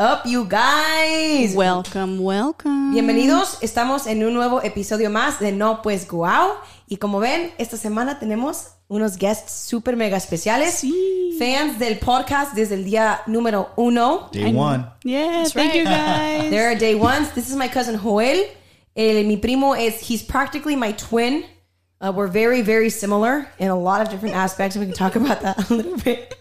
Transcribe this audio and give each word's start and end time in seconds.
up, 0.00 0.24
you 0.24 0.46
guys? 0.46 1.54
Welcome, 1.54 2.20
welcome. 2.20 2.92
Bienvenidos, 2.92 3.58
estamos 3.60 4.06
en 4.06 4.24
un 4.24 4.32
nuevo 4.32 4.62
episodio 4.62 5.10
más 5.10 5.38
de 5.40 5.52
No 5.52 5.82
Pues 5.82 6.08
Guau. 6.08 6.54
Y 6.88 6.96
como 6.96 7.20
ven, 7.20 7.52
esta 7.58 7.76
semana 7.76 8.18
tenemos 8.18 8.68
unos 8.88 9.18
guests 9.18 9.52
super 9.52 9.96
mega 9.96 10.16
especiales. 10.16 10.72
Sí. 10.72 11.36
Fans 11.38 11.78
del 11.78 11.98
podcast 11.98 12.54
desde 12.54 12.76
el 12.76 12.84
día 12.84 13.20
número 13.26 13.72
uno. 13.76 14.30
Day 14.32 14.54
one. 14.54 14.86
Yeah, 15.04 15.44
thank 15.44 15.74
you 15.74 15.84
guys. 15.84 16.48
There 16.48 16.66
are 16.66 16.74
day 16.74 16.94
ones. 16.94 17.34
This 17.34 17.50
is 17.50 17.56
my 17.56 17.68
cousin 17.68 17.98
Joel. 17.98 18.46
El, 18.96 19.24
mi 19.24 19.36
primo 19.36 19.74
is, 19.74 20.00
he's 20.00 20.22
practically 20.22 20.76
my 20.76 20.92
twin. 20.92 21.44
Uh, 22.00 22.10
we're 22.10 22.26
very, 22.26 22.62
very 22.62 22.88
similar 22.88 23.46
in 23.58 23.68
a 23.68 23.78
lot 23.78 24.00
of 24.00 24.08
different 24.08 24.34
aspects. 24.34 24.78
We 24.78 24.86
can 24.86 24.94
talk 24.94 25.16
about 25.16 25.42
that 25.42 25.70
a 25.70 25.74
little 25.74 25.98
bit 25.98 26.34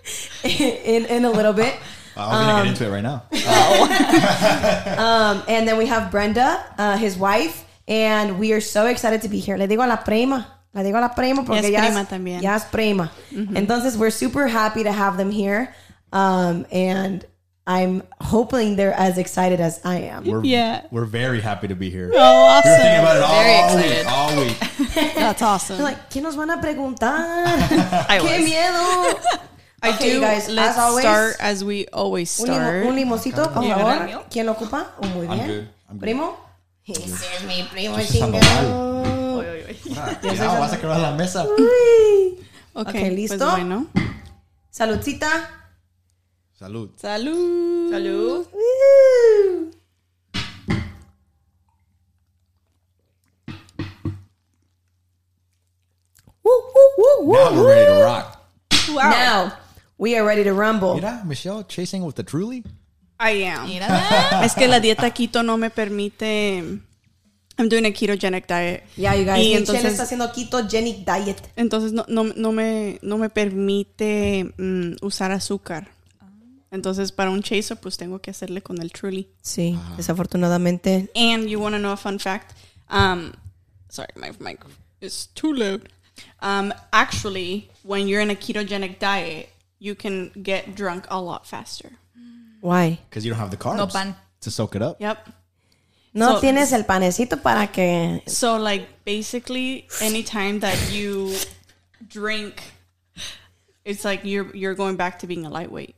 in, 0.46 1.06
in 1.08 1.26
a 1.26 1.30
little 1.30 1.52
bit. 1.52 1.76
I 2.20 2.28
was 2.38 2.46
gonna 2.46 2.64
get 2.64 2.70
into 2.70 2.86
it 2.88 2.92
right 2.92 3.04
now. 3.04 3.24
Um, 5.00 5.44
and 5.48 5.68
then 5.68 5.78
we 5.78 5.86
have 5.88 6.12
Brenda, 6.12 6.64
uh, 6.78 6.98
his 6.98 7.18
wife, 7.18 7.64
and 7.88 8.40
we 8.40 8.54
are 8.54 8.62
so 8.62 8.86
excited 8.88 9.22
to 9.24 9.30
be 9.30 9.40
here. 9.40 9.58
Le 9.58 9.68
digo 9.68 9.84
a 9.84 9.88
la 9.88 9.98
prima. 9.98 10.46
Le 10.74 10.84
digo 10.84 10.98
a 10.98 11.02
la 11.02 11.10
prima 11.10 11.44
porque 11.46 11.62
Ya 11.62 11.68
es 11.68 11.72
ya, 11.72 11.80
prima 11.88 12.02
es, 12.02 12.08
también. 12.08 12.42
ya 12.42 12.56
es 12.56 12.66
prima. 12.66 13.12
Entonces, 13.32 13.98
we're 13.98 14.10
super 14.12 14.48
happy 14.48 14.84
to 14.84 14.92
have 14.92 15.18
them 15.18 15.32
here. 15.32 15.74
Um, 16.12 16.66
and 16.72 17.26
I'm 17.66 18.04
hoping 18.20 18.76
they're 18.76 18.94
as 18.94 19.18
excited 19.18 19.60
as 19.62 19.80
I 19.86 20.00
am. 20.10 20.26
We're, 20.26 20.44
Yeah. 20.44 20.82
we're 20.92 21.06
very 21.06 21.40
happy 21.40 21.68
to 21.68 21.76
be 21.76 21.90
here. 21.90 22.12
Oh, 22.14 22.18
awesome! 22.18 22.72
We 22.72 22.78
were 22.78 22.84
thinking 22.84 23.00
about 23.00 23.18
it 23.18 24.06
all, 24.08 24.30
all 24.36 24.36
week. 24.46 24.58
All 24.90 24.96
week. 25.06 25.14
That's 25.16 25.42
awesome. 25.42 25.78
They're 25.78 25.86
like, 25.86 26.10
¿qué 26.10 26.22
nos 26.22 26.36
van 26.36 26.50
a 26.50 26.58
preguntar? 26.58 27.20
I 28.10 28.20
¡Qué 28.20 28.40
miedo! 28.44 29.20
I 29.82 29.90
Okay, 29.94 30.10
do. 30.10 30.16
you 30.16 30.22
guys, 30.22 30.50
let's 30.50 30.78
as 30.78 30.84
always, 30.84 31.04
start 31.06 31.36
as 31.40 31.64
we 31.64 31.88
always 31.94 32.38
Un, 32.40 32.46
limo- 32.48 32.58
start. 32.60 32.86
un 32.86 32.96
limoncito, 32.96 33.54
por 33.54 33.64
favor. 33.64 34.26
¿Quién 34.30 34.46
lo 34.46 34.52
ocupa? 34.54 34.92
Oh, 35.02 35.08
muy 35.08 35.26
I'm 35.28 35.38
bien. 35.38 35.48
good. 35.48 35.68
I'm 35.90 35.96
good. 35.98 36.02
¿Primo? 36.02 36.38
Ese 36.86 37.36
es 37.38 37.44
mi 37.46 37.64
primo 37.72 37.96
Just 37.98 38.16
usando 38.16 38.40
chingado. 38.40 39.44
Ya, 40.34 40.60
vas 40.60 40.74
a 40.74 40.78
quebrar 40.80 41.00
la 41.00 41.12
mesa. 41.12 41.46
Uy. 41.46 42.40
Okay, 42.74 43.10
Ok, 43.10 43.16
¿listo? 43.16 43.38
Pues 43.38 43.52
bueno. 43.52 43.88
Saludcita. 44.70 45.30
Salud. 46.58 46.90
Salud. 46.98 47.92
Salud. 47.92 48.48
Now 56.44 57.54
we're 57.54 57.68
ready 57.68 57.86
to 57.86 58.04
rock. 58.04 58.36
Now 58.90 59.58
we 60.00 60.18
are 60.18 60.26
ready 60.26 60.44
to 60.44 60.54
rumble. 60.54 60.96
Mira, 60.96 61.22
Michelle 61.26 61.64
chasing 61.68 62.04
with 62.04 62.16
the 62.16 62.24
truly. 62.24 62.64
I 63.20 63.44
am. 63.44 63.68
Mira. 63.68 63.88
Es 64.44 64.56
que 64.56 64.68
la 64.68 64.80
dieta 64.80 65.12
keto 65.12 65.44
no 65.44 65.58
me 65.58 65.70
permite. 65.70 66.80
I'm 67.60 67.68
doing 67.68 67.86
a 67.86 67.92
ketogenic 67.92 68.48
diet. 68.48 68.84
Yeah, 68.96 69.14
you 69.14 69.26
guys. 69.26 69.38
Y 69.38 69.50
Michelle 69.50 69.60
entonces- 69.60 69.92
está 69.92 70.04
haciendo 70.04 70.32
ketogenic 70.32 71.06
diet. 71.06 71.52
Entonces 71.58 71.92
no, 71.92 72.06
no, 72.08 72.24
no, 72.24 72.52
me, 72.54 72.98
no 73.02 73.18
me 73.18 73.30
permite 73.30 74.54
mm, 74.58 74.96
usar 75.02 75.32
azúcar. 75.32 75.90
Entonces 76.72 77.12
para 77.12 77.30
un 77.32 77.42
chaser 77.42 77.78
pues 77.78 77.98
tengo 77.98 78.20
que 78.20 78.32
hacerle 78.32 78.62
con 78.62 78.80
el 78.82 78.92
truly. 78.92 79.28
Sí, 79.42 79.78
desafortunadamente. 79.98 81.10
And 81.16 81.48
you 81.50 81.60
want 81.60 81.76
to 81.76 81.80
know 81.80 81.92
a 81.92 81.98
fun 81.98 82.20
fact? 82.20 82.56
Um, 82.90 83.34
sorry, 83.90 84.14
my 84.16 84.32
mic 84.40 84.60
is 85.02 85.28
too 85.36 85.54
loud. 85.54 85.90
Um, 86.42 86.74
actually, 86.94 87.70
when 87.84 88.08
you're 88.08 88.22
in 88.22 88.30
a 88.30 88.36
ketogenic 88.36 89.00
diet, 89.00 89.50
you 89.80 89.96
can 89.96 90.30
get 90.44 90.76
drunk 90.76 91.06
a 91.10 91.20
lot 91.22 91.48
faster. 91.48 91.92
Why? 92.62 93.00
Because 93.10 93.26
you 93.26 93.32
don't 93.32 93.40
have 93.40 93.52
the 93.52 93.58
carbs 93.58 93.78
No 93.78 93.88
pan. 93.88 94.16
to 94.42 94.52
soak 94.52 94.76
it 94.76 94.82
up. 94.82 95.00
Yep. 95.00 95.30
No 96.14 96.36
So- 96.36 96.42
tienes 96.42 96.74
el 96.74 96.84
panecito 96.84 97.42
para 97.42 97.68
que. 97.68 98.22
So 98.28 98.58
like 98.58 98.88
basically, 99.06 99.88
anytime 100.02 100.60
that 100.60 100.92
you 100.92 101.34
drink, 102.08 102.62
it's 103.86 104.04
like 104.04 104.22
you're 104.26 104.54
you're 104.56 104.76
going 104.76 104.98
back 104.98 105.20
to 105.20 105.28
being 105.28 105.46
a 105.46 105.50
lightweight. 105.50 105.96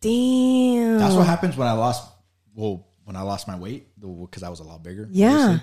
Damn. 0.00 0.98
That's 0.98 1.14
what 1.14 1.26
happens 1.26 1.56
when 1.56 1.68
I 1.68 1.72
lost. 1.72 2.10
Well, 2.54 2.86
when 3.04 3.16
I 3.16 3.22
lost 3.22 3.46
my 3.48 3.56
weight, 3.56 3.86
because 4.00 4.42
I 4.42 4.48
was 4.48 4.60
a 4.60 4.64
lot 4.64 4.82
bigger. 4.82 5.08
Yeah. 5.10 5.32
obviously. 5.34 5.62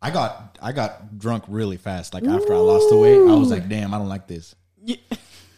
I 0.00 0.10
got 0.10 0.58
I 0.62 0.72
got 0.72 1.18
drunk 1.18 1.44
really 1.48 1.76
fast. 1.76 2.14
Like 2.14 2.24
after 2.24 2.54
I 2.54 2.58
lost 2.58 2.88
the 2.88 2.96
weight, 2.96 3.18
I 3.18 3.34
was 3.34 3.50
like, 3.50 3.68
"Damn, 3.68 3.92
I 3.92 3.98
don't 3.98 4.08
like 4.08 4.26
this." 4.28 4.54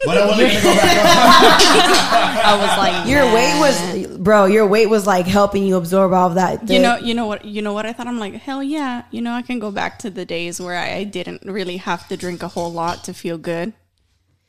But 0.05 0.17
I 0.17 0.27
wasn't 0.27 0.49
gonna 0.49 0.63
go 0.63 0.75
back 0.75 0.97
up. 0.97 2.45
I 2.45 2.57
was 2.57 2.79
like, 2.79 3.09
Your 3.09 3.25
nah. 3.25 3.35
weight 3.35 3.61
was, 3.61 4.19
bro. 4.19 4.47
Your 4.47 4.67
weight 4.67 4.87
was 4.87 5.07
like 5.07 5.27
helping 5.27 5.65
you 5.65 5.77
absorb 5.77 6.13
all 6.13 6.29
of 6.29 6.37
that. 6.37 6.71
You 6.71 6.79
know, 6.79 6.97
you 6.97 7.15
know 7.15 7.27
what, 7.27 7.45
you 7.45 7.61
know 7.61 7.75
what 7.75 7.85
I 7.85 7.93
thought. 7.93 8.07
I'm 8.07 8.19
like, 8.19 8.35
hell 8.35 8.63
yeah, 8.63 9.05
you 9.11 9.21
know, 9.21 9.33
I 9.33 9.43
can 9.43 9.59
go 9.59 9.71
back 9.71 9.99
to 10.01 10.11
the 10.11 10.25
days 10.25 10.61
where 10.61 10.77
I, 10.77 10.95
I 10.95 11.05
didn't 11.05 11.43
really 11.45 11.77
have 11.77 12.09
to 12.09 12.17
drink 12.17 12.43
a 12.43 12.49
whole 12.49 12.73
lot 12.73 13.05
to 13.05 13.15
feel 13.15 13.37
good. 13.37 13.75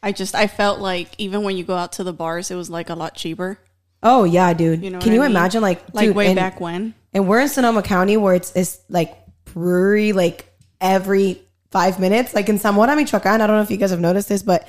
I 0.02 0.14
just, 0.14 0.36
I 0.36 0.48
felt 0.48 0.80
like 0.80 1.10
even 1.18 1.44
when 1.44 1.58
you 1.58 1.64
go 1.64 1.76
out 1.76 1.92
to 1.94 2.04
the 2.04 2.14
bars, 2.14 2.50
it 2.50 2.56
was 2.56 2.70
like 2.70 2.90
a 2.90 2.96
lot 2.96 3.16
cheaper. 3.16 3.60
Oh 4.04 4.24
yeah, 4.24 4.54
dude. 4.54 4.82
You 4.84 4.90
know, 4.90 5.00
Can 5.00 5.10
what 5.10 5.16
you 5.16 5.22
I 5.22 5.28
mean? 5.28 5.36
imagine, 5.36 5.62
like, 5.62 5.84
like 5.94 6.08
dude, 6.08 6.16
way 6.16 6.28
and, 6.28 6.36
back 6.36 6.60
when? 6.60 6.96
And 7.14 7.28
we're 7.28 7.42
in 7.42 7.50
Sonoma 7.50 7.84
County, 7.84 8.18
where 8.18 8.34
it's 8.34 8.52
it's 8.56 8.80
like 8.90 9.16
brewery 9.46 10.14
like 10.14 10.52
every 10.80 11.42
five 11.70 12.00
minutes. 12.00 12.34
Like 12.34 12.50
in 12.50 12.58
Zamora, 12.58 12.96
Michoacan. 12.96 13.42
I 13.42 13.48
don't 13.48 13.58
know 13.58 13.62
if 13.62 13.70
you 13.70 13.78
guys 13.78 13.92
have 13.92 14.00
noticed 14.00 14.30
this, 14.30 14.42
but 14.42 14.68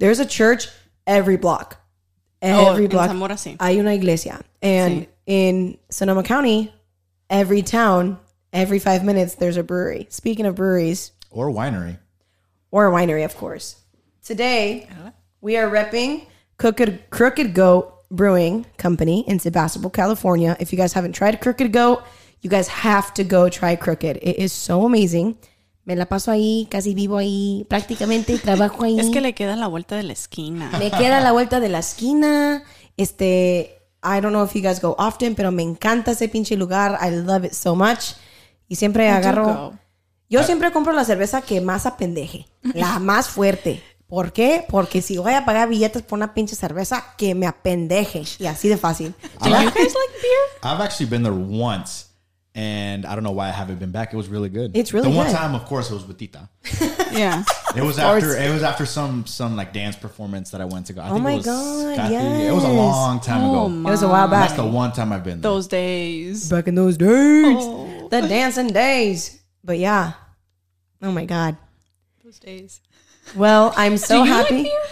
there's 0.00 0.18
a 0.18 0.26
church 0.26 0.68
every 1.06 1.36
block. 1.36 1.76
Oh, 2.42 2.72
Every 2.72 2.84
in 2.86 2.90
block. 2.90 3.08
Zamora, 3.08 3.34
sí. 3.36 3.56
Hay 3.60 3.78
una 3.78 3.92
iglesia. 3.94 4.40
And 4.62 5.02
Sí. 5.02 5.08
in 5.26 5.78
Sonoma 5.90 6.22
County, 6.22 6.72
every 7.28 7.62
town, 7.62 8.18
every 8.52 8.78
five 8.78 9.04
minutes, 9.04 9.34
there's 9.36 9.56
a 9.58 9.62
brewery. 9.62 10.06
Speaking 10.10 10.46
of 10.46 10.54
breweries, 10.54 11.12
or 11.30 11.50
winery. 11.50 11.98
or 12.72 12.86
a 12.88 12.90
winery, 12.90 13.24
of 13.24 13.36
course. 13.36 13.76
Today, 14.24 14.88
we 15.40 15.56
are 15.56 15.68
repping 15.70 16.26
Crooked, 16.58 17.10
Crooked 17.10 17.54
Goat 17.54 17.92
Brewing 18.10 18.66
Company 18.78 19.24
in 19.28 19.38
Sebastopol, 19.38 19.90
California. 19.90 20.56
If 20.60 20.72
you 20.72 20.76
guys 20.78 20.92
haven't 20.94 21.12
tried 21.12 21.40
Crooked 21.40 21.72
Goat, 21.72 22.02
you 22.40 22.48
guys 22.50 22.68
have 22.68 23.12
to 23.14 23.24
go 23.24 23.48
try 23.50 23.76
Crooked. 23.76 24.16
It 24.22 24.36
is 24.38 24.52
so 24.52 24.84
amazing. 24.86 25.36
Me 25.90 25.96
la 25.96 26.06
paso 26.06 26.30
ahí, 26.30 26.68
casi 26.70 26.94
vivo 26.94 27.16
ahí, 27.16 27.66
prácticamente 27.68 28.38
trabajo 28.38 28.84
ahí. 28.84 28.96
Es 29.00 29.10
que 29.10 29.20
le 29.20 29.34
queda 29.34 29.56
la 29.56 29.66
vuelta 29.66 29.96
de 29.96 30.04
la 30.04 30.12
esquina. 30.12 30.70
Me 30.78 30.88
queda 30.92 31.18
a 31.18 31.20
la 31.20 31.32
vuelta 31.32 31.58
de 31.58 31.68
la 31.68 31.80
esquina. 31.80 32.62
Este, 32.96 33.82
I 34.00 34.20
don't 34.20 34.28
know 34.28 34.44
if 34.44 34.54
you 34.54 34.62
guys 34.62 34.80
go 34.80 34.94
often, 35.00 35.34
pero 35.34 35.50
me 35.50 35.64
encanta 35.64 36.12
ese 36.12 36.28
pinche 36.28 36.56
lugar. 36.56 36.96
I 37.02 37.10
love 37.10 37.44
it 37.44 37.54
so 37.54 37.74
much. 37.74 38.12
Y 38.68 38.76
siempre 38.76 39.08
do 39.08 39.16
agarro. 39.16 39.72
Yo 40.28 40.44
siempre 40.44 40.70
compro 40.70 40.92
la 40.92 41.04
cerveza 41.04 41.42
que 41.42 41.60
más 41.60 41.86
apendeje, 41.86 42.46
la 42.62 42.98
más 43.00 43.26
fuerte. 43.26 43.82
¿Por 44.06 44.32
qué? 44.32 44.64
Porque 44.68 45.02
si 45.02 45.18
voy 45.18 45.32
a 45.32 45.44
pagar 45.44 45.68
billetes 45.68 46.02
por 46.02 46.18
una 46.18 46.34
pinche 46.34 46.54
cerveza, 46.54 47.04
que 47.16 47.34
me 47.34 47.48
apendeje. 47.48 48.22
Y 48.38 48.46
así 48.46 48.68
de 48.68 48.76
fácil. 48.76 49.12
Do 49.40 49.48
you 49.48 49.56
guys 49.56 49.74
like 49.74 49.82
beer? 50.22 50.62
I've 50.62 50.80
actually 50.80 51.10
been 51.10 51.24
there 51.24 51.34
once, 51.34 52.09
and 52.54 53.06
I 53.06 53.14
don't 53.14 53.24
know 53.24 53.30
why 53.30 53.48
I 53.48 53.52
haven't 53.52 53.78
been 53.78 53.92
back. 53.92 54.12
It 54.12 54.16
was 54.16 54.28
really 54.28 54.48
good. 54.48 54.76
It's 54.76 54.92
really 54.92 55.10
the 55.10 55.16
one 55.16 55.26
good. 55.26 55.36
time, 55.36 55.54
of 55.54 55.64
course, 55.66 55.90
it 55.90 55.94
was 55.94 56.04
with 56.06 56.18
Tita. 56.18 56.48
Yeah. 57.12 57.42
It 57.76 57.82
was 57.82 57.96
course. 57.96 58.22
after 58.24 58.36
it 58.38 58.52
was 58.52 58.62
after 58.62 58.86
some 58.86 59.26
some 59.26 59.56
like 59.56 59.72
dance 59.72 59.96
performance 59.96 60.52
that 60.52 60.60
I 60.60 60.64
went 60.64 60.86
to 60.86 60.92
go. 60.92 61.00
I 61.02 61.08
Oh 61.10 61.14
think 61.14 61.24
my 61.24 61.32
it 61.32 61.36
was 61.38 61.46
God, 61.46 61.96
Kathy. 61.96 62.14
It 62.46 62.52
was 62.52 62.62
a 62.64 62.68
long 62.72 63.18
time 63.18 63.42
Oh 63.42 63.66
ago. 63.66 63.88
It 63.88 63.90
was 63.90 64.02
a 64.02 64.08
while 64.08 64.24
And 64.24 64.32
That's 64.32 64.52
back. 64.52 64.56
the 64.64 64.66
one 64.70 64.92
time 64.92 65.12
I've 65.12 65.24
been 65.24 65.40
there. 65.40 65.50
Those 65.50 65.66
days. 65.66 66.48
Back 66.48 66.68
in 66.68 66.76
those 66.76 66.96
days. 66.96 67.56
Oh. 67.58 68.08
The 68.10 68.20
dancing 68.22 68.68
days. 68.68 69.40
But 69.64 69.78
yeah. 69.78 70.12
Oh 71.02 71.10
my 71.10 71.24
God. 71.24 71.56
Those 72.24 72.38
days. 72.38 72.80
Well, 73.34 73.72
I'm 73.76 73.96
so 73.96 74.22
Do 74.22 74.28
you 74.28 74.34
like 74.36 74.46
happy. 74.46 74.62
beer? 74.64 74.82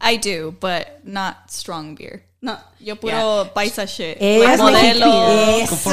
I 0.00 0.16
do, 0.16 0.56
but 0.60 1.06
not 1.06 1.50
strong 1.50 1.94
beer. 1.94 2.22
No, 2.42 2.56
yo 2.78 2.96
puro 2.96 3.50
paisa 3.54 3.84
shit. 3.86 4.16
Es 4.18 4.40
Like 4.40 4.62
modelo. 4.62 5.28
Eso. 5.60 5.90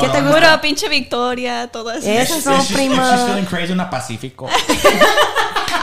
¿Qué 0.00 0.08
te 0.08 0.20
gusta? 0.22 0.32
Puro 0.40 0.60
pinche 0.60 0.88
Victoria, 0.88 1.66
todas. 1.66 2.04
Eso, 2.06 2.34
She's- 2.34 2.66
she's, 2.68 2.72
prima. 2.76 2.94
she's 3.10 3.26
feeling 3.26 3.44
crazy 3.46 3.72
in 3.72 3.80
a 3.80 3.90
Pacifico. 3.90 4.46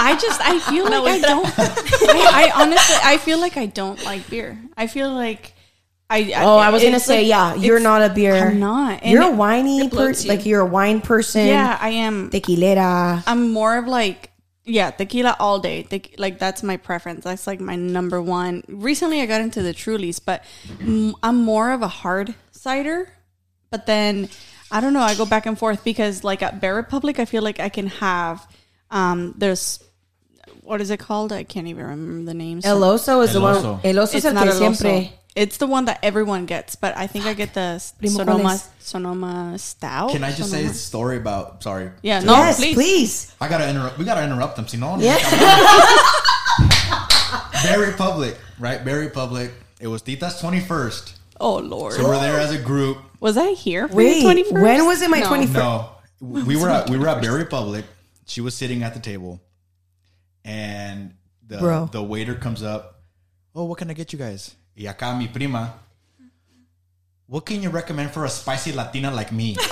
I 0.04 0.18
just 0.20 0.40
I 0.42 0.60
feel 0.60 0.86
like 0.90 1.04
I 1.06 1.20
don't. 1.20 1.46
I, 1.60 2.46
I 2.48 2.52
honestly 2.56 2.96
I 3.04 3.18
feel 3.18 3.40
like 3.40 3.58
I 3.58 3.66
don't 3.68 4.02
like 4.04 4.28
beer. 4.30 4.58
I 4.78 4.88
feel 4.88 5.12
like 5.14 5.54
I. 6.10 6.32
Oh, 6.38 6.58
I 6.58 6.70
was 6.72 6.82
gonna 6.82 7.00
say, 7.00 7.20
like- 7.20 7.28
yeah, 7.28 7.56
you're 7.56 7.80
not 7.80 8.02
a 8.02 8.10
beer. 8.10 8.36
I'm 8.36 8.60
not. 8.60 9.02
And 9.04 9.12
You're 9.12 9.24
a 9.24 9.28
it- 9.28 9.36
whiny 9.36 9.90
person. 9.90 10.26
you. 10.32 10.36
Like 10.38 10.46
you're 10.46 10.62
a 10.62 10.66
wine 10.66 11.02
person. 11.02 11.48
Yeah, 11.48 11.78
I 11.80 11.90
am. 11.90 12.30
Tequilera. 12.32 13.24
I'm 13.28 13.52
more 13.52 13.78
of 13.78 13.88
like 13.88 14.31
yeah, 14.72 14.92
tequila 14.92 15.36
all 15.40 15.60
day. 15.60 15.84
Te- 15.84 16.16
like 16.18 16.40
that's 16.40 16.64
my 16.64 16.78
preference. 16.78 17.24
That's 17.24 17.46
like 17.46 17.60
my 17.60 17.76
number 17.76 18.22
one. 18.22 18.64
Recently, 18.68 19.22
I 19.22 19.26
got 19.26 19.42
into 19.42 19.62
the 19.62 19.74
Trulies, 19.74 20.20
but 20.24 20.44
I'm 21.22 21.44
more 21.44 21.72
of 21.72 21.82
a 21.82 21.88
hard 21.88 22.34
cider. 22.52 23.10
But 23.70 23.86
then 23.86 24.30
I 24.72 24.82
don't 24.82 24.94
know. 24.94 25.02
I 25.02 25.16
go 25.16 25.26
back 25.26 25.46
and 25.46 25.58
forth 25.58 25.84
because 25.84 26.24
like 26.24 26.42
at 26.42 26.62
Bear 26.62 26.76
Republic, 26.76 27.20
I 27.20 27.26
feel 27.26 27.44
like 27.44 27.60
I 27.60 27.70
can 27.70 27.88
have 27.88 28.48
um 28.90 29.34
there's 29.38 29.84
what 30.62 30.82
is 30.82 30.90
it 30.90 31.00
called? 31.00 31.32
I 31.32 31.44
can't 31.44 31.68
even 31.68 31.86
remember 31.86 32.26
the 32.26 32.34
names. 32.34 32.66
El 32.66 32.82
oso 32.82 33.24
is 33.24 33.34
the 33.34 33.42
one. 33.42 33.56
oso. 33.56 33.80
El 33.84 33.96
oso 33.96 34.16
es 34.16 34.26
el 34.26 34.34
not 34.34 34.44
que 34.44 34.52
el 34.52 34.58
siempre. 34.58 35.14
Oso. 35.36 35.42
It's 35.44 35.58
the 35.58 35.68
one 35.68 35.86
that 35.86 36.00
everyone 36.04 36.46
gets, 36.46 36.76
but 36.76 36.96
I 36.98 37.08
think 37.08 37.26
I 37.26 37.34
get 37.34 37.54
the 37.54 37.82
Primo, 38.00 38.18
Sonoma 38.18 38.50
es? 38.54 38.70
Sonoma 38.80 39.58
Stout. 39.58 40.12
Can 40.12 40.24
I 40.24 40.32
just 40.32 40.50
say 40.52 40.58
Sonoma- 40.58 40.72
a 40.72 40.74
story 40.76 41.18
about? 41.18 41.64
Sorry. 41.64 41.90
Yeah, 42.02 42.20
no, 42.20 42.34
yes, 42.34 42.58
please. 42.58 42.74
please. 42.76 43.36
I 43.40 43.48
gotta 43.48 43.70
interrupt. 43.70 43.98
We 43.98 44.06
gotta 44.06 44.24
interrupt 44.24 44.56
them. 44.58 44.68
See, 44.68 44.78
no 44.78 44.92
one. 44.92 45.00
Yeah. 45.00 45.18
Bear 47.64 47.80
Republic, 47.80 48.38
right? 48.60 48.82
Very 48.82 49.10
Public. 49.10 49.52
It 49.80 49.88
was 49.88 50.02
Tita's 50.02 50.40
twenty 50.40 50.60
first. 50.60 51.16
Oh 51.40 51.58
Lord, 51.58 51.94
So 51.94 52.04
we're 52.08 52.20
there 52.20 52.40
as 52.40 52.52
a 52.52 52.58
group. 52.60 52.98
was 53.20 53.36
I 53.38 53.52
here 53.54 53.88
for 53.88 53.96
Wait, 53.96 54.24
21st? 54.24 54.62
when 54.62 54.86
was 54.86 55.02
it 55.02 55.10
my 55.10 55.20
No. 55.22 55.28
21st? 55.30 55.54
No, 55.54 55.90
we 56.20 56.56
were 56.56 56.70
at 56.70 56.90
we 56.90 56.98
were 56.98 57.08
at 57.08 57.22
Bear 57.22 57.34
Republic. 57.34 57.86
She 58.26 58.42
was 58.42 58.56
sitting 58.56 58.84
at 58.84 58.94
the 58.94 59.00
table, 59.00 59.42
and 60.46 61.16
the 61.48 61.58
Bro. 61.58 61.90
the 61.92 62.04
waiter 62.04 62.36
comes 62.36 62.62
up. 62.64 63.02
Oh, 63.56 63.66
what 63.66 63.78
can 63.80 63.90
I 63.90 63.94
get 63.94 64.14
you 64.14 64.20
guys? 64.20 64.56
Y 64.78 64.84
acá 64.88 65.14
mi 65.18 65.28
prima. 65.28 65.74
What 67.28 67.46
can 67.46 67.62
you 67.62 67.70
recommend 67.70 68.12
for 68.12 68.26
a 68.26 68.30
spicy 68.30 68.72
Latina 68.74 69.12
like 69.12 69.32
me? 69.32 69.56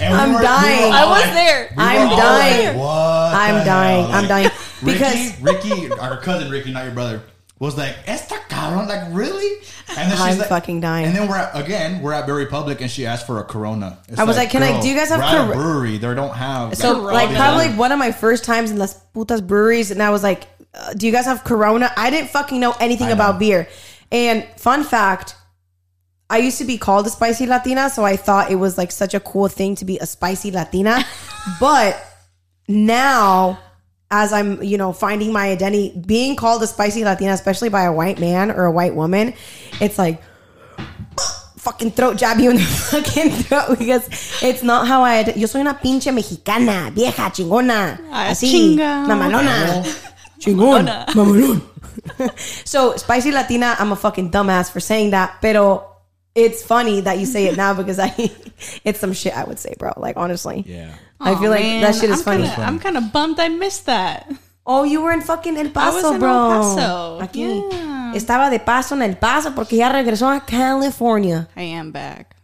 And 0.00 0.14
I'm 0.14 0.30
we 0.30 0.34
were 0.36 0.42
dying. 0.42 0.92
all 0.92 0.92
I 0.92 1.04
was 1.06 1.24
like- 1.24 1.34
there. 1.34 1.74
we 1.76 1.82
I'm 1.84 2.08
dying. 2.16 2.66
Like, 2.68 2.76
what? 2.76 3.34
I'm 3.34 3.58
the 3.58 3.64
dying. 3.64 4.04
hell? 4.06 4.12
I'm 4.14 4.28
Like, 4.28 4.28
dying. 4.28 4.50
Because- 4.84 5.40
Ricky, 5.40 5.78
Ricky, 5.86 5.92
our 5.92 6.16
cousin 6.20 6.50
Ricky, 6.50 6.72
not 6.72 6.84
your 6.84 6.94
brother, 6.94 7.22
was 7.58 7.76
like, 7.76 7.96
"Esta 8.06 8.36
cabrón, 8.48 8.88
like 8.88 9.02
really?" 9.12 9.58
And 9.90 10.10
then 10.10 10.10
she's 10.12 10.20
I'm 10.20 10.38
like, 10.38 10.48
fucking 10.48 10.80
dying. 10.80 11.06
And 11.06 11.16
then 11.16 11.28
we're 11.28 11.36
at, 11.36 11.50
again, 11.56 12.00
we're 12.00 12.12
at 12.12 12.26
Bear 12.26 12.34
Republic, 12.36 12.80
and 12.80 12.90
she 12.90 13.06
asked 13.06 13.26
for 13.26 13.38
a 13.40 13.44
Corona. 13.44 13.98
It's 14.08 14.18
I 14.18 14.24
was 14.24 14.36
like, 14.36 14.50
"Can 14.50 14.62
I- 14.62 14.80
do 14.80 14.88
you 14.88 14.94
guys 14.96 15.08
have 15.10 15.18
we're 15.20 15.24
at 15.26 15.34
a 15.34 15.44
Cor- 15.46 15.54
brewery? 15.54 15.98
They 15.98 16.14
don't 16.14 16.34
have 16.34 16.76
So 16.76 16.94
all 16.96 17.02
like 17.02 17.34
probably 17.34 17.68
one 17.70 17.90
of 17.92 17.98
my 17.98 18.12
first 18.12 18.44
times 18.44 18.70
in 18.70 18.78
Las 18.78 19.00
Putas 19.14 19.44
breweries, 19.46 19.90
and 19.90 20.02
I 20.02 20.10
was 20.10 20.22
like, 20.22 20.46
uh, 20.74 20.94
"Do 20.94 21.06
you 21.06 21.12
guys 21.12 21.24
have 21.26 21.44
Corona?" 21.44 21.90
I 21.96 22.10
didn't 22.10 22.30
fucking 22.30 22.58
know 22.60 22.74
anything 22.80 23.08
I 23.08 23.12
about 23.12 23.34
know. 23.34 23.38
beer. 23.40 23.68
And 24.10 24.44
fun 24.56 24.84
fact, 24.84 25.34
I 26.30 26.38
used 26.38 26.58
to 26.58 26.64
be 26.64 26.78
called 26.78 27.06
a 27.06 27.10
spicy 27.10 27.46
Latina, 27.46 27.90
so 27.90 28.04
I 28.04 28.16
thought 28.16 28.50
it 28.50 28.56
was 28.56 28.76
like 28.78 28.92
such 28.92 29.14
a 29.14 29.20
cool 29.20 29.48
thing 29.48 29.74
to 29.76 29.84
be 29.84 29.98
a 29.98 30.06
spicy 30.06 30.50
Latina. 30.50 31.04
but 31.60 31.96
now, 32.68 33.58
as 34.10 34.32
I'm 34.32 34.62
you 34.62 34.76
know 34.78 34.92
finding 34.92 35.32
my 35.32 35.50
identity, 35.50 35.92
being 36.06 36.36
called 36.36 36.62
a 36.62 36.66
spicy 36.66 37.04
Latina, 37.04 37.32
especially 37.32 37.68
by 37.70 37.82
a 37.82 37.92
white 37.92 38.18
man 38.18 38.50
or 38.50 38.64
a 38.64 38.70
white 38.72 38.94
woman, 38.94 39.34
it's 39.80 39.98
like 39.98 40.22
fucking 41.58 41.90
throat 41.92 42.16
jab 42.16 42.38
you 42.38 42.50
in 42.50 42.56
the 42.56 42.62
fucking 42.92 43.30
throat 43.30 43.78
because 43.78 44.08
it's 44.42 44.62
not 44.62 44.86
how 44.86 45.02
I. 45.02 45.24
Yo 45.36 45.46
soy 45.46 45.60
una 45.60 45.74
pinche 45.74 46.12
mexicana, 46.14 46.90
vieja, 46.94 47.30
chingona, 47.30 47.98
Ah, 48.10 48.30
así, 48.30 48.50
chinga. 48.50 49.06
mamalona, 49.06 49.84
chingón, 50.38 50.86
mamalón. 51.14 51.62
so 52.64 52.96
spicy 52.96 53.30
Latina, 53.32 53.76
I'm 53.78 53.92
a 53.92 53.96
fucking 53.96 54.30
dumbass 54.30 54.70
for 54.70 54.80
saying 54.80 55.10
that, 55.10 55.38
pero 55.40 55.84
it's 56.34 56.62
funny 56.62 57.00
that 57.02 57.18
you 57.18 57.26
say 57.26 57.46
it 57.46 57.56
now 57.56 57.74
because 57.74 57.98
I, 57.98 58.14
it's 58.84 59.00
some 59.00 59.12
shit 59.12 59.36
I 59.36 59.44
would 59.44 59.58
say, 59.58 59.74
bro. 59.78 59.92
Like 59.96 60.16
honestly, 60.16 60.64
yeah. 60.66 60.94
I 61.20 61.34
feel 61.34 61.50
Aw, 61.50 61.54
like 61.56 61.62
man. 61.62 61.82
that 61.82 61.94
shit 61.94 62.10
is 62.10 62.18
I'm 62.20 62.24
funny. 62.24 62.48
Kinda, 62.48 62.62
I'm 62.62 62.78
kind 62.78 62.96
of 62.96 63.12
bummed 63.12 63.40
I 63.40 63.48
missed 63.48 63.86
that. 63.86 64.30
Oh, 64.64 64.84
you 64.84 65.00
were 65.00 65.12
in 65.12 65.22
fucking 65.22 65.56
El 65.56 65.70
Paso, 65.70 65.96
was 65.96 66.04
in 66.04 66.12
El 66.14 66.18
bro. 66.20 66.28
Paso, 66.30 67.18
Aquí. 67.22 67.70
yeah. 67.70 68.12
Estaba 68.14 68.50
de 68.50 68.58
paso 68.60 68.94
en 68.94 69.02
El 69.02 69.16
Paso 69.16 69.54
porque 69.54 69.76
ya 69.76 69.88
regresó 69.90 70.28
a 70.28 70.40
California. 70.40 71.48
I 71.56 71.62
am 71.74 71.90
back. 71.90 72.36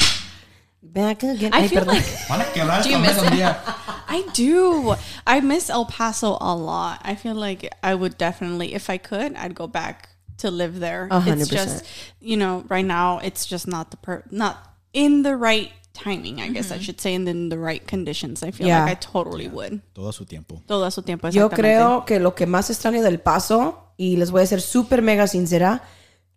Back 0.95 1.25
again. 1.25 1.53
I 1.53 1.63
Ay, 1.65 1.69
feel 1.69 1.81
perdón. 1.83 1.95
like 1.97 2.29
Van 2.29 2.41
a 2.41 2.45
quebrar 2.45 2.83
Do 2.85 2.89
you 2.89 2.97
esta 2.97 3.07
miss 3.07 3.17
mesa 3.17 3.27
un 3.27 3.33
día. 3.37 3.57
I 4.09 4.23
do. 4.33 4.95
I 5.27 5.41
miss 5.41 5.69
El 5.69 5.87
Paso 5.87 6.39
a 6.41 6.55
lot. 6.55 7.01
I 7.03 7.17
feel 7.17 7.35
like 7.35 7.69
I 7.83 7.95
would 7.95 8.17
definitely, 8.17 8.75
if 8.75 8.89
I 8.89 8.97
could, 8.99 9.35
I'd 9.35 9.55
go 9.57 9.67
back 9.67 10.11
to 10.39 10.51
live 10.53 10.79
there. 10.79 11.09
A 11.11 11.19
hundred 11.21 11.41
It's 11.43 11.51
just, 11.51 11.79
percent. 11.83 11.89
you 12.21 12.37
know, 12.37 12.65
right 12.69 12.85
now 12.85 13.19
it's 13.19 13.45
just 13.45 13.67
not 13.67 13.91
the 13.91 13.97
per, 13.97 14.23
not 14.31 14.57
in 14.93 15.23
the 15.25 15.37
right 15.37 15.73
timing. 15.95 16.41
I 16.41 16.49
guess 16.51 16.71
I 16.71 16.77
mm-hmm. 16.77 16.83
should 16.85 17.01
say, 17.01 17.15
and 17.15 17.29
in 17.29 17.49
the 17.49 17.59
right 17.59 17.85
conditions. 17.85 18.43
I 18.45 18.53
feel 18.53 18.67
Yeah. 18.69 18.85
like 18.85 18.93
I 18.93 19.01
totally 19.01 19.49
would. 19.49 19.81
Todo 19.95 20.13
su 20.13 20.25
tiempo. 20.25 20.63
Todo 20.69 20.89
su 20.91 21.03
tiempo. 21.03 21.29
Yo 21.31 21.47
exactamente. 21.47 21.57
creo 21.77 22.05
que 22.05 22.21
lo 22.21 22.35
que 22.37 22.47
más 22.47 22.71
extraño 22.71 23.03
del 23.03 23.19
paso, 23.19 23.93
y 23.97 24.17
les 24.17 24.31
voy 24.31 24.43
a 24.43 24.47
ser 24.47 24.61
súper 24.61 25.03
mega 25.03 25.27
sincera, 25.27 25.83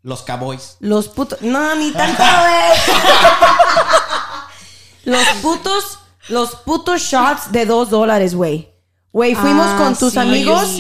Los 0.04 0.21
Cowboys. 0.24 0.77
los 0.80 1.07
putos. 1.09 1.42
No, 1.42 1.75
ni 1.75 1.92
tanto, 1.92 2.24
eh. 2.24 2.25
güey. 2.39 2.98
los 5.07 5.27
putos, 5.42 5.98
los 6.30 6.56
putos 6.65 7.01
shots 7.01 7.51
de 7.51 7.65
dos 7.65 7.89
dólares, 7.89 8.36
güey. 8.36 8.69
Güey, 9.13 9.33
fuimos 9.33 9.65
Ah, 9.68 9.77
con 9.80 9.95
tus 9.95 10.13
sí, 10.13 10.19
amigos. 10.19 10.77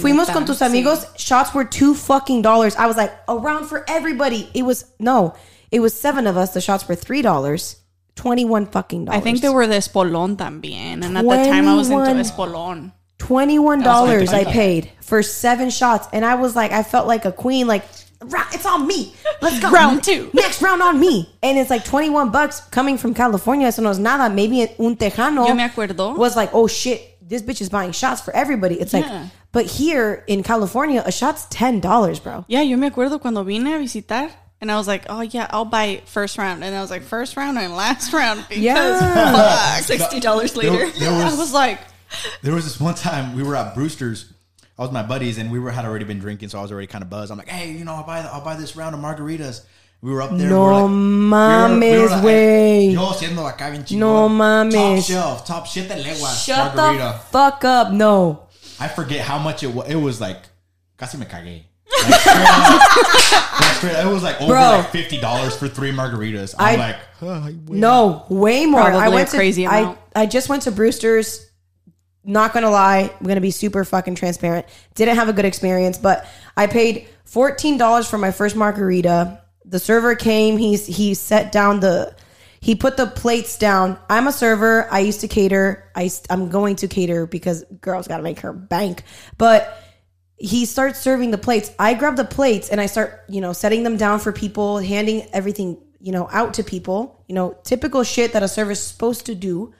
Fuimos 0.00 0.28
neta, 0.28 0.32
con 0.32 0.44
tus 0.44 0.58
sí. 0.58 0.64
amigos. 0.64 1.06
Shots 1.16 1.52
were 1.54 1.64
two 1.64 1.94
fucking 1.94 2.42
dollars. 2.42 2.76
I 2.76 2.86
was 2.86 2.96
like, 2.96 3.12
around 3.26 3.66
for 3.66 3.84
everybody. 3.88 4.48
It 4.54 4.62
was, 4.64 4.84
no, 5.00 5.34
it 5.72 5.80
was 5.80 5.92
seven 5.98 6.26
of 6.28 6.36
us. 6.36 6.52
The 6.52 6.60
shots 6.60 6.86
were 6.88 6.94
three 6.94 7.22
dollars. 7.22 7.76
21 8.16 8.66
fucking 8.66 9.06
dollars. 9.06 9.18
I 9.18 9.22
think 9.22 9.40
they 9.40 9.48
were 9.48 9.66
the 9.66 9.76
Espolón 9.78 10.36
también. 10.36 11.02
And 11.02 11.16
at 11.16 11.24
the 11.24 11.50
time 11.50 11.66
I 11.66 11.74
was 11.74 11.88
into 11.88 12.04
21. 12.04 12.22
Espolón. 12.24 12.92
Twenty-one 13.18 13.82
dollars 13.82 14.32
I 14.32 14.44
paid 14.44 14.90
for 15.00 15.22
seven 15.22 15.70
shots, 15.70 16.06
and 16.12 16.24
I 16.24 16.34
was 16.36 16.54
like, 16.54 16.72
I 16.72 16.82
felt 16.82 17.06
like 17.06 17.24
a 17.24 17.32
queen. 17.32 17.66
Like, 17.66 17.82
"Ra- 17.82 17.88
it's 18.22 18.66
on 18.66 18.86
me. 18.86 19.14
Let's 19.40 19.58
go. 19.60 19.70
Round 19.70 20.02
two. 20.02 20.30
Next 20.34 20.60
round 20.62 20.82
on 20.82 21.00
me. 21.00 21.28
And 21.42 21.58
it's 21.58 21.70
like 21.70 21.84
twenty-one 21.84 22.30
bucks 22.30 22.60
coming 22.70 22.98
from 22.98 23.14
California. 23.14 23.70
So 23.72 23.82
no 23.82 23.90
es 23.90 23.98
nada. 23.98 24.32
Maybe 24.34 24.62
un 24.78 24.96
tejano 24.96 25.46
Yo 25.48 25.54
me 25.54 25.66
acuerdo. 25.68 26.16
was 26.16 26.36
like, 26.36 26.50
oh 26.52 26.66
shit, 26.66 27.16
this 27.26 27.42
bitch 27.42 27.60
is 27.60 27.68
buying 27.68 27.92
shots 27.92 28.20
for 28.20 28.34
everybody. 28.34 28.80
It's 28.80 28.92
like, 28.92 29.06
but 29.52 29.66
here 29.66 30.24
in 30.26 30.42
California, 30.42 31.02
a 31.04 31.12
shot's 31.12 31.46
ten 31.46 31.80
dollars, 31.80 32.20
bro. 32.20 32.44
Yeah, 32.48 32.62
yo 32.62 32.76
me 32.76 32.90
acuerdo 32.90 33.20
cuando 33.20 33.42
vine 33.44 33.66
a 33.66 33.78
visitar. 33.78 34.30
And 34.62 34.70
I 34.70 34.76
was 34.76 34.86
like, 34.86 35.06
oh 35.08 35.22
yeah, 35.22 35.46
I'll 35.50 35.64
buy 35.64 36.02
first 36.04 36.36
round. 36.36 36.62
And 36.62 36.76
I 36.76 36.82
was 36.82 36.90
like, 36.90 37.00
first 37.02 37.34
round 37.38 37.56
and 37.56 37.74
last 37.74 38.12
round. 38.12 38.44
Because 38.48 38.62
Yeah. 38.62 39.76
Sixty 39.80 40.20
dollars 40.20 40.52
There, 40.52 40.70
later. 40.70 40.90
there 40.98 41.10
I 41.10 41.24
was, 41.24 41.38
was 41.38 41.52
like, 41.54 41.80
there 42.42 42.54
was 42.54 42.64
this 42.64 42.78
one 42.78 42.94
time 42.94 43.34
we 43.34 43.42
were 43.42 43.56
at 43.56 43.74
Brewster's. 43.74 44.34
I 44.80 44.84
was 44.84 44.88
with 44.88 44.94
my 44.94 45.02
buddies, 45.02 45.36
and 45.36 45.52
we 45.52 45.58
were 45.58 45.70
had 45.70 45.84
already 45.84 46.06
been 46.06 46.18
drinking, 46.18 46.48
so 46.48 46.58
I 46.58 46.62
was 46.62 46.72
already 46.72 46.86
kind 46.86 47.04
of 47.04 47.10
buzzed. 47.10 47.30
I'm 47.30 47.36
like, 47.36 47.48
hey, 47.50 47.70
you 47.70 47.84
know, 47.84 47.92
I'll 47.96 48.02
buy 48.06 48.20
I'll 48.20 48.40
buy 48.42 48.56
this 48.56 48.76
round 48.76 48.94
of 48.94 49.00
margaritas. 49.02 49.60
We 50.00 50.10
were 50.10 50.22
up 50.22 50.30
there. 50.30 50.48
No 50.48 50.58
we 50.58 50.64
were 50.64 50.72
like, 50.72 50.90
mames, 50.90 52.10
like, 52.10 52.22
güey. 52.24 52.92
Yo 52.94 53.00
siendo 53.12 53.44
acá 53.46 53.70
bien 53.70 53.84
chingón. 53.84 53.98
No 53.98 54.28
Top 54.28 54.30
mames. 54.72 55.06
shelf, 55.06 55.46
top 55.46 55.66
shit 55.66 55.86
siete 55.86 56.02
leguas 56.02 56.46
Shut 56.46 56.74
margarita. 56.74 57.12
the 57.12 57.18
fuck 57.30 57.62
up. 57.66 57.92
No. 57.92 58.48
I 58.80 58.88
forget 58.88 59.20
how 59.20 59.38
much 59.38 59.62
it 59.62 59.74
was. 59.74 59.86
It 59.90 59.96
was 59.96 60.18
like, 60.18 60.38
casi 60.96 61.18
me 61.18 61.26
cagué. 61.26 61.64
Like, 62.08 62.20
straight 62.22 62.36
up, 62.46 63.60
like, 63.60 63.74
straight 63.76 63.96
up, 63.96 64.06
it 64.06 64.08
was 64.14 64.22
like 64.22 64.40
over 64.40 64.52
Bro. 64.52 64.60
like 64.62 64.88
fifty 64.92 65.20
dollars 65.20 65.54
for 65.54 65.68
three 65.68 65.92
margaritas. 65.92 66.54
I'm 66.58 66.80
I- 66.80 66.82
like, 66.82 66.96
huh, 67.18 67.26
I. 67.32 67.54
No, 67.68 68.24
way 68.30 68.64
more. 68.64 68.80
Probably 68.80 68.98
I 68.98 69.06
a 69.08 69.10
went 69.10 69.28
to 69.28 69.36
crazy 69.36 69.66
I. 69.66 69.94
I 70.16 70.24
just 70.24 70.48
went 70.48 70.62
to 70.62 70.70
Brewster's. 70.72 71.49
Not 72.24 72.52
gonna 72.52 72.70
lie, 72.70 73.10
I'm 73.18 73.26
gonna 73.26 73.40
be 73.40 73.50
super 73.50 73.84
fucking 73.84 74.14
transparent. 74.14 74.66
Didn't 74.94 75.16
have 75.16 75.28
a 75.28 75.32
good 75.32 75.44
experience, 75.46 75.98
but 75.98 76.26
I 76.56 76.66
paid 76.66 77.08
fourteen 77.24 77.78
dollars 77.78 78.08
for 78.08 78.18
my 78.18 78.30
first 78.30 78.56
margarita. 78.56 79.42
The 79.64 79.78
server 79.78 80.14
came. 80.14 80.58
He's 80.58 80.86
he 80.86 81.14
set 81.14 81.52
down 81.52 81.80
the. 81.80 82.14
He 82.62 82.74
put 82.74 82.98
the 82.98 83.06
plates 83.06 83.56
down. 83.56 83.98
I'm 84.10 84.26
a 84.26 84.32
server. 84.32 84.86
I 84.92 84.98
used 84.98 85.20
to 85.20 85.28
cater. 85.28 85.90
I 85.96 86.10
I'm 86.28 86.50
going 86.50 86.76
to 86.76 86.88
cater 86.88 87.26
because 87.26 87.64
girls 87.80 88.06
got 88.06 88.18
to 88.18 88.22
make 88.22 88.40
her 88.40 88.52
bank. 88.52 89.02
But 89.38 89.82
he 90.36 90.66
starts 90.66 90.98
serving 90.98 91.30
the 91.30 91.38
plates. 91.38 91.70
I 91.78 91.94
grab 91.94 92.16
the 92.16 92.24
plates 92.26 92.68
and 92.68 92.78
I 92.78 92.84
start, 92.84 93.24
you 93.30 93.40
know, 93.40 93.54
setting 93.54 93.82
them 93.82 93.96
down 93.96 94.20
for 94.20 94.30
people, 94.30 94.76
handing 94.76 95.26
everything, 95.32 95.78
you 96.00 96.12
know, 96.12 96.28
out 96.30 96.52
to 96.54 96.62
people. 96.62 97.24
You 97.28 97.34
know, 97.34 97.56
typical 97.62 98.02
shit 98.04 98.34
that 98.34 98.42
a 98.42 98.48
server 98.48 98.72
is 98.72 98.82
supposed 98.82 99.24
to 99.26 99.34
do. 99.34 99.72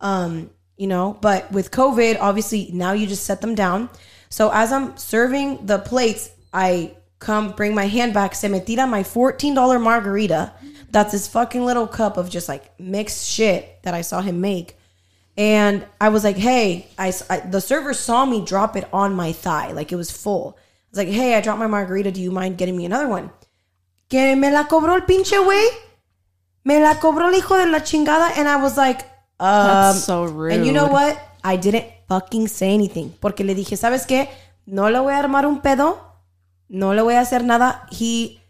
Um, 0.00 0.50
you 0.78 0.86
know, 0.86 1.18
but 1.20 1.50
with 1.52 1.70
COVID, 1.70 2.18
obviously 2.20 2.70
now 2.72 2.92
you 2.92 3.06
just 3.06 3.24
set 3.24 3.40
them 3.40 3.54
down. 3.54 3.90
So 4.30 4.50
as 4.52 4.72
I'm 4.72 4.96
serving 4.96 5.66
the 5.66 5.78
plates, 5.78 6.30
I 6.52 6.94
come 7.18 7.52
bring 7.52 7.74
my 7.74 7.86
hand 7.86 8.14
back, 8.14 8.34
se 8.34 8.48
me 8.48 8.60
tira 8.60 8.86
my 8.86 9.02
$14 9.02 9.82
margarita. 9.82 10.52
That's 10.90 11.12
this 11.12 11.28
fucking 11.28 11.64
little 11.64 11.86
cup 11.86 12.16
of 12.16 12.30
just 12.30 12.48
like 12.48 12.78
mixed 12.80 13.26
shit 13.26 13.82
that 13.82 13.92
I 13.92 14.00
saw 14.02 14.20
him 14.22 14.40
make. 14.40 14.76
And 15.36 15.84
I 16.00 16.08
was 16.08 16.24
like, 16.24 16.36
hey, 16.36 16.86
I, 16.98 17.12
I- 17.28 17.40
the 17.40 17.60
server 17.60 17.92
saw 17.94 18.24
me 18.24 18.44
drop 18.44 18.76
it 18.76 18.88
on 18.92 19.14
my 19.14 19.32
thigh, 19.32 19.72
like 19.72 19.92
it 19.92 19.96
was 19.96 20.10
full. 20.10 20.56
I 20.56 20.62
was 20.90 20.98
like, 20.98 21.08
hey, 21.08 21.34
I 21.34 21.40
dropped 21.40 21.58
my 21.60 21.66
margarita. 21.66 22.10
Do 22.12 22.22
you 22.22 22.30
mind 22.30 22.56
getting 22.56 22.76
me 22.76 22.86
another 22.86 23.08
one? 23.08 23.30
Que 24.08 24.34
me 24.36 24.50
la 24.50 24.64
cobró 24.64 24.94
el 24.94 25.02
pinche 25.02 25.36
güey. 25.44 25.68
Me 26.64 26.80
la 26.80 26.94
cobró 26.94 27.28
el 27.28 27.34
hijo 27.38 27.56
de 27.58 27.66
la 27.70 27.80
chingada. 27.80 28.36
And 28.38 28.48
I 28.48 28.56
was 28.56 28.76
like, 28.76 29.02
um, 29.40 29.66
That's 29.66 30.04
so 30.04 30.24
rude. 30.24 30.52
And 30.52 30.66
you 30.66 30.72
know 30.72 30.88
what? 30.88 31.18
I 31.44 31.56
didn't 31.56 31.86
fucking 32.08 32.48
say 32.48 32.74
anything. 32.74 33.14
Porque 33.20 33.44
le 33.44 33.54
dije, 33.54 33.76
¿sabes 33.76 34.06
qué? 34.06 34.28
No 34.66 34.90
le 34.90 34.98
voy 34.98 35.12
a 35.12 35.18
armar 35.18 35.46
un 35.46 35.60
pedo. 35.60 35.98
No 36.68 36.92
le 36.92 37.02
voy 37.02 37.14
a 37.14 37.20
hacer 37.20 37.44
nada. 37.44 37.86
He, 37.90 38.40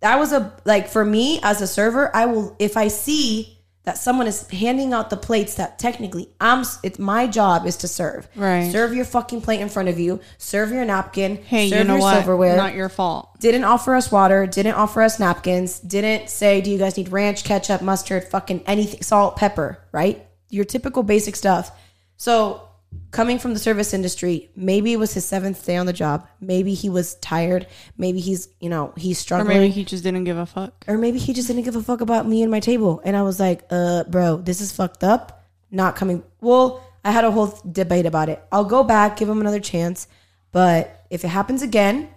that 0.00 0.18
was 0.18 0.32
a, 0.32 0.56
like, 0.64 0.88
for 0.88 1.04
me 1.04 1.38
as 1.42 1.62
a 1.62 1.66
server, 1.66 2.10
I 2.14 2.26
will, 2.26 2.56
if 2.58 2.76
I 2.76 2.88
see 2.88 3.55
that 3.86 3.96
someone 3.96 4.26
is 4.26 4.48
handing 4.50 4.92
out 4.92 5.10
the 5.10 5.16
plates 5.16 5.54
that 5.54 5.78
technically 5.78 6.28
I'm 6.40 6.64
it's 6.82 6.98
my 6.98 7.28
job 7.28 7.66
is 7.66 7.76
to 7.78 7.88
serve. 7.88 8.28
Right. 8.34 8.70
Serve 8.70 8.92
your 8.92 9.04
fucking 9.04 9.42
plate 9.42 9.60
in 9.60 9.68
front 9.68 9.88
of 9.88 9.98
you. 9.98 10.20
Serve 10.38 10.72
your 10.72 10.84
napkin. 10.84 11.36
Hey, 11.36 11.70
serve 11.70 11.78
you 11.78 11.84
know 11.84 11.94
your 11.94 12.02
what? 12.02 12.14
silverware. 12.16 12.56
Not 12.56 12.74
your 12.74 12.88
fault. 12.88 13.40
didn't 13.40 13.62
offer 13.62 13.94
us 13.94 14.10
water, 14.10 14.44
didn't 14.46 14.74
offer 14.74 15.02
us 15.02 15.20
napkins, 15.20 15.78
didn't 15.78 16.28
say, 16.28 16.60
do 16.60 16.70
you 16.70 16.78
guys 16.78 16.96
need 16.96 17.10
ranch, 17.10 17.44
ketchup, 17.44 17.80
mustard, 17.80 18.24
fucking 18.24 18.64
anything, 18.66 19.02
salt, 19.02 19.36
pepper, 19.36 19.78
right? 19.92 20.26
Your 20.50 20.64
typical 20.64 21.04
basic 21.04 21.36
stuff. 21.36 21.70
So, 22.16 22.65
coming 23.10 23.38
from 23.38 23.52
the 23.54 23.58
service 23.60 23.94
industry, 23.94 24.50
maybe 24.56 24.92
it 24.92 24.98
was 24.98 25.14
his 25.14 25.24
seventh 25.24 25.64
day 25.64 25.76
on 25.76 25.86
the 25.86 25.92
job. 25.92 26.26
Maybe 26.40 26.74
he 26.74 26.88
was 26.88 27.14
tired. 27.16 27.66
Maybe 27.96 28.20
he's, 28.20 28.48
you 28.60 28.68
know, 28.68 28.92
he's 28.96 29.18
Or 29.18 29.22
struggling. 29.22 29.58
maybe 29.58 29.70
he 29.72 29.84
just 29.84 30.02
didn't 30.04 30.24
give 30.24 30.36
a 30.36 30.46
fuck. 30.46 30.84
or 30.88 30.98
maybe 30.98 31.18
he 31.18 31.32
just 31.32 31.48
didn't 31.48 31.62
give 31.64 31.76
a 31.76 31.82
fuck 31.82 32.00
about 32.00 32.26
me 32.26 32.42
and 32.42 32.50
my 32.50 32.60
table. 32.60 33.00
And 33.04 33.16
I 33.16 33.22
was 33.22 33.38
like, 33.40 33.64
uh, 33.70 34.04
bro, 34.04 34.36
this 34.38 34.60
is 34.60 34.72
fucked 34.72 35.02
up. 35.04 35.44
Not 35.70 35.96
coming. 35.96 36.22
Well, 36.40 36.82
I 37.04 37.10
had 37.10 37.24
a 37.24 37.30
whole 37.30 37.58
debate 37.70 38.06
about 38.06 38.28
it. 38.28 38.42
I'll 38.52 38.64
go 38.64 38.82
back, 38.84 39.16
give 39.16 39.28
him 39.28 39.40
another 39.40 39.60
chance. 39.60 40.08
But 40.52 41.06
if 41.10 41.24
it 41.24 41.28
happens 41.28 41.62
again, 41.62 42.08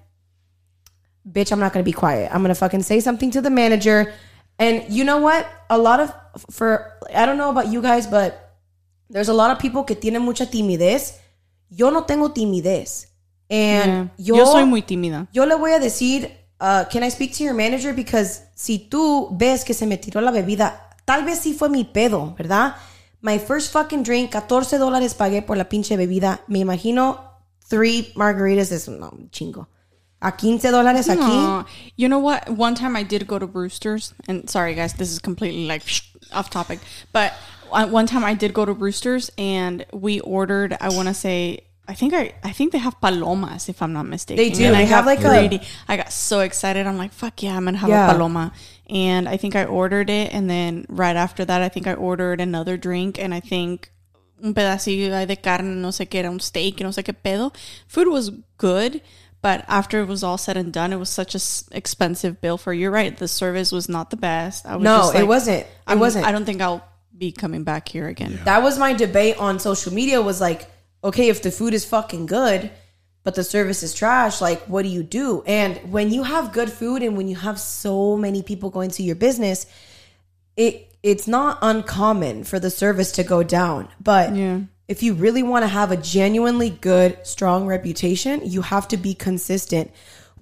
bitch, 1.29 1.51
I'm 1.51 1.59
not 1.59 1.73
gonna 1.73 1.83
be 1.83 1.91
quiet. 1.91 2.29
I'm 2.33 2.41
gonna 2.41 2.55
fucking 2.55 2.83
say 2.83 2.99
something 2.99 3.31
to 3.31 3.41
the 3.41 3.49
manager. 3.49 4.13
And 4.57 4.91
you 4.91 5.03
know 5.03 5.17
what? 5.19 5.47
A 5.69 5.77
lot 5.77 5.99
of 5.99 6.13
for 6.49 6.93
I 7.13 7.25
don't 7.25 7.37
know 7.37 7.49
about 7.49 7.67
you 7.67 7.81
guys, 7.81 8.07
but 8.07 8.48
there's 9.09 9.29
a 9.29 9.33
lot 9.33 9.51
of 9.51 9.59
people 9.59 9.83
que 9.83 9.95
tienen 9.95 10.21
mucha 10.21 10.45
timidez. 10.45 11.15
Yo 11.69 11.91
no 11.91 12.03
tengo 12.05 12.29
timidez. 12.31 13.07
And 13.49 13.85
Yeah. 13.87 14.07
yo, 14.17 14.35
Yo 14.37 14.45
soy 14.45 14.65
muy 14.65 14.81
tímida. 14.83 15.27
yo 15.33 15.45
le 15.45 15.55
voy 15.55 15.71
a 15.71 15.79
decir, 15.79 16.31
uh, 16.61 16.85
can 16.91 17.03
I 17.03 17.09
speak 17.09 17.33
to 17.37 17.43
your 17.43 17.53
manager? 17.55 17.93
Because 17.93 18.41
si 18.55 18.77
tú 18.89 19.29
ves 19.37 19.63
que 19.65 19.73
se 19.73 19.85
me 19.87 19.97
tiró 19.97 20.21
la 20.21 20.31
bebida, 20.31 20.89
tal 21.05 21.25
vez 21.25 21.39
sí 21.39 21.53
fue 21.53 21.69
mi 21.69 21.83
pedo, 21.83 22.35
¿verdad? 22.37 22.75
My 23.21 23.37
first 23.39 23.71
fucking 23.73 24.03
drink, 24.03 24.31
14 24.31 24.77
dólares 24.77 25.13
pagué 25.15 25.41
por 25.41 25.57
la 25.57 25.67
pinche 25.67 25.97
bebida. 25.97 26.41
Me 26.47 26.59
imagino 26.59 27.19
three 27.67 28.11
margaritas 28.15 28.71
es 28.71 28.87
no, 28.87 29.11
chingo. 29.31 29.67
A 30.21 30.35
15 30.35 30.69
dólares 30.71 31.09
aquí. 31.09 31.21
Aw. 31.23 31.65
You 31.97 32.07
know 32.07 32.19
what? 32.19 32.49
One 32.49 32.75
time 32.75 32.95
I 32.97 33.03
did 33.03 33.25
go 33.25 33.39
to 33.39 33.47
Brewster's, 33.47 34.13
and 34.27 34.49
sorry 34.49 34.75
guys, 34.75 34.93
this 34.93 35.11
is 35.11 35.19
completely 35.19 35.65
like 35.65 35.81
off 36.33 36.49
topic. 36.49 36.79
But 37.13 37.31
one 37.69 38.05
time 38.07 38.23
I 38.23 38.33
did 38.33 38.53
go 38.53 38.65
to 38.65 38.73
Brewster's, 38.73 39.29
and 39.37 39.85
we 39.93 40.19
ordered. 40.21 40.75
I 40.79 40.89
want 40.89 41.07
to 41.07 41.13
say. 41.13 41.61
I 41.87 41.95
think 41.95 42.13
I, 42.13 42.33
I 42.43 42.51
think 42.51 42.71
they 42.71 42.77
have 42.77 43.01
palomas 43.01 43.67
if 43.67 43.81
I'm 43.81 43.93
not 43.93 44.05
mistaken. 44.05 44.37
They 44.43 44.51
do. 44.51 44.65
And 44.65 44.75
I 44.75 44.81
They 44.81 44.85
have 44.85 45.07
like 45.07 45.21
a- 45.23 45.29
greedy. 45.47 45.61
I 45.87 45.97
got 45.97 46.11
so 46.11 46.41
excited. 46.41 46.85
I'm 46.85 46.97
like, 46.99 47.11
fuck 47.11 47.41
yeah, 47.41 47.57
I'm 47.57 47.65
gonna 47.65 47.79
have 47.79 47.89
Yeah. 47.89 48.07
a 48.09 48.13
paloma. 48.13 48.51
And 48.87 49.27
I 49.27 49.37
think 49.37 49.55
I 49.55 49.65
ordered 49.65 50.07
it, 50.09 50.31
and 50.31 50.47
then 50.47 50.85
right 50.87 51.15
after 51.15 51.43
that, 51.45 51.61
I 51.63 51.69
think 51.69 51.87
I 51.87 51.93
ordered 51.95 52.41
another 52.41 52.77
drink, 52.77 53.17
and 53.17 53.33
I 53.33 53.39
think 53.39 53.89
un 54.43 54.53
pedacillo 54.53 55.25
de 55.27 55.35
carne, 55.35 55.81
no 55.81 55.89
sé 55.89 56.07
qué 56.07 56.19
era, 56.19 56.29
un 56.29 56.39
steak, 56.39 56.79
no 56.81 56.89
sé 56.89 57.03
qué 57.03 57.13
pedo. 57.23 57.53
Food 57.87 58.07
was 58.07 58.29
good, 58.57 59.01
but 59.41 59.65
after 59.67 59.99
it 60.01 60.07
was 60.07 60.23
all 60.23 60.37
said 60.37 60.57
and 60.57 60.71
done, 60.71 60.93
it 60.93 60.97
was 60.97 61.09
such 61.09 61.33
a 61.33 61.37
s- 61.41 61.63
expensive 61.71 62.39
bill 62.39 62.57
for. 62.59 62.71
You're 62.71 62.91
right, 62.91 63.17
the 63.17 63.27
service 63.27 63.71
was 63.71 63.89
not 63.89 64.11
the 64.11 64.17
best. 64.17 64.63
I 64.67 64.75
was 64.75 64.83
No, 64.83 64.97
just 64.97 65.15
it 65.15 65.27
wasn't. 65.27 65.61
It 65.61 65.67
I'm- 65.87 65.99
wasn't. 65.99 66.25
I 66.27 66.31
don't 66.31 66.45
think 66.45 66.61
I'll 66.61 66.83
be 67.19 67.31
coming 67.33 67.63
back 67.63 67.89
here 67.89 68.07
again. 68.07 68.39
that 68.45 68.63
was 68.63 68.79
my 68.79 68.93
debate 68.93 69.37
on 69.37 69.59
social 69.59 69.93
media 69.93 70.21
was 70.21 70.39
like 70.39 70.67
okay 71.03 71.27
if 71.29 71.41
the 71.41 71.51
food 71.51 71.73
is 71.73 71.83
fucking 71.83 72.25
good 72.25 72.71
but 73.23 73.35
the 73.35 73.43
service 73.43 73.83
is 73.83 73.93
trash 73.93 74.39
like 74.39 74.61
what 74.63 74.83
do 74.83 74.89
you 74.89 75.03
do 75.03 75.43
and 75.45 75.75
when 75.91 76.11
you 76.11 76.23
have 76.23 76.53
good 76.53 76.71
food 76.71 77.03
and 77.03 77.17
when 77.17 77.27
you 77.27 77.35
have 77.35 77.59
so 77.59 78.15
many 78.15 78.41
people 78.41 78.69
going 78.69 78.89
to 78.89 79.03
your 79.03 79.15
business 79.15 79.65
it 80.55 80.85
it's 81.03 81.27
not 81.27 81.57
uncommon 81.61 82.43
for 82.45 82.57
the 82.59 82.69
service 82.69 83.11
to 83.11 83.23
go 83.23 83.43
down 83.43 83.89
but 84.01 84.33
Yeah. 84.35 84.61
if 84.87 85.03
you 85.03 85.13
really 85.13 85.43
want 85.43 85.63
to 85.63 85.67
have 85.67 85.91
a 85.91 85.97
genuinely 85.97 86.69
good 86.69 87.17
strong 87.27 87.65
reputation 87.67 88.41
you 88.45 88.61
have 88.61 88.87
to 88.87 88.97
be 88.97 89.13
consistent 89.13 89.91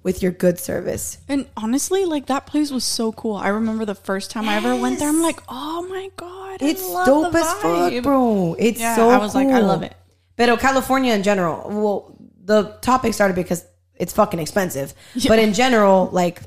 with 0.08 0.22
your 0.22 0.32
good 0.32 0.58
service 0.58 1.18
And 1.28 1.44
honestly, 1.54 2.06
like 2.06 2.26
that 2.26 2.46
place 2.46 2.70
was 2.70 2.82
so 2.82 3.12
cool. 3.12 3.36
I 3.36 3.48
remember 3.48 3.84
the 3.84 3.94
first 3.94 4.30
time 4.30 4.48
I 4.48 4.56
ever 4.56 4.74
went 4.74 4.98
there. 4.98 5.08
I'm 5.10 5.20
like, 5.20 5.38
oh 5.50 5.82
my 5.86 6.08
god, 6.16 6.62
I 6.62 6.66
it's 6.70 6.88
love 6.88 7.06
dope 7.06 7.32
the 7.32 7.38
as 7.40 7.52
fuck 7.60 8.02
bro 8.02 8.56
it's 8.58 8.80
Yeah, 8.80 8.96
so 8.96 9.10
I 9.10 9.18
was 9.18 9.34
like, 9.34 9.48
I 9.48 9.60
love 9.60 9.82
it. 9.82 9.94
But 10.36 10.58
California 10.60 11.12
in 11.12 11.22
general, 11.22 11.68
well, 11.68 12.16
the 12.42 12.78
topic 12.80 13.12
started 13.12 13.34
because 13.34 13.66
it's 13.96 14.14
fucking 14.14 14.40
expensive. 14.40 14.94
But 15.26 15.40
in 15.40 15.52
general, 15.52 16.08
like, 16.10 16.40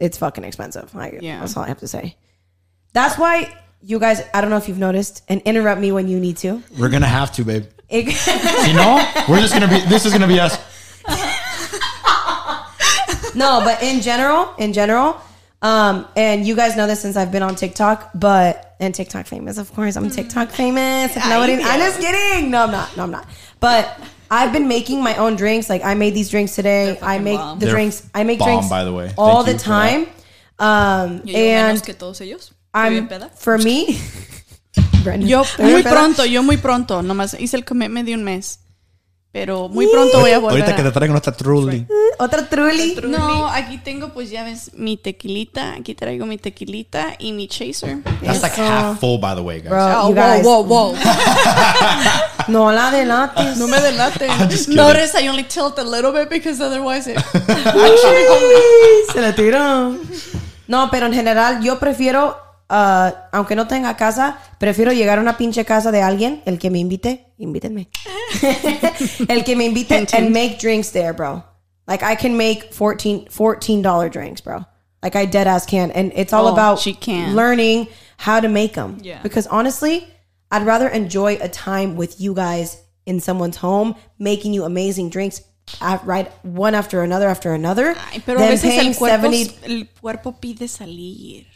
it's 0.00 0.16
fucking 0.16 0.44
expensive. 0.44 0.94
Like, 0.94 1.18
Yeah. 1.20 1.40
That's 1.40 1.54
all 1.58 1.64
I 1.64 1.68
have 1.68 1.80
to 1.80 1.88
say. 1.88 2.16
That's 2.94 3.18
why 3.18 3.52
you 3.82 3.98
guys, 3.98 4.22
I 4.32 4.40
don't 4.40 4.48
know 4.48 4.56
if 4.56 4.66
you've 4.68 4.78
noticed, 4.78 5.24
and 5.28 5.42
interrupt 5.42 5.78
me 5.78 5.92
when 5.92 6.08
you 6.08 6.18
need 6.20 6.38
to. 6.38 6.62
We're 6.78 6.88
gonna 6.88 7.06
have 7.20 7.32
to, 7.32 7.44
babe. 7.44 7.66
You 7.90 8.74
know, 8.80 8.94
we're 9.28 9.40
just 9.40 9.52
gonna 9.52 9.68
be. 9.68 9.80
This 9.88 10.06
is 10.06 10.12
gonna 10.12 10.26
be 10.36 10.40
us. 10.40 10.56
No, 13.34 13.60
but 13.64 13.82
in 13.82 14.00
general, 14.00 14.52
in 14.58 14.72
general, 14.72 15.16
um, 15.62 16.06
and 16.16 16.46
you 16.46 16.54
guys 16.54 16.76
know 16.76 16.86
this 16.86 17.00
since 17.00 17.16
I've 17.16 17.32
been 17.32 17.42
on 17.42 17.54
TikTok, 17.56 18.10
but 18.14 18.76
and 18.80 18.94
TikTok 18.94 19.26
famous, 19.26 19.58
of 19.58 19.72
course. 19.74 19.96
I'm 19.96 20.08
TikTok 20.10 20.50
famous. 20.50 21.16
If 21.16 21.28
nobody, 21.28 21.54
I'm 21.54 21.80
just 21.80 22.00
kidding. 22.00 22.50
No, 22.50 22.62
I'm 22.64 22.70
not. 22.70 22.96
No, 22.96 23.02
I'm 23.04 23.10
not. 23.10 23.26
But 23.60 23.98
I've 24.30 24.52
been 24.52 24.68
making 24.68 25.02
my 25.02 25.16
own 25.16 25.34
drinks. 25.36 25.68
Like 25.68 25.84
I 25.84 25.94
made 25.94 26.14
these 26.14 26.30
drinks 26.30 26.54
today. 26.54 26.98
I 27.02 27.18
make 27.18 27.38
bomb. 27.38 27.58
the 27.58 27.66
They're 27.66 27.74
drinks. 27.74 28.08
I 28.14 28.22
make 28.24 28.38
bomb, 28.38 28.48
drinks 28.48 28.68
by 28.68 28.84
the 28.84 28.92
way. 28.92 29.12
all 29.18 29.42
Thank 29.42 29.46
the 29.46 29.52
you 29.52 29.58
for 29.58 29.68
that. 29.70 30.06
time. 30.06 30.06
Um, 30.60 31.22
Yo 31.24 31.34
llevo 31.34 31.54
menos 31.54 31.70
and 31.70 31.82
que 31.84 31.94
todos 31.94 32.20
ellos. 32.20 32.52
I'm 32.74 32.92
Estoy 32.92 33.08
bien 33.08 33.08
peda. 33.08 33.30
for 33.34 33.58
me. 33.58 33.98
Brendan, 35.04 35.28
Yo 35.28 35.44
muy 35.58 35.82
pronto, 35.82 36.24
yo 36.24 36.42
muy 36.42 36.56
pronto. 36.56 37.02
Nomás 37.02 37.34
hice 37.38 37.56
el 37.56 37.64
commitment 37.64 38.06
de 38.06 38.14
un 38.14 38.24
mes. 38.24 38.58
Pero 39.30 39.68
muy 39.68 39.86
pronto 39.88 40.20
voy 40.20 40.30
a 40.30 40.38
volver. 40.38 40.58
Ahorita 40.62 40.74
que 40.74 40.82
te 40.82 40.88
a- 40.88 40.92
traigo 40.92 41.12
nuestra 41.12 41.32
truly. 41.34 41.86
Otra 42.18 42.48
truly. 42.48 42.96
No, 43.04 43.46
aquí 43.46 43.76
tengo, 43.78 44.08
pues 44.14 44.30
ya 44.30 44.42
ves, 44.42 44.70
mi 44.74 44.96
tequilita. 44.96 45.74
Aquí 45.74 45.94
traigo 45.94 46.24
mi 46.24 46.38
tequilita 46.38 47.14
y 47.18 47.32
mi 47.32 47.46
chaser. 47.46 48.02
That's 48.22 48.42
like 48.42 48.56
half 48.60 48.98
full, 48.98 49.18
by 49.20 49.34
the 49.34 49.42
way, 49.42 49.60
guys. 49.60 49.68
Bro, 49.70 50.08
you 50.08 50.14
guys. 50.14 50.44
whoa, 50.44 50.60
whoa. 50.64 50.94
No 52.48 52.72
la 52.72 52.90
delates. 52.90 53.58
No 53.58 53.68
me 53.68 53.78
delate. 53.78 54.26
just 54.48 54.68
kidding. 54.70 54.76
Notice 54.76 55.14
I 55.22 55.28
only 55.28 55.44
tilt 55.44 55.78
a 55.78 55.84
little 55.84 56.12
bit 56.12 56.30
because 56.30 56.62
otherwise 56.62 57.06
it. 57.06 57.18
Se 59.12 59.20
la 59.20 59.34
tiró. 59.34 59.94
No, 60.66 60.88
pero 60.90 61.06
en 61.06 61.12
general 61.12 61.62
yo 61.62 61.78
prefiero, 61.78 62.38
uh, 62.70 63.10
aunque 63.32 63.54
no 63.56 63.66
tenga 63.66 63.96
casa, 63.96 64.38
prefiero 64.58 64.92
llegar 64.92 65.18
a 65.18 65.20
una 65.20 65.36
pinche 65.36 65.64
casa 65.64 65.90
de 65.90 66.02
alguien, 66.02 66.42
el 66.46 66.58
que 66.58 66.70
me 66.70 66.78
invite, 66.78 67.26
invítenme. 67.38 67.88
el 69.28 69.44
que 69.44 69.56
me 69.56 69.66
invite 69.66 70.14
and 70.14 70.30
make 70.32 70.58
drinks 70.58 70.90
there, 70.92 71.12
bro. 71.12 71.42
Like 71.86 72.02
I 72.02 72.16
can 72.16 72.36
make 72.36 72.72
14 72.74 73.28
$14 73.30 74.10
drinks, 74.12 74.40
bro. 74.42 74.64
Like 75.02 75.16
I 75.16 75.26
dead 75.26 75.46
ass 75.46 75.64
can. 75.64 75.90
And 75.92 76.12
it's 76.14 76.32
all 76.32 76.46
Oh, 76.48 76.52
about 76.52 76.78
she 76.80 76.92
can. 76.92 77.34
learning 77.34 77.88
how 78.18 78.40
to 78.40 78.48
make 78.48 78.74
them. 78.74 78.98
Yeah. 79.00 79.22
Because 79.22 79.46
honestly, 79.46 80.06
I'd 80.50 80.66
rather 80.66 80.88
enjoy 80.88 81.38
a 81.40 81.48
time 81.48 81.96
with 81.96 82.20
you 82.20 82.34
guys 82.34 82.82
in 83.06 83.20
someone's 83.20 83.56
home, 83.56 83.94
making 84.18 84.52
you 84.52 84.64
amazing 84.64 85.08
drinks, 85.08 85.40
uh, 85.80 85.98
right, 86.04 86.30
one 86.44 86.74
after 86.74 87.02
another 87.02 87.28
after 87.28 87.52
another. 87.54 87.94
Ay, 88.12 88.22
pero 88.26 88.38
a 88.38 88.48
veces 88.48 88.68
paying 88.70 88.88
el 88.92 88.94
cuerpo, 88.96 89.30
70 89.30 89.66
el 89.66 89.88
cuerpo 90.00 90.32
pide 90.32 90.68
salir. 90.68 91.46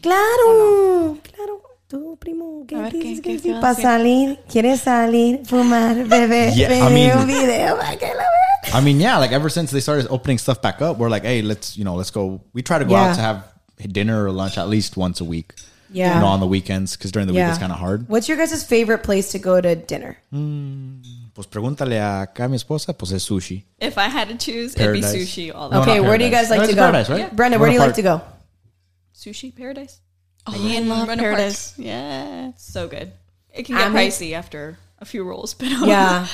Claro, 0.00 1.18
claro. 1.22 1.62
Tú, 1.88 2.16
primo, 2.20 2.64
¿qué 2.68 2.76
ver, 2.76 2.92
¿qué- 2.92 2.98
qué- 3.00 3.20
que 3.20 3.32
qué 3.36 3.38
sí? 3.40 3.50
va 3.50 3.58
a 3.58 3.60
Para 3.60 3.74
salir, 3.74 4.38
quieres 4.48 4.80
salir, 4.82 5.40
fumar, 5.44 5.96
beber, 6.08 6.52
Yeah, 6.54 6.86
I 6.88 6.92
mean- 6.92 7.16
un 7.18 7.26
video 7.26 7.76
para 7.76 7.96
que 7.96 8.06
la 8.06 8.14
vean. 8.22 8.80
I 8.80 8.80
mean, 8.84 9.00
yeah, 9.00 9.18
like 9.18 9.32
ever 9.34 9.50
since 9.50 9.72
they 9.72 9.80
started 9.80 10.06
opening 10.08 10.38
stuff 10.38 10.60
back 10.62 10.80
up, 10.80 10.98
we're 10.98 11.08
like, 11.10 11.24
hey, 11.24 11.42
let's 11.42 11.76
you 11.76 11.82
know, 11.84 11.96
let's 11.96 12.12
go. 12.12 12.40
We 12.54 12.62
try 12.62 12.78
to 12.78 12.84
go 12.84 12.92
Yeah. 12.94 13.10
out 13.10 13.16
to 13.16 13.20
have 13.22 13.42
dinner 13.90 14.24
or 14.24 14.30
lunch 14.30 14.56
at 14.56 14.68
least 14.68 14.96
once 14.96 15.20
a 15.20 15.24
week. 15.24 15.54
Yeah. 15.92 16.14
you 16.14 16.20
know, 16.20 16.28
on 16.28 16.38
the 16.38 16.46
weekends 16.46 16.96
because 16.96 17.10
during 17.10 17.26
the 17.26 17.32
week 17.34 17.42
it's 17.42 17.58
kind 17.58 17.72
of 17.72 17.78
hard. 17.80 18.08
What's 18.08 18.28
your 18.28 18.38
guys' 18.38 18.62
favorite 18.62 19.02
place 19.02 19.32
to 19.32 19.40
go 19.40 19.60
to 19.60 19.74
dinner? 19.74 20.16
Mm, 20.32 21.02
pues 21.34 21.48
pregúntale 21.48 21.98
a 22.00 22.20
acá 22.22 22.44
a 22.44 22.48
mi 22.48 22.54
esposa, 22.54 22.96
pues 22.96 23.10
es 23.10 23.24
sushi. 23.28 23.64
If 23.80 23.98
I 23.98 24.02
had 24.08 24.28
to 24.28 24.36
choose, 24.36 24.76
Paradise. 24.76 25.08
it'd 25.12 25.18
be 25.18 25.26
sushi 25.26 25.52
all 25.52 25.68
the 25.68 25.74
No, 25.74 25.80
time. 25.84 25.90
okay, 25.90 25.98
not 26.00 26.08
where 26.08 26.16
do 26.18 26.24
you 26.24 26.30
guys 26.30 26.48
like 26.48 26.60
No, 26.60 26.66
to 26.68 26.74
go? 26.74 26.82
Paradise, 26.82 27.08
right? 27.10 27.34
Brenda, 27.34 27.58
where 27.58 27.70
do 27.70 27.74
you 27.74 27.80
Buena 27.80 27.86
like 27.88 27.96
to 27.96 28.02
go? 28.02 28.22
Sushi 29.20 29.54
Paradise. 29.54 30.00
Oh, 30.46 30.52
I 30.56 30.78
love 30.80 31.06
Buena 31.06 31.22
Park. 31.22 31.36
Paradise. 31.36 31.74
Yeah. 31.76 32.52
So 32.56 32.88
good. 32.88 33.12
It 33.52 33.64
can 33.64 33.76
get 33.76 33.86
I 33.86 33.88
mean- 33.90 34.08
pricey 34.10 34.32
after 34.32 34.78
a 34.98 35.04
few 35.04 35.22
rolls, 35.24 35.52
but 35.58 35.68
Yeah. 35.68 36.26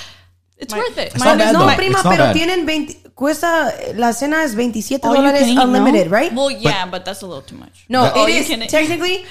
it's 0.56 0.72
My- 0.72 0.78
worth 0.78 0.96
it. 0.98 1.14
It's 1.14 1.18
not 1.24 1.36
bad, 1.38 1.52
no, 1.52 1.66
though. 1.66 1.74
prima, 1.74 1.96
It's 1.98 2.04
not 2.04 2.12
pero 2.14 2.24
bad. 2.26 2.36
tienen 2.36 2.64
20, 2.64 3.10
cuesta, 3.16 3.72
la 3.96 4.12
cena 4.12 4.44
es 4.44 4.54
27 4.54 5.04
All 5.08 5.16
dólares 5.16 5.40
can 5.40 5.48
eat, 5.50 5.54
¿no? 5.56 5.62
unlimited, 5.64 6.10
right? 6.12 6.32
Well, 6.32 6.50
yeah, 6.50 6.86
but, 6.86 7.04
that's 7.04 7.22
a 7.22 7.26
little 7.26 7.42
too 7.42 7.56
much. 7.56 7.84
No, 7.88 8.02
That- 8.04 8.16
it 8.16 8.20
Oh, 8.20 8.28
is 8.28 8.46
can- 8.46 8.66
technically. 8.68 9.24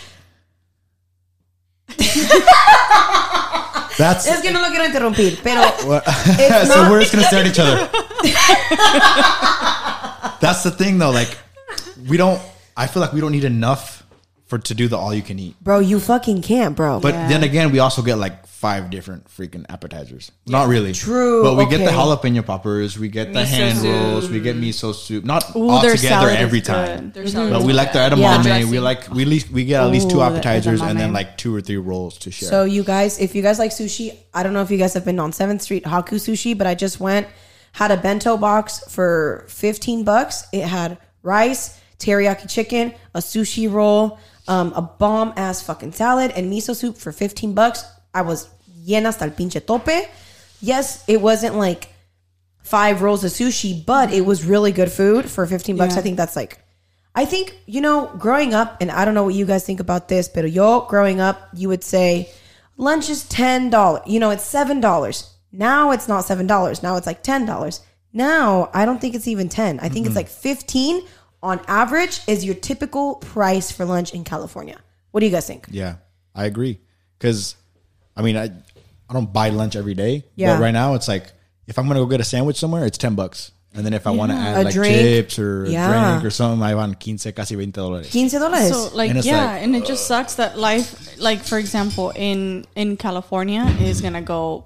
That's 3.98 4.26
Es 4.28 4.42
que 4.42 4.52
no 4.52 4.60
lo 4.60 4.68
quiero 4.70 4.84
interrumpir, 4.86 5.40
pero 5.42 5.62
What? 5.88 6.04
It's 6.08 6.68
so 6.74 6.82
not- 6.82 6.92
we're 6.92 7.00
just 7.00 7.14
gonna 7.14 7.26
stare 7.28 7.42
at 7.42 7.48
each 7.48 7.60
other. 7.60 7.88
That's 10.42 10.64
the 10.64 10.72
thing, 10.72 10.98
though. 10.98 11.12
Like, 11.12 11.38
we 12.10 12.18
don't. 12.18 12.42
I 12.78 12.88
feel 12.88 13.02
like 13.02 13.14
we 13.14 13.22
don't 13.22 13.32
need 13.32 13.44
enough 13.46 14.04
for 14.48 14.60
to 14.60 14.76
do 14.76 14.88
the 14.88 14.96
all 14.98 15.14
you 15.14 15.24
can 15.24 15.40
eat. 15.40 15.56
Bro, 15.62 15.80
you 15.80 16.00
fucking 16.00 16.42
can't, 16.44 16.76
bro. 16.76 17.00
But 17.00 17.16
Yeah. 17.16 17.28
then 17.30 17.44
again, 17.44 17.72
we 17.72 17.80
also 17.80 18.04
get 18.04 18.18
like 18.20 18.46
five 18.46 18.92
different 18.92 19.28
freaking 19.28 19.66
appetizers. 19.70 20.32
Not 20.46 20.68
really. 20.68 20.94
True, 20.94 21.44
But 21.44 21.56
we 21.56 21.66
get 21.66 21.80
the 21.80 21.88
okay. 21.88 21.96
jalapeno 21.96 22.46
poppers, 22.46 22.98
we 23.00 23.10
get 23.10 23.34
the 23.34 23.40
Miso 23.40 23.46
hand 23.46 23.78
soup. 23.80 23.92
rolls, 23.92 24.30
we 24.30 24.40
get 24.40 24.56
miso 24.56 24.94
soup. 24.94 25.26
Not 25.26 25.56
Ooh, 25.56 25.70
all 25.70 25.82
their 25.82 25.96
together 25.96 26.28
salad 26.28 26.34
is 26.34 26.40
every 26.42 26.60
good. 26.62 26.66
time. 26.68 27.12
Their 27.12 27.24
mm-hmm. 27.24 27.32
salad 27.32 27.52
But 27.54 27.60
is 27.62 27.66
we 27.66 27.74
like 27.74 27.92
the 27.94 28.08
good. 28.10 28.20
edamame. 28.20 28.44
Dressing. 28.44 28.70
We 28.72 28.80
like 28.80 29.10
we 29.12 29.22
at 29.24 29.28
least 29.28 29.50
we 29.52 29.66
get 29.66 29.82
at 29.84 29.90
least 29.92 30.10
two 30.12 30.18
Ooh, 30.18 30.20
the 30.20 30.26
appetizers 30.26 30.82
and 30.82 31.00
then 31.00 31.10
edamame. 31.10 31.14
like 31.14 31.38
two 31.38 31.56
or 31.56 31.62
three 31.62 31.78
rolls 31.78 32.18
to 32.20 32.30
share. 32.32 32.50
So 32.50 32.66
you 32.66 32.84
guys, 32.84 33.18
if 33.20 33.34
you 33.36 33.42
guys 33.42 33.58
like 33.58 33.72
sushi, 33.72 34.16
I 34.34 34.44
don't 34.44 34.54
know 34.54 34.62
if 34.62 34.70
you 34.70 34.78
guys 34.78 34.94
have 34.94 35.06
been 35.06 35.20
on 35.20 35.32
Seventh 35.32 35.64
Street 35.64 35.86
Haku 35.86 36.16
Sushi, 36.22 36.56
but 36.58 36.68
I 36.68 36.76
just 36.76 37.00
went 37.00 37.26
had 37.74 37.90
a 37.92 37.98
bento 37.98 38.38
box 38.38 38.80
for 38.90 39.46
fifteen 39.50 40.04
bucks. 40.04 40.46
It 40.54 40.64
had 40.66 40.98
rice, 41.24 41.80
teriyaki 42.00 42.50
chicken, 42.50 42.94
a 43.14 43.20
sushi 43.20 43.72
roll, 43.72 44.20
um, 44.48 44.74
a 44.76 44.82
bomb 44.82 45.34
ass 45.36 45.62
fucking 45.62 45.94
salad, 45.94 46.32
and 46.32 46.52
miso 46.52 46.76
soup 46.76 46.98
for 46.98 47.12
fifteen 47.12 47.54
bucks. 47.54 47.84
I 48.14 48.22
was 48.22 48.50
llena 48.86 49.06
hasta 49.06 49.26
el 49.26 49.32
pinche 49.32 49.66
tope. 49.66 50.10
Yes, 50.62 51.04
it 51.08 51.22
wasn't 51.22 51.56
like 51.56 51.90
five 52.64 53.02
rolls 53.02 53.24
of 53.24 53.32
sushi, 53.32 53.86
but 53.86 54.12
it 54.14 54.26
was 54.26 54.46
really 54.46 54.72
good 54.72 54.92
food 54.92 55.30
for 55.30 55.46
fifteen 55.46 55.78
bucks. 55.78 55.94
Yeah. 55.94 56.00
I 56.00 56.04
think 56.04 56.18
that's 56.18 56.36
like 56.36 56.60
I 57.16 57.24
think, 57.24 57.58
you 57.66 57.80
know, 57.80 58.12
growing 58.18 58.54
up, 58.54 58.78
and 58.82 58.92
I 58.92 59.06
don't 59.06 59.14
know 59.14 59.24
what 59.24 59.34
you 59.34 59.46
guys 59.46 59.66
think 59.66 59.80
about 59.80 60.10
this, 60.10 60.28
but 60.28 60.52
yo, 60.52 60.82
growing 60.82 61.22
up, 61.22 61.48
you 61.54 61.70
would 61.70 61.84
say 61.84 62.30
lunch 62.76 63.10
is 63.10 63.24
$10. 63.24 64.06
You 64.06 64.20
know, 64.20 64.32
it's 64.32 64.54
$7. 64.54 65.30
Now 65.54 65.92
it's 65.92 66.10
not 66.10 66.26
$7. 66.26 66.84
Now 66.84 66.98
it's 66.98 67.08
like 67.08 67.24
$10. 67.24 67.80
Now, 68.12 68.70
I 68.74 68.84
don't 68.84 69.00
think 69.00 69.16
it's 69.16 69.30
even 69.30 69.48
10. 69.48 69.80
I 69.80 69.88
think 69.88 70.06
it's 70.06 70.16
like 70.16 70.28
15 70.28 71.04
on 71.46 71.62
average 71.68 72.20
is 72.28 72.44
your 72.44 72.56
typical 72.56 73.16
price 73.16 73.72
for 73.72 73.86
lunch 73.86 74.14
in 74.14 74.24
California. 74.24 74.78
What 75.12 75.20
do 75.22 75.26
you 75.28 75.32
guys 75.32 75.48
think? 75.48 75.68
Yeah, 75.70 75.96
I 76.34 76.46
agree. 76.46 76.80
Because, 77.18 77.56
I 78.18 78.22
mean, 78.22 78.36
I 78.36 78.46
I 79.10 79.14
don't 79.14 79.32
buy 79.32 79.50
lunch 79.50 79.76
every 79.76 79.94
day. 79.94 80.24
Yeah. 80.36 80.56
But 80.56 80.62
right 80.64 80.72
now, 80.72 80.96
it's 80.96 81.08
like 81.08 81.32
if 81.68 81.78
I'm 81.80 81.88
gonna 81.88 82.00
go 82.00 82.06
get 82.08 82.20
a 82.20 82.24
sandwich 82.26 82.58
somewhere, 82.58 82.86
it's 82.86 82.98
ten 82.98 83.16
bucks. 83.16 83.52
And 83.76 83.86
then 83.86 83.94
if 83.94 84.08
I 84.08 84.12
want 84.12 84.32
to 84.32 84.38
add 84.38 84.62
A 84.62 84.64
like 84.64 84.74
drink. 84.74 84.96
chips 84.96 85.38
or 85.38 85.66
Yeah. 85.66 85.90
drink 86.12 86.26
or 86.26 86.30
something, 86.32 86.64
I 86.64 86.76
want 86.76 86.94
15, 87.04 87.34
casi 87.34 87.56
20 87.56 87.72
dólares. 87.74 88.08
$15 88.08 88.40
dólares. 88.40 88.70
So 88.72 88.96
like 88.96 89.12
And 89.12 89.24
yeah, 89.26 89.46
like, 89.52 89.64
and 89.64 89.76
it 89.76 89.86
just 89.86 90.08
sucks 90.08 90.36
that 90.36 90.58
life 90.58 91.18
like 91.20 91.44
for 91.44 91.58
example 91.60 92.12
in 92.16 92.66
in 92.76 92.96
California 92.96 93.64
is 93.82 94.00
gonna 94.02 94.22
go 94.22 94.64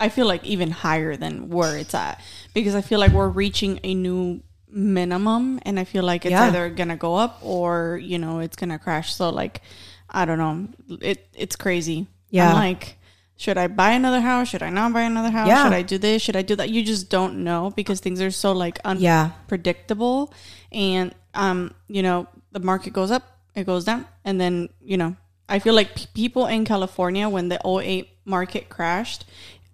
I 0.00 0.08
feel 0.08 0.26
like 0.26 0.44
even 0.44 0.70
higher 0.70 1.16
than 1.16 1.50
where 1.50 1.76
it's 1.76 1.94
at 1.94 2.20
because 2.54 2.74
I 2.74 2.80
feel 2.80 3.00
like 3.00 3.12
we're 3.12 3.28
reaching 3.28 3.80
a 3.84 3.92
new 3.94 4.40
minimum 4.68 5.58
and 5.62 5.78
I 5.78 5.84
feel 5.84 6.04
like 6.04 6.24
it's 6.24 6.32
Yeah. 6.32 6.46
either 6.48 6.68
gonna 6.70 6.96
go 6.96 7.14
up 7.16 7.38
or 7.42 7.98
you 8.02 8.18
know 8.18 8.40
it's 8.40 8.56
gonna 8.56 8.78
crash. 8.78 9.14
So 9.14 9.30
like 9.30 9.62
I 10.10 10.24
don't 10.24 10.38
know, 10.38 10.68
it 11.00 11.28
it's 11.34 11.56
crazy. 11.56 12.06
Yeah. 12.30 12.50
I'm 12.50 12.54
like. 12.56 12.98
Should 13.38 13.58
I 13.58 13.66
buy 13.66 13.90
another 13.90 14.22
house? 14.22 14.48
Should 14.48 14.62
I 14.62 14.70
not 14.70 14.94
buy 14.94 15.02
another 15.02 15.28
house? 15.28 15.46
Yeah. 15.46 15.64
Should 15.64 15.74
I 15.74 15.82
do 15.82 15.98
this? 15.98 16.22
Should 16.22 16.36
I 16.36 16.40
do 16.40 16.56
that? 16.56 16.70
You 16.70 16.82
just 16.82 17.10
don't 17.10 17.44
know 17.44 17.70
because 17.76 18.00
things 18.00 18.18
are 18.22 18.30
so 18.30 18.52
like 18.52 18.78
unpredictable 18.82 20.32
Yeah. 20.70 20.78
and 20.80 21.14
um 21.34 21.74
you 21.86 22.02
know 22.02 22.26
the 22.52 22.60
market 22.60 22.94
goes 22.94 23.10
up 23.10 23.22
it 23.54 23.64
goes 23.66 23.84
down 23.84 24.06
and 24.24 24.40
then 24.40 24.70
you 24.80 24.96
know 24.96 25.16
i 25.50 25.58
feel 25.58 25.74
like 25.74 25.94
p- 25.94 26.06
people 26.14 26.46
in 26.46 26.64
california 26.64 27.28
when 27.28 27.48
the 27.50 27.60
08 27.66 28.08
market 28.24 28.70
crashed 28.70 29.26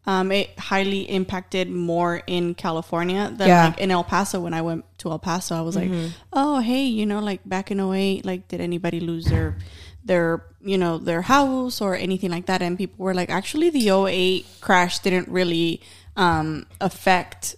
um 0.07 0.33
it 0.33 0.51
highly 0.59 1.03
impacted 1.09 1.71
more 1.71 2.23
in 2.27 2.55
california 2.55 3.33
than 3.37 3.49
Yeah. 3.49 3.67
like 3.67 3.79
in 3.79 3.91
el 3.91 4.03
paso 4.05 4.41
when 4.41 4.53
i 4.55 4.61
went 4.61 4.85
to 4.99 5.11
el 5.11 5.19
paso 5.19 5.55
i 5.57 5.61
was 5.61 5.77
like 5.77 5.91
oh 6.33 6.59
hey 6.61 6.85
you 6.87 7.07
know 7.07 7.21
like 7.21 7.41
back 7.49 7.71
in 7.71 7.79
08 7.81 8.25
like 8.25 8.49
did 8.49 8.61
anybody 8.61 8.99
lose 9.01 9.27
their 9.27 9.57
their 10.05 10.45
you 10.61 10.77
know 10.77 10.99
their 10.99 11.23
house 11.23 11.81
or 11.81 11.95
anything 11.95 12.31
like 12.31 12.47
that 12.47 12.63
and 12.63 12.77
people 12.77 13.05
were 13.05 13.15
like 13.15 13.31
actually 13.31 13.71
the 13.71 13.89
08 13.91 14.45
crash 14.61 14.99
didn't 15.01 15.29
really 15.29 15.81
um 16.17 16.67
affect 16.81 17.55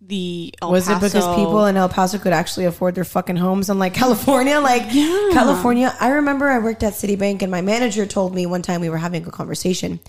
the 0.00 0.54
El 0.62 0.70
was 0.70 0.88
it 0.88 0.94
because 1.00 1.26
people 1.36 1.66
in 1.66 1.76
El 1.76 1.88
Paso 1.90 2.18
could 2.18 2.32
actually 2.32 2.64
afford 2.64 2.94
their 2.94 3.04
fucking 3.04 3.36
homes 3.36 3.68
unlike 3.68 3.92
California? 4.02 4.58
Like 4.58 4.88
California, 5.32 5.94
I 6.00 6.08
remember 6.10 6.48
I 6.48 6.60
worked 6.60 6.82
at 6.82 6.94
Citibank 6.94 7.42
and 7.42 7.50
my 7.50 7.60
manager 7.60 8.06
told 8.06 8.34
me 8.34 8.46
one 8.46 8.62
time 8.62 8.80
we 8.80 8.88
were 8.88 8.96
having 8.96 9.26
a 9.26 9.30
conversation. 9.30 10.00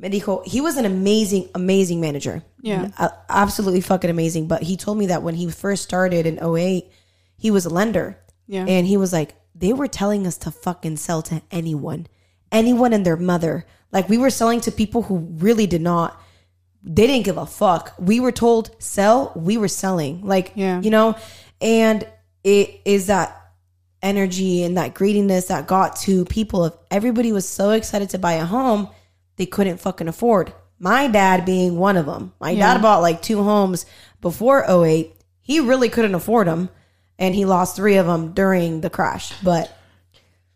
Me 0.00 0.08
dijo, 0.08 0.44
he 0.46 0.60
was 0.60 0.76
an 0.76 0.86
amazing, 0.86 1.48
amazing 1.54 2.00
manager. 2.00 2.42
Yeah. 2.62 2.88
Absolutely 3.28 3.82
fucking 3.82 4.10
amazing. 4.10 4.48
But 4.48 4.62
he 4.62 4.76
told 4.76 4.96
me 4.98 5.06
that 5.06 5.22
when 5.22 5.34
he 5.34 5.50
first 5.50 5.82
started 5.82 6.26
in 6.26 6.42
08, 6.42 6.90
he 7.36 7.50
was 7.50 7.66
a 7.66 7.70
lender. 7.70 8.18
Yeah. 8.46 8.64
And 8.66 8.86
he 8.86 8.96
was 8.96 9.12
like, 9.12 9.34
they 9.54 9.72
were 9.72 9.88
telling 9.88 10.26
us 10.26 10.38
to 10.38 10.50
fucking 10.50 10.96
sell 10.96 11.20
to 11.22 11.42
anyone, 11.50 12.06
anyone 12.50 12.92
and 12.94 13.04
their 13.04 13.16
mother. 13.16 13.66
Like 13.92 14.08
we 14.08 14.16
were 14.18 14.30
selling 14.30 14.60
to 14.62 14.72
people 14.72 15.02
who 15.02 15.18
really 15.38 15.66
did 15.66 15.82
not 15.82 16.18
they 16.82 17.06
didn't 17.06 17.24
give 17.26 17.36
a 17.36 17.46
fuck. 17.46 17.94
We 17.98 18.20
were 18.20 18.32
told 18.32 18.70
sell, 18.82 19.32
we 19.36 19.58
were 19.58 19.68
selling. 19.68 20.24
Like, 20.24 20.52
Yeah. 20.54 20.80
you 20.80 20.90
know, 20.90 21.14
and 21.60 22.06
it 22.42 22.80
is 22.84 23.08
that 23.08 23.36
energy 24.02 24.62
and 24.62 24.78
that 24.78 24.94
greediness 24.94 25.46
that 25.48 25.66
got 25.66 25.96
to 25.96 26.24
people 26.24 26.64
if 26.64 26.72
everybody 26.90 27.32
was 27.32 27.46
so 27.46 27.70
excited 27.70 28.08
to 28.10 28.18
buy 28.18 28.34
a 28.34 28.46
home, 28.46 28.88
they 29.40 29.46
couldn't 29.46 29.80
fucking 29.80 30.06
afford. 30.06 30.52
My 30.78 31.08
dad 31.08 31.44
being 31.46 31.78
one 31.78 31.96
of 31.96 32.04
them. 32.04 32.32
My 32.40 32.50
Yeah. 32.50 32.74
dad 32.74 32.82
bought 32.82 33.00
like 33.00 33.22
two 33.22 33.42
homes 33.42 33.86
before 34.20 34.64
08. 34.68 35.14
He 35.40 35.60
really 35.60 35.88
couldn't 35.88 36.14
afford 36.14 36.46
them 36.46 36.68
and 37.18 37.34
he 37.34 37.44
lost 37.46 37.74
3 37.74 37.96
of 37.96 38.06
them 38.06 38.32
during 38.34 38.82
the 38.82 38.90
crash. 38.90 39.32
But 39.42 39.70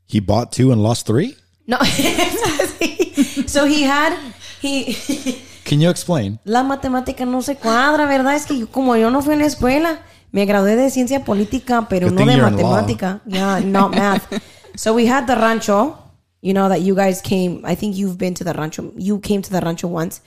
He 0.07 0.21
bought 0.21 0.53
two 0.53 0.71
and 0.71 0.83
lost 0.83 1.07
three. 1.07 1.35
no. 1.67 1.79
so 3.47 3.65
he 3.67 3.83
had 3.85 4.13
he 4.61 4.95
Can 5.65 5.81
you 5.81 5.89
explain? 5.89 6.39
La 6.45 6.63
matemática 6.63 7.25
no 7.25 7.41
se 7.41 7.55
cuadra, 7.57 8.05
¿verdad? 8.07 8.35
Es 8.37 8.45
que 8.45 8.59
yo, 8.59 8.67
como 8.67 8.95
yo 8.97 9.09
no 9.11 9.23
fui 9.23 9.33
a 9.35 9.39
la 9.39 9.47
escuela, 9.47 10.01
me 10.31 10.45
gradué 10.45 10.77
de 10.77 10.91
ciencia 10.91 11.25
política, 11.25 11.87
pero 11.89 12.09
Good 12.11 12.19
no 12.19 12.27
de 12.27 12.37
you're 12.37 12.49
in 12.49 12.57
law. 12.59 12.71
matemática. 12.83 13.21
Yeah, 13.27 13.61
not 13.61 13.93
math. 13.95 14.27
so 14.77 14.93
we 14.93 15.07
had 15.07 15.27
the 15.27 15.37
rancho, 15.37 15.97
you 16.45 16.53
know, 16.53 16.69
that 16.69 16.83
you 16.83 16.95
guys 16.95 17.23
came. 17.23 17.65
I 17.65 17.75
think 17.75 17.97
you've 17.97 18.19
been 18.19 18.35
to 18.35 18.45
the 18.45 18.53
rancho. 18.53 18.93
You 18.97 19.19
came 19.19 19.41
to 19.41 19.51
the 19.51 19.61
rancho 19.61 19.89
once. 19.89 20.21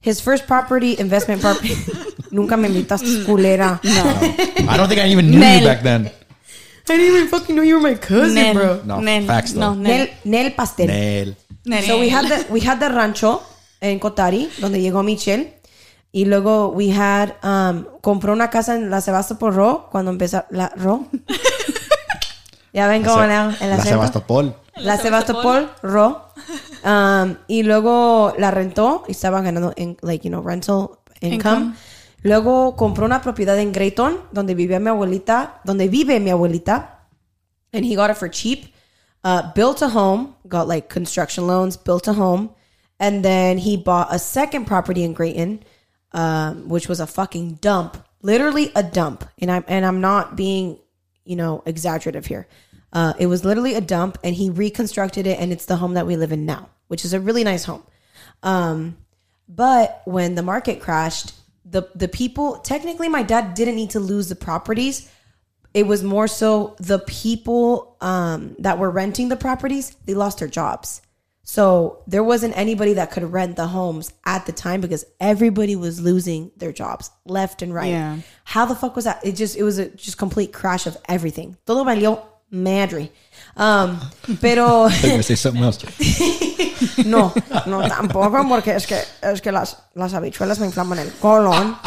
His 0.00 0.20
first 0.20 0.46
property, 0.46 0.98
investment 0.98 1.40
property. 1.42 1.74
Nunca 2.30 2.56
me 2.56 2.68
invitaste, 2.68 3.24
culera. 3.26 3.78
I 4.68 4.76
don't 4.78 4.88
think 4.88 5.00
I 5.00 5.08
even 5.08 5.30
knew 5.30 5.38
Nel. 5.38 5.60
you 5.60 5.66
back 5.66 5.82
then. 5.82 6.06
I 6.06 6.96
didn't 6.96 7.16
even 7.16 7.28
fucking 7.28 7.54
know 7.56 7.62
you 7.62 7.74
were 7.76 7.80
my 7.80 7.94
cousin, 7.94 8.34
Nel, 8.34 8.54
bro. 8.54 8.82
No, 8.84 9.00
Nel, 9.00 9.26
facts, 9.26 9.52
though. 9.52 9.60
no, 9.60 9.74
Nel. 9.74 10.08
Nel, 10.24 10.50
Pastel. 10.52 10.86
Nel. 10.86 11.34
Nel. 11.66 11.82
So 11.82 12.00
we 12.00 12.08
had 12.08 12.26
the 12.26 12.46
we 12.50 12.60
had 12.60 12.80
the 12.80 12.88
rancho 12.88 13.42
en 13.80 13.98
Cotari, 14.00 14.48
donde 14.60 14.80
llegó 14.80 15.02
Michelle. 15.04 15.52
Y 16.12 16.24
luego 16.24 16.68
we 16.68 16.90
had 16.90 17.34
um, 17.42 17.84
compró 18.00 18.32
una 18.32 18.48
casa 18.48 18.76
en 18.76 18.88
la 18.88 19.00
Sebastopol 19.00 19.54
Ro 19.54 19.88
cuando 19.90 20.10
empezó 20.10 20.44
la 20.50 20.72
Ro. 20.76 21.06
ya 22.72 22.88
ven 22.88 23.02
cómo 23.02 23.20
La, 23.20 23.26
la, 23.26 23.56
el 23.60 23.70
la. 23.70 23.82
Sebastopol. 23.82 24.54
La 24.76 24.96
Sebastopol 24.98 25.70
Ro. 25.82 26.28
Um, 26.84 27.38
y 27.48 27.62
luego 27.62 28.34
la 28.36 28.50
rentó 28.50 29.04
y 29.08 29.12
estaba 29.12 29.40
ganando 29.40 29.72
en, 29.74 29.96
like, 30.02 30.22
you 30.22 30.30
know, 30.30 30.42
rental 30.42 30.98
income. 31.22 31.34
Income. 31.34 31.76
Luego 32.24 32.74
compró 32.76 33.06
una 33.06 33.22
propiedad 33.22 33.58
en 33.58 33.72
Graton, 33.72 34.18
donde 34.32 34.54
vivía 34.54 34.80
mi 34.80 34.88
abuelita, 34.88 35.60
donde 35.64 35.88
vive 35.88 36.20
mi 36.20 36.30
abuelita. 36.30 37.06
And 37.72 37.84
he 37.84 37.94
got 37.94 38.10
it 38.10 38.16
for 38.16 38.30
cheap. 38.30 38.74
Uh, 39.22 39.52
built 39.54 39.82
a 39.82 39.88
home, 39.88 40.34
got 40.46 40.68
like 40.68 40.88
construction 40.88 41.46
loans, 41.46 41.76
built 41.76 42.06
a 42.08 42.12
home. 42.12 42.50
And 42.98 43.24
then 43.24 43.58
he 43.58 43.76
bought 43.76 44.08
a 44.10 44.18
second 44.18 44.66
property 44.66 45.04
in 45.04 45.14
Graton, 45.14 45.60
um, 46.12 46.68
which 46.68 46.88
was 46.88 47.00
a 47.00 47.06
fucking 47.06 47.58
dump. 47.60 47.96
Literally 48.22 48.70
a 48.74 48.82
dump. 48.82 49.24
And 49.38 49.50
I'm 49.50 49.64
and 49.68 49.84
I'm 49.84 50.00
not 50.00 50.36
being, 50.36 50.78
you 51.24 51.36
know, 51.36 51.62
exaggerative 51.66 52.26
here. 52.26 52.46
Uh, 52.94 53.12
it 53.18 53.26
was 53.26 53.44
literally 53.44 53.74
a 53.74 53.80
dump, 53.80 54.16
and 54.22 54.34
he 54.34 54.50
reconstructed 54.50 55.26
it, 55.26 55.38
and 55.40 55.52
it's 55.52 55.66
the 55.66 55.76
home 55.76 55.94
that 55.94 56.06
we 56.06 56.16
live 56.16 56.32
in 56.32 56.46
now, 56.46 56.70
which 56.86 57.04
is 57.04 57.12
a 57.12 57.20
really 57.20 57.42
nice 57.42 57.64
home. 57.64 57.82
Um, 58.42 58.96
but 59.48 60.00
when 60.04 60.36
the 60.36 60.42
market 60.42 60.80
crashed, 60.80 61.34
the 61.64 61.88
the 61.94 62.08
people 62.08 62.58
technically 62.58 63.08
my 63.08 63.22
dad 63.22 63.54
didn't 63.54 63.74
need 63.74 63.90
to 63.90 64.00
lose 64.00 64.28
the 64.28 64.36
properties. 64.36 65.10
It 65.72 65.86
was 65.88 66.04
more 66.04 66.28
so 66.28 66.76
the 66.78 67.00
people 67.00 67.96
um, 68.00 68.54
that 68.60 68.78
were 68.78 68.90
renting 68.90 69.28
the 69.28 69.36
properties, 69.36 69.96
they 70.04 70.14
lost 70.14 70.38
their 70.38 70.48
jobs. 70.48 71.02
So 71.42 72.02
there 72.06 72.22
wasn't 72.22 72.56
anybody 72.56 72.94
that 72.94 73.10
could 73.10 73.24
rent 73.24 73.56
the 73.56 73.66
homes 73.66 74.12
at 74.24 74.46
the 74.46 74.52
time 74.52 74.80
because 74.80 75.04
everybody 75.20 75.76
was 75.76 76.00
losing 76.00 76.52
their 76.56 76.72
jobs 76.72 77.10
left 77.26 77.60
and 77.60 77.74
right. 77.74 77.90
Yeah. 77.90 78.18
How 78.44 78.64
the 78.64 78.74
fuck 78.74 78.94
was 78.96 79.04
that? 79.04 79.24
It 79.26 79.32
just 79.32 79.56
it 79.56 79.62
was 79.64 79.78
a 79.78 79.88
just 79.90 80.16
complete 80.16 80.52
crash 80.52 80.86
of 80.86 80.96
everything. 81.06 81.56
Todo 81.66 81.84
valió 81.84 82.22
madre. 82.50 83.12
Um, 83.56 83.98
pero 84.40 84.88
no, 87.04 87.32
no 87.66 87.88
tampoco 87.88 88.46
porque 88.48 88.74
es 88.76 88.86
que 88.86 89.00
es 89.22 89.40
que 89.40 89.52
las, 89.52 89.78
las 89.94 90.14
habichuelas 90.14 90.58
me 90.58 90.66
inflaman 90.66 90.98
el 90.98 91.12
colon. 91.14 91.76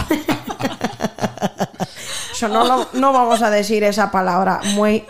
So, 2.34 2.48
no, 2.48 2.63
lo- 2.65 2.88
no 2.93 3.13
vamos 3.13 3.41
a 3.41 3.50
decir 3.50 3.84
esa 3.84 4.12
palabra 4.12 4.62
muy 4.76 5.04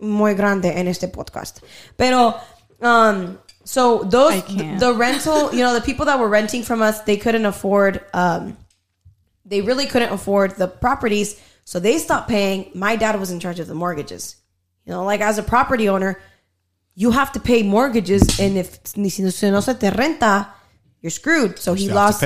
muy 0.00 0.34
grande 0.34 0.78
en 0.78 0.88
este 0.88 1.08
podcast. 1.08 1.60
Pero, 1.96 2.36
um, 2.82 3.38
so 3.64 4.04
those, 4.04 4.42
the 4.78 4.92
rental, 4.92 5.50
you 5.52 5.60
know, 5.60 5.72
the 5.72 5.80
people 5.80 6.04
that 6.04 6.18
were 6.18 6.28
renting 6.28 6.62
from 6.62 6.82
us, 6.82 7.00
they 7.04 7.16
couldn't 7.16 7.46
afford, 7.46 8.02
um, 8.12 8.58
they 9.46 9.62
really 9.62 9.86
couldn't 9.86 10.12
afford 10.12 10.56
the 10.56 10.68
properties. 10.68 11.36
So 11.70 11.78
they 11.78 11.98
stopped 11.98 12.28
paying. 12.28 12.72
My 12.74 12.96
dad 12.96 13.20
was 13.20 13.30
in 13.30 13.38
charge 13.38 13.60
of 13.60 13.68
the 13.68 13.76
mortgages. 13.76 14.34
You 14.84 14.92
know, 14.92 15.04
like 15.04 15.20
as 15.20 15.38
a 15.38 15.42
property 15.44 15.88
owner, 15.88 16.20
you 16.96 17.12
have 17.12 17.30
to 17.34 17.38
pay 17.38 17.62
mortgages. 17.62 18.40
And 18.40 18.58
if 18.58 18.80
si 18.84 19.22
no 19.22 19.60
se 19.60 19.74
te 19.74 19.88
renta, 19.90 20.48
you're 21.00 21.10
screwed. 21.10 21.60
So 21.60 21.74
he 21.74 21.88
lost, 21.88 22.18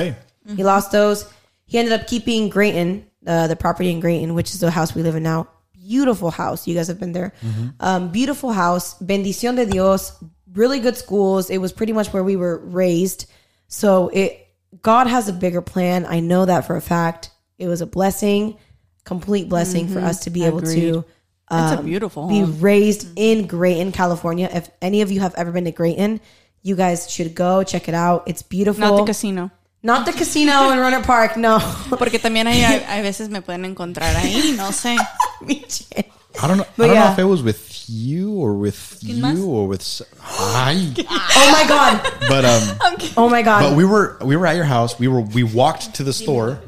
he 0.55 0.63
lost 0.63 0.91
those. 0.91 1.31
He 1.67 1.77
ended 1.77 1.93
up 1.93 2.07
keeping 2.07 2.49
Graton, 2.49 3.03
uh, 3.27 3.45
the 3.45 3.55
property 3.55 3.91
in 3.91 4.01
Graton, 4.01 4.33
which 4.33 4.49
is 4.49 4.61
the 4.61 4.71
house 4.71 4.95
we 4.95 5.03
live 5.03 5.15
in 5.15 5.21
now. 5.21 5.47
Beautiful 5.73 6.31
house. 6.31 6.65
You 6.65 6.73
guys 6.73 6.87
have 6.87 6.99
been 6.99 7.11
there. 7.11 7.31
Um, 7.79 8.09
beautiful 8.11 8.51
house. 8.51 8.97
Bendición 8.97 9.57
de 9.57 9.67
Dios. 9.67 10.11
Really 10.53 10.79
good 10.79 10.97
schools. 10.97 11.51
It 11.51 11.59
was 11.59 11.71
pretty 11.71 11.93
much 11.93 12.11
where 12.11 12.23
we 12.23 12.35
were 12.35 12.57
raised. 12.65 13.29
So 13.67 14.09
it 14.09 14.41
God 14.81 15.05
has 15.05 15.29
a 15.29 15.33
bigger 15.33 15.61
plan. 15.61 16.07
I 16.07 16.19
know 16.19 16.45
that 16.45 16.65
for 16.65 16.75
a 16.75 16.81
fact. 16.81 17.29
It 17.59 17.67
was 17.67 17.81
a 17.81 17.85
blessing, 17.85 18.57
complete 19.05 19.47
blessing 19.47 19.87
for 19.87 19.99
mm-hmm. 19.99 20.07
us 20.07 20.21
to 20.25 20.29
be 20.29 20.45
able 20.45 20.57
Agreed. 20.59 20.91
to 20.91 21.05
It's 21.51 21.71
a 21.71 21.79
um, 21.79 21.85
beautiful 21.85 22.27
be 22.27 22.39
home. 22.39 22.59
raised 22.59 23.07
mm-hmm. 23.07 23.17
in 23.17 23.47
Graton, 23.47 23.93
California. 23.93 24.49
If 24.51 24.69
any 24.81 25.01
of 25.01 25.11
you 25.11 25.21
have 25.21 25.33
ever 25.35 25.51
been 25.51 25.65
to 25.65 25.71
Graton, 25.71 26.19
you 26.63 26.75
guys 26.75 27.09
should 27.09 27.33
go 27.35 27.63
check 27.63 27.87
it 27.87 27.93
out. 27.93 28.23
It's 28.27 28.41
beautiful. 28.41 28.81
Not 28.81 28.97
the 28.97 29.05
casino. 29.05 29.51
Not 29.83 30.07
the 30.07 30.13
casino 30.13 30.71
in 30.71 30.79
Rohnert 30.79 31.03
Park. 31.05 31.37
No. 31.37 31.59
Porque 31.89 32.17
también 32.17 32.47
hay, 32.47 32.61
hay 32.61 33.01
veces 33.03 33.29
me 33.29 33.41
pueden 33.41 33.65
encontrar 33.65 34.15
ahí, 34.15 34.57
no 34.57 34.71
sé. 34.71 34.97
I 36.41 36.47
don't 36.47 36.57
know. 36.57 36.65
But 36.75 36.85
I 36.85 36.87
don't 36.87 36.95
yeah. 36.95 37.05
know 37.05 37.13
if 37.13 37.19
it 37.19 37.23
was 37.23 37.43
with 37.43 37.85
you 37.87 38.33
or 38.33 38.55
with 38.55 38.97
you 39.01 39.21
más? 39.21 39.47
or 39.47 39.67
with. 39.67 39.81
s- 39.81 40.01
Ay. 40.21 40.93
oh 41.07 41.51
my 41.51 41.65
god. 41.67 42.01
but 42.27 42.45
um, 42.45 43.09
Oh 43.17 43.29
my 43.29 43.41
god. 43.41 43.69
but 43.69 43.77
we 43.77 43.85
were 43.85 44.17
we 44.21 44.35
were 44.35 44.47
at 44.47 44.55
your 44.55 44.65
house. 44.65 44.99
We 44.99 45.07
were 45.07 45.21
we 45.21 45.43
walked 45.43 45.93
to 45.95 46.03
the 46.03 46.13
store 46.13 46.59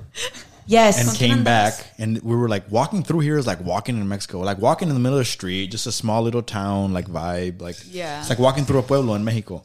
yes. 0.68 1.00
and 1.08 1.18
came 1.18 1.44
back, 1.44 1.74
and 1.98 2.22
we 2.22 2.36
were 2.36 2.48
like 2.50 2.70
walking 2.72 3.04
through 3.04 3.20
here 3.22 3.38
is 3.38 3.48
like 3.48 3.64
walking 3.64 3.98
in 3.98 4.08
Mexico, 4.08 4.40
like 4.40 4.60
walking 4.60 4.88
in 4.90 4.94
the 4.94 5.00
middle 5.00 5.18
of 5.18 5.26
the 5.26 5.32
street, 5.32 5.72
just 5.72 5.88
a 5.88 5.92
small 5.92 6.22
little 6.22 6.44
town 6.44 6.94
like 6.94 7.08
vibe, 7.08 7.62
like 7.62 7.78
Yeah. 7.90 8.20
it's 8.20 8.30
like 8.30 8.40
walking 8.40 8.66
through 8.66 8.80
a 8.80 8.84
pueblo 8.84 9.16
in 9.16 9.24
Mexico. 9.24 9.64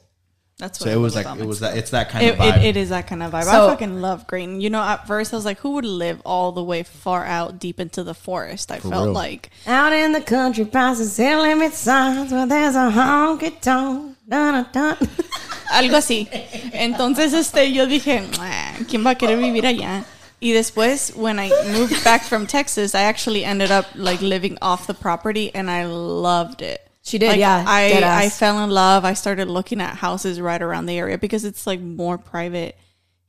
That's 0.59 0.79
what 0.79 0.87
So 0.91 0.93
it 0.93 1.01
was 1.01 1.15
like 1.17 1.25
about 1.27 1.39
it 1.41 1.47
was 1.47 1.61
Mexico. 1.61 1.75
that 1.75 1.79
it's 1.79 1.91
that 1.91 2.09
kind 2.11 2.25
It, 2.25 2.35
of 2.35 2.39
vibe. 2.39 2.59
it, 2.59 2.65
it 2.65 2.77
is 2.77 2.91
that 2.91 3.07
kind 3.09 3.23
of 3.23 3.33
vibe. 3.33 3.45
So- 3.45 3.67
I 3.67 3.71
fucking 3.71 4.01
love 4.01 4.27
Graton. 4.29 4.61
You 4.61 4.71
know, 4.71 4.81
at 4.83 5.09
first 5.09 5.33
I 5.33 5.37
was 5.37 5.45
like, 5.45 5.59
who 5.59 5.71
would 5.71 5.85
live 5.85 6.21
all 6.25 6.53
the 6.53 6.63
way 6.63 6.85
far 6.85 7.25
out 7.25 7.59
deep 7.59 7.81
into 7.81 8.05
the 8.05 8.15
forest? 8.15 8.71
I 8.71 8.79
felt 8.79 9.07
real. 9.07 9.13
like 9.13 9.51
Out 9.67 9.93
in 9.93 10.13
the 10.13 10.21
country, 10.21 10.65
past 10.65 11.01
the 11.01 11.07
city 11.07 11.35
limit 11.35 11.73
signs 11.73 12.31
where 12.31 12.47
there's 12.47 12.77
a 12.77 12.91
honky 12.93 13.59
tonk. 13.61 14.17
Dun, 14.29 14.65
dun, 14.73 14.97
dun. 14.99 15.09
algo 15.73 15.97
así. 15.97 16.29
Entonces, 16.73 17.33
este, 17.33 17.73
yo 17.73 17.87
dije, 17.87 18.23
"Ah, 18.39 18.75
¿quién 18.89 19.05
va 19.05 19.11
a 19.11 19.15
querer 19.17 19.39
vivir 19.39 19.67
allá? 19.67 20.05
Y 20.43 20.49
después, 20.53 21.15
when 21.15 21.39
I 21.39 21.51
moved 21.73 22.03
back 22.05 22.23
from 22.25 22.47
Texas, 22.49 22.95
I 22.97 23.03
actually 23.03 23.45
ended 23.45 23.71
up 23.71 23.87
like 23.95 24.21
living 24.21 24.59
off 24.61 24.87
the 24.89 24.95
property, 24.95 25.55
and 25.55 25.71
I 25.71 25.85
loved 25.87 26.63
it. 26.63 26.81
She 27.05 27.19
did, 27.19 27.29
Like, 27.29 27.39
yeah, 27.39 27.65
I 27.67 28.25
I 28.25 28.29
fell 28.29 28.63
in 28.65 28.71
love. 28.71 29.05
I 29.05 29.15
started 29.15 29.49
looking 29.49 29.81
at 29.81 29.95
houses 29.97 30.41
right 30.41 30.61
around 30.61 30.87
the 30.87 30.99
area 30.99 31.17
because 31.19 31.45
it's 31.45 31.67
like 31.67 31.81
more 31.81 32.19
private. 32.19 32.77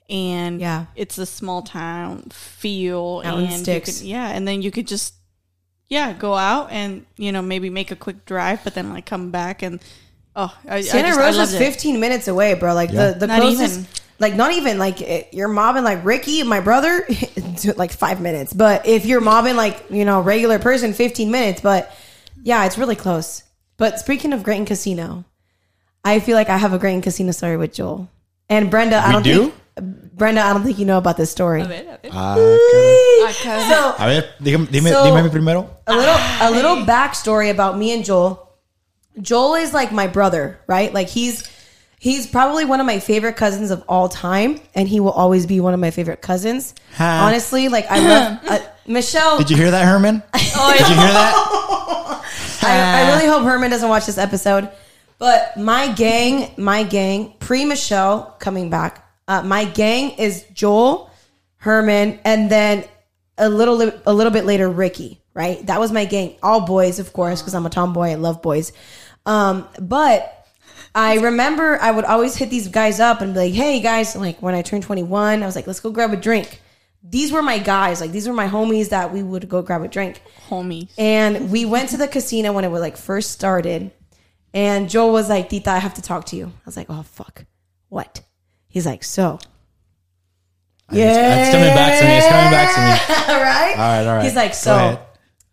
And 0.10 0.60
Yeah. 0.60 0.86
it's 0.96 1.18
a 1.18 1.26
small 1.26 1.62
town 1.62 2.30
feel, 2.32 3.22
Out 3.24 3.40
and 3.40 3.62
sticks. 3.62 4.00
could, 4.00 4.08
yeah, 4.08 4.28
and 4.30 4.48
then 4.48 4.62
you 4.62 4.70
could 4.72 4.88
just 4.88 5.14
yeah 5.90 6.14
go 6.14 6.34
out 6.34 6.72
and 6.72 7.06
you 7.18 7.32
know 7.32 7.42
maybe 7.42 7.70
make 7.70 7.92
a 7.92 7.96
quick 7.96 8.26
drive, 8.26 8.64
but 8.64 8.74
then 8.74 8.90
like 8.92 9.06
come 9.06 9.32
back 9.32 9.62
and 9.64 9.80
oh, 10.36 10.54
I, 10.68 10.78
I 10.78 10.82
Santa 10.82 11.10
just, 11.10 11.20
I 11.20 11.26
Rosa's 11.26 11.54
loved 11.54 11.62
it. 11.62 11.74
15 11.74 12.00
minutes 12.00 12.28
away, 12.28 12.54
bro. 12.56 12.74
Like 12.74 12.92
Yeah. 12.92 13.12
the, 13.14 13.20
the 13.20 13.28
Not 13.28 13.42
closest, 13.42 13.74
even. 13.80 13.88
Like 14.24 14.36
not 14.36 14.54
even 14.54 14.78
like 14.80 15.02
eh, 15.02 15.24
you're 15.34 15.50
mobbing 15.50 15.84
like 15.84 16.06
Ricky, 16.06 16.44
my 16.44 16.62
brother, 16.62 17.06
like 17.76 17.92
five 17.92 18.22
minutes. 18.22 18.54
But 18.54 18.88
if 18.88 19.06
you're 19.06 19.20
mobbing 19.22 19.58
like, 19.58 19.84
you 19.90 20.06
know, 20.06 20.22
regular 20.22 20.60
person, 20.60 20.94
15 20.94 21.30
minutes. 21.30 21.60
But 21.60 21.92
yeah, 22.42 22.64
it's 22.66 22.78
really 22.78 22.96
close. 22.96 23.44
But 23.76 24.00
speaking 24.00 24.32
of 24.32 24.44
Graton 24.44 24.66
Casino, 24.66 25.26
I 26.06 26.22
feel 26.22 26.36
like 26.38 26.48
I 26.48 26.58
have 26.58 26.72
a 26.72 26.80
Graton 26.80 27.04
Casino 27.04 27.34
story 27.34 27.58
with 27.58 27.74
Joel. 27.74 28.08
And 28.50 28.72
Brenda, 28.72 28.96
I 28.98 29.12
don't 29.12 29.24
do? 29.24 29.52
think, 29.76 30.16
Brenda, 30.16 30.42
I 30.42 30.54
don't 30.54 30.64
think 30.64 30.80
you 30.80 30.86
know 30.86 30.98
about 30.98 31.18
this 31.18 31.30
story. 31.32 31.62
A 31.62 31.66
ver, 31.66 31.74
a 31.74 31.98
ver. 32.04 32.10
Ah, 32.14 33.34
cara. 33.42 33.62
So, 33.68 33.96
A 34.00 34.08
ver, 34.08 34.30
dígame, 34.42 34.72
dime, 34.72 34.90
So- 34.90 35.04
dime 35.04 35.30
primero. 35.30 35.70
a 35.88 35.96
little 35.96 36.16
a 36.42 36.50
little 36.52 36.78
backstory 36.86 37.52
about 37.52 37.78
me 37.78 37.92
and 37.94 38.06
Joel. 38.06 38.40
Joel 39.22 39.56
is 39.56 39.74
like 39.74 39.92
my 39.92 40.08
brother, 40.08 40.60
right? 40.68 40.94
Like 40.94 41.10
he's 41.10 41.44
he's 42.04 42.28
probably 42.28 42.66
one 42.66 42.82
of 42.82 42.86
my 42.86 43.00
favorite 43.00 43.38
cousins 43.38 43.72
of 43.72 43.82
all 43.88 44.10
time, 44.10 44.60
and 44.76 44.90
he 44.90 45.00
will 45.00 45.12
always 45.12 45.46
be 45.46 45.62
one 45.62 45.74
of 45.74 45.80
my 45.80 45.90
favorite 45.90 46.22
cousins. 46.22 46.76
Huh. 46.96 47.06
Honestly, 47.06 47.70
like 47.70 47.86
I 47.90 48.00
love 48.00 48.40
uh, 48.50 48.60
Michelle. 48.86 49.38
Did 49.38 49.50
you 49.50 49.56
hear 49.56 49.72
that, 49.72 49.86
Herman? 49.86 50.22
Did 50.34 50.44
you 50.44 50.96
hear 50.96 51.14
that? 51.14 51.34
I, 52.62 53.06
I 53.06 53.16
really 53.16 53.26
hope 53.26 53.44
Herman 53.44 53.72
doesn't 53.72 53.88
watch 53.88 54.06
this 54.06 54.18
episode. 54.18 54.70
But 55.18 55.56
my 55.56 55.94
gang, 55.94 56.52
my 56.58 56.84
gang, 56.84 57.36
pre 57.40 57.64
Michelle 57.64 58.36
coming 58.38 58.70
back, 58.70 59.08
uh, 59.30 59.42
my 59.42 59.64
gang 59.64 60.12
is 60.12 60.44
Joel, 60.54 61.10
Herman, 61.56 62.20
and 62.26 62.52
then 62.52 62.84
a 63.38 63.48
little 63.48 63.78
li- 63.78 63.94
a 64.06 64.14
little 64.14 64.34
bit 64.34 64.44
later 64.44 64.70
Ricky. 64.70 65.22
Right, 65.34 65.66
that 65.68 65.80
was 65.80 65.92
my 65.94 66.04
gang, 66.04 66.36
all 66.44 66.66
boys, 66.68 67.00
of 67.00 67.14
course, 67.14 67.42
because 67.42 67.56
I'm 67.56 67.66
a 67.66 67.70
tomboy. 67.70 68.10
I 68.10 68.16
love 68.16 68.42
boys. 68.42 68.74
Um, 69.26 69.68
but 69.80 70.43
I 70.96 71.16
remember 71.16 71.80
I 71.82 71.92
would 71.92 72.06
always 72.06 72.36
hit 72.36 72.50
these 72.50 72.68
guys 72.68 73.00
up 73.00 73.22
and 73.22 73.34
be 73.34 73.40
like, 73.40 73.54
"Hey 73.54 73.80
guys!" 73.80 74.16
Like 74.16 74.42
when 74.42 74.54
I 74.56 74.62
turned 74.62 74.84
21, 74.84 75.42
I 75.42 75.46
was 75.46 75.56
like, 75.56 75.66
"Let's 75.68 75.80
go 75.80 75.90
grab 75.92 76.14
a 76.14 76.18
drink." 76.18 76.62
These 77.06 77.32
were 77.34 77.42
my 77.42 77.58
guys, 77.60 78.00
like 78.00 78.12
these 78.12 78.28
were 78.28 78.34
my 78.34 78.48
homies 78.48 78.90
that 78.90 79.12
we 79.12 79.22
would 79.24 79.50
go 79.50 79.62
grab 79.62 79.82
a 79.84 79.88
drink. 79.90 80.22
homie. 80.50 80.90
And 80.98 81.52
we 81.52 81.66
went 81.66 81.90
to 81.90 81.98
the 81.98 82.08
casino 82.08 82.54
when 82.54 82.64
it 82.64 82.70
was 82.70 82.80
like 82.80 82.96
first 82.96 83.32
started. 83.32 83.92
And 84.54 84.90
Joel 84.90 85.12
was 85.12 85.28
like, 85.30 85.50
Tita, 85.50 85.70
I 85.72 85.80
have 85.80 85.96
to 85.96 86.02
talk 86.02 86.26
to 86.28 86.36
you. 86.36 86.46
I 86.46 86.62
was 86.66 86.78
like, 86.78 86.88
oh, 86.90 87.02
fuck. 87.02 87.44
What? 87.90 88.22
He's 88.70 88.86
like, 88.86 89.04
so. 89.04 89.40
yeah. 90.92 91.42
It's 91.42 91.52
coming 91.52 91.74
back 91.76 92.00
to 92.00 92.06
me. 92.06 92.18
It's 92.18 92.28
coming 92.28 92.52
back 92.52 92.76
to 92.76 92.82
me. 92.82 93.34
all 93.34 93.42
right. 93.44 93.72
All 93.72 93.78
right, 93.78 94.08
all 94.08 94.16
right. 94.18 94.24
He's 94.26 94.36
like, 94.36 94.54
so. 94.54 95.00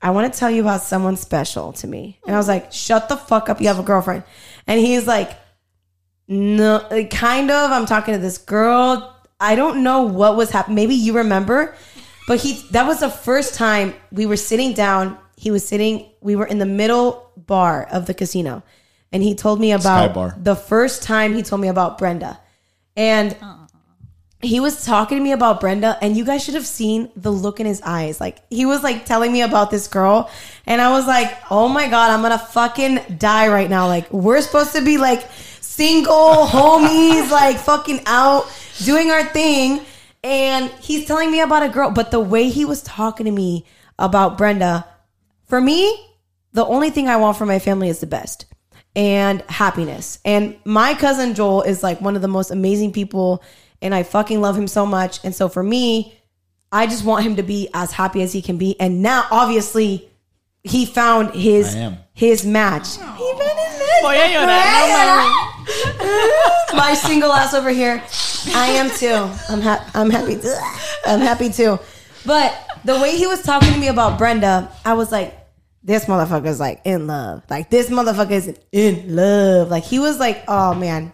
I 0.03 0.11
want 0.11 0.33
to 0.33 0.39
tell 0.39 0.51
you 0.51 0.63
about 0.63 0.83
someone 0.83 1.17
special 1.17 1.73
to 1.75 1.87
me. 1.87 2.21
And 2.27 2.35
I 2.35 2.39
was 2.39 2.49
like, 2.49 2.73
shut 2.73 3.09
the 3.09 3.17
fuck 3.17 3.49
up. 3.49 3.61
You 3.61 3.69
have 3.69 3.79
a 3.79 3.83
girlfriend. 3.83 4.25
And 4.67 4.81
he's 4.81 5.07
like, 5.07 5.39
no, 6.29 6.87
like, 6.91 7.11
kind 7.11 7.51
of. 7.51 7.71
I'm 7.71 7.87
talking 7.87 8.15
to 8.15 8.21
this 8.21 8.39
girl. 8.39 9.17
I 9.41 9.57
don't 9.57 9.83
know 9.83 10.03
what 10.03 10.37
was 10.37 10.51
happening. 10.51 10.77
Maybe 10.77 10.95
you 10.95 11.17
remember, 11.17 11.75
but 12.29 12.41
he, 12.41 12.65
that 12.73 12.87
was 12.87 13.01
the 13.01 13.09
first 13.09 13.55
time 13.55 13.95
we 14.13 14.27
were 14.27 14.37
sitting 14.37 14.73
down. 14.75 15.19
He 15.37 15.51
was 15.51 15.67
sitting, 15.67 16.11
we 16.21 16.37
were 16.37 16.47
in 16.47 16.59
the 16.59 16.67
middle 16.67 17.33
bar 17.37 17.89
of 17.91 18.07
the 18.07 18.15
casino. 18.15 18.63
And 19.13 19.23
he 19.23 19.35
told 19.35 19.59
me 19.59 19.73
about 19.73 20.45
the 20.45 20.55
first 20.55 21.03
time 21.03 21.35
he 21.35 21.43
told 21.43 21.61
me 21.61 21.69
about 21.69 21.99
Brenda. 21.99 22.39
And 22.97 23.37
oh. 23.43 23.60
He 24.43 24.59
was 24.59 24.85
talking 24.85 25.19
to 25.19 25.25
me 25.25 25.33
about 25.33 25.61
Brenda, 25.61 25.99
and 26.01 26.17
you 26.17 26.25
guys 26.25 26.43
should 26.43 26.55
have 26.55 26.67
seen 26.67 27.11
the 27.15 27.31
look 27.31 27.61
in 27.61 27.67
his 27.67 27.83
eyes. 27.83 28.21
Like 28.21 28.39
he 28.51 28.65
was 28.65 28.83
like 28.83 29.05
telling 29.05 29.33
me 29.33 29.43
about 29.43 29.71
this 29.71 29.87
girl, 29.87 30.31
and 30.67 30.81
I 30.81 30.91
was 30.91 31.07
like, 31.07 31.37
"Oh 31.51 31.69
my 31.69 31.89
god, 31.89 32.11
I'm 32.11 32.23
gonna 32.23 32.39
fucking 32.39 33.19
die 33.19 33.49
right 33.49 33.69
now!" 33.69 33.87
Like 33.87 34.11
we're 34.13 34.41
supposed 34.41 34.73
to 34.75 34.83
be 34.83 34.97
like 34.97 35.29
single 35.61 36.47
homies, 36.47 37.31
like 37.33 37.59
fucking 37.59 38.01
out 38.07 38.51
doing 38.83 39.11
our 39.11 39.25
thing, 39.25 39.85
and 40.25 40.71
he's 40.81 41.07
telling 41.07 41.31
me 41.31 41.41
about 41.41 41.63
a 41.63 41.69
girl. 41.69 41.91
But 41.91 42.11
the 42.11 42.21
way 42.21 42.49
he 42.49 42.65
was 42.65 42.83
talking 42.83 43.27
to 43.27 43.33
me 43.33 43.67
about 43.99 44.39
Brenda, 44.39 44.87
for 45.45 45.61
me, 45.61 46.07
the 46.53 46.65
only 46.65 46.91
thing 46.91 47.09
I 47.09 47.17
want 47.17 47.37
for 47.37 47.45
my 47.45 47.59
family 47.59 47.89
is 47.89 48.01
the 48.01 48.07
best 48.07 48.47
and 48.97 49.43
happiness. 49.43 50.19
And 50.25 50.57
my 50.65 50.95
cousin 50.95 51.35
Joel 51.35 51.63
is 51.63 51.83
like 51.83 52.01
one 52.01 52.17
of 52.17 52.23
the 52.23 52.29
most 52.29 52.51
amazing 52.51 52.93
people, 52.93 53.43
and 53.83 53.95
I 53.95 54.03
fucking 54.03 54.41
love 54.41 54.57
him 54.57 54.67
so 54.69 54.85
much. 54.87 55.21
And 55.25 55.35
so 55.35 55.49
for 55.49 55.63
me, 55.63 56.15
I 56.73 56.87
just 56.87 57.05
want 57.05 57.25
him 57.25 57.37
to 57.37 57.43
be 57.43 57.69
as 57.75 57.93
happy 57.93 58.23
as 58.23 58.33
he 58.33 58.43
can 58.43 58.57
be. 58.59 58.79
And 58.81 59.03
now, 59.03 59.27
obviously, 59.31 60.09
he 60.63 60.87
found 60.87 61.35
his 61.35 61.75
his 62.13 62.45
match. 62.45 62.97
He 62.97 63.01
found 63.01 63.59
his 63.59 63.79
match. 63.79 64.03
Voy 64.03 64.15
a 64.15 64.29
llorar. 64.35 65.31
My 66.77 66.95
single 66.95 67.33
ass 67.33 67.55
over 67.55 67.71
here. 67.71 68.03
I 68.55 68.67
am 68.69 68.91
too. 68.91 69.31
I'm 69.49 69.61
ha- 69.61 69.91
I'm 69.95 70.11
happy. 70.11 70.37
Too. 70.37 70.55
I'm 71.07 71.21
happy 71.21 71.51
too. 71.51 71.79
But 72.27 72.55
the 72.85 72.99
way 73.01 73.17
he 73.17 73.27
was 73.27 73.43
talking 73.43 73.73
to 73.73 73.79
me 73.79 73.89
about 73.89 74.19
Brenda, 74.19 74.71
I 74.85 74.93
was 74.95 75.11
like, 75.11 75.37
this 75.83 76.05
motherfucker's 76.05 76.61
like 76.61 76.81
in 76.85 77.07
love. 77.07 77.43
Like 77.49 77.71
this 77.71 77.89
motherfucker 77.91 78.33
is 78.33 78.59
in 78.73 79.17
love. 79.17 79.69
Like 79.71 79.85
he 79.85 79.99
was 79.99 80.19
like, 80.19 80.45
oh 80.47 80.75
man, 80.75 81.13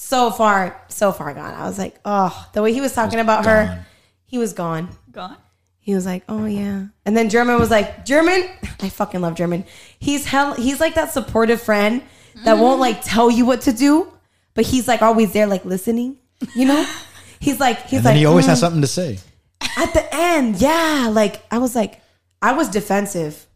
so 0.00 0.30
far, 0.30 0.80
so 0.88 1.10
far 1.10 1.34
gone. 1.34 1.54
I 1.54 1.66
was 1.66 1.76
like, 1.76 1.98
oh, 2.04 2.48
the 2.52 2.62
way 2.62 2.72
he 2.72 2.80
was 2.80 2.92
talking 2.94 3.18
about 3.18 3.46
her, 3.46 3.84
he 4.26 4.38
was 4.38 4.52
gone. 4.52 4.88
Gone. 5.10 5.36
he 5.80 5.92
was 5.94 6.06
like, 6.06 6.22
"Oh 6.28 6.44
yeah," 6.44 6.84
and 7.04 7.16
then 7.16 7.28
German 7.30 7.58
was 7.58 7.70
like, 7.70 8.04
"German, 8.04 8.48
I 8.80 8.88
fucking 8.90 9.20
love 9.20 9.34
German. 9.34 9.64
He's 9.98 10.24
hell. 10.24 10.54
He's 10.54 10.78
like 10.80 10.94
that 10.94 11.12
supportive 11.12 11.60
friend 11.60 12.02
that 12.44 12.58
won't 12.58 12.78
like 12.78 13.02
tell 13.02 13.28
you 13.30 13.44
what 13.44 13.62
to 13.62 13.72
do, 13.72 14.06
but 14.54 14.64
he's 14.66 14.86
like 14.86 15.02
always 15.02 15.32
there, 15.32 15.46
like 15.48 15.64
listening. 15.64 16.18
You 16.54 16.66
know, 16.66 16.86
he's 17.40 17.58
like 17.58 17.82
he's 17.86 17.98
And 18.00 18.04
like 18.04 18.12
then 18.12 18.16
he 18.18 18.26
always 18.26 18.44
"Mm." 18.44 18.50
has 18.50 18.60
something 18.60 18.82
to 18.82 18.86
say. 18.86 19.18
at 19.76 19.92
the 19.94 20.06
end, 20.14 20.60
yeah. 20.60 21.08
Like 21.10 21.42
I 21.50 21.58
was 21.58 21.74
like, 21.74 22.00
I 22.40 22.52
was 22.52 22.68
defensive. 22.68 23.46